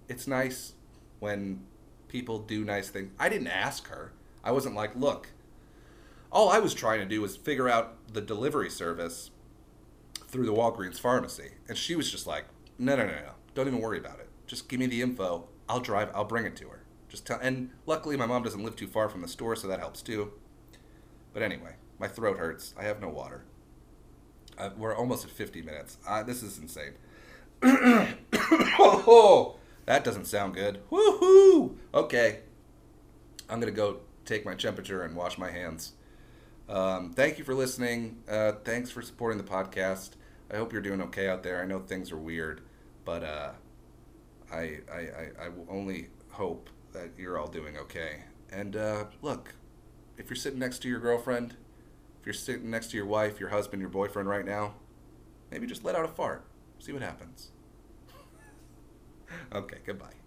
it's 0.09 0.27
nice 0.27 0.73
when 1.21 1.63
people 2.09 2.41
do 2.41 2.65
nice 2.65 2.91
things. 2.91 3.13
I 3.19 3.29
didn't 3.29 3.47
ask 3.47 3.89
her. 3.89 4.13
I 4.43 4.51
wasn't 4.51 4.75
like, 4.75 4.97
look, 4.97 5.29
all 6.33 6.51
I 6.51 6.59
was 6.59 6.75
trying 6.75 6.99
to 6.99 7.07
do 7.07 7.21
was 7.21 7.37
figure 7.37 7.69
out 7.69 8.13
the 8.13 8.21
delivery 8.21 8.71
service 8.71 9.31
through 10.27 10.47
the 10.47 10.53
Walgreens 10.53 10.99
pharmacy. 10.99 11.53
And 11.69 11.79
she 11.79 11.95
was 11.95 12.11
just 12.11 12.27
like, 12.27 12.47
no, 12.79 12.97
no, 12.97 13.07
no, 13.07 13.13
no. 13.13 13.33
Don't 13.55 13.69
even 13.69 13.81
worry 13.81 13.99
about 13.99 14.19
it. 14.19 14.29
Just 14.47 14.69
give 14.69 14.81
me 14.81 14.87
the 14.87 15.03
info. 15.03 15.47
I'll 15.69 15.81
drive, 15.81 16.11
I'll 16.15 16.25
bring 16.25 16.47
it 16.47 16.57
to 16.57 16.69
her. 16.69 16.82
Just 17.13 17.27
tell, 17.27 17.39
and 17.43 17.69
luckily 17.85 18.17
my 18.17 18.25
mom 18.25 18.43
doesn't 18.43 18.65
live 18.65 18.75
too 18.75 18.87
far 18.87 19.11
from 19.11 19.21
the 19.21 19.29
store, 19.29 19.55
so 19.55 19.69
that 19.69 19.79
helps 19.79 20.01
too. 20.01 20.33
But 21.35 21.43
anyway, 21.43 21.75
my 21.99 22.09
throat 22.09 22.39
hurts. 22.39 22.75
I 22.79 22.85
have 22.85 23.03
no 23.03 23.11
water. 23.11 23.45
Uh, 24.57 24.71
we're 24.79 24.97
almost 24.97 25.27
at 25.27 25.31
50 25.31 25.61
minutes. 25.61 25.99
Uh, 26.09 26.23
this 26.23 26.43
is 26.43 26.57
insane. 26.57 26.95
oh, 27.63 29.57
that 29.85 30.05
doesn't 30.05 30.25
sound 30.25 30.55
good. 30.55 30.81
Woohoo! 30.91 31.77
Okay, 31.93 32.41
I'm 33.47 33.61
gonna 33.61 33.73
go 33.73 33.99
take 34.25 34.47
my 34.47 34.55
temperature 34.55 35.03
and 35.03 35.15
wash 35.15 35.37
my 35.37 35.51
hands. 35.51 35.93
Um, 36.67 37.13
thank 37.13 37.37
you 37.37 37.45
for 37.45 37.55
listening. 37.55 38.23
Uh, 38.27 38.53
thanks 38.65 38.91
for 38.91 39.03
supporting 39.03 39.37
the 39.37 39.45
podcast. 39.45 40.13
I 40.51 40.57
hope 40.57 40.73
you're 40.73 40.81
doing 40.81 41.03
okay 41.03 41.29
out 41.29 41.43
there. 41.43 41.61
I 41.61 41.67
know 41.67 41.81
things 41.81 42.11
are 42.11 42.17
weird, 42.17 42.63
but 43.05 43.23
uh, 43.23 43.51
I, 44.51 44.79
I, 44.91 44.99
I, 44.99 45.29
I 45.43 45.49
only 45.69 46.09
hope 46.31 46.71
that 46.93 47.11
you're 47.19 47.39
all 47.39 47.49
doing 47.49 47.77
okay. 47.79 48.25
And 48.51 48.77
uh, 48.77 49.05
look, 49.23 49.55
if 50.17 50.29
you're 50.29 50.37
sitting 50.37 50.59
next 50.59 50.81
to 50.83 50.89
your 50.89 51.01
girlfriend, 51.01 51.57
if 52.21 52.27
you're 52.27 52.33
sitting 52.33 52.71
next 52.71 52.91
to 52.91 52.97
your 52.97 53.07
wife, 53.07 53.41
your 53.41 53.49
husband, 53.49 53.81
your 53.81 53.91
boyfriend 53.91 54.29
right 54.29 54.45
now, 54.45 54.75
maybe 55.51 55.67
just 55.67 55.85
let 55.85 55.95
out 55.95 56.05
a 56.05 56.09
fart. 56.09 56.45
See 56.79 56.93
what 56.93 57.03
happens. 57.03 57.51
okay, 59.53 59.79
goodbye. 59.85 60.22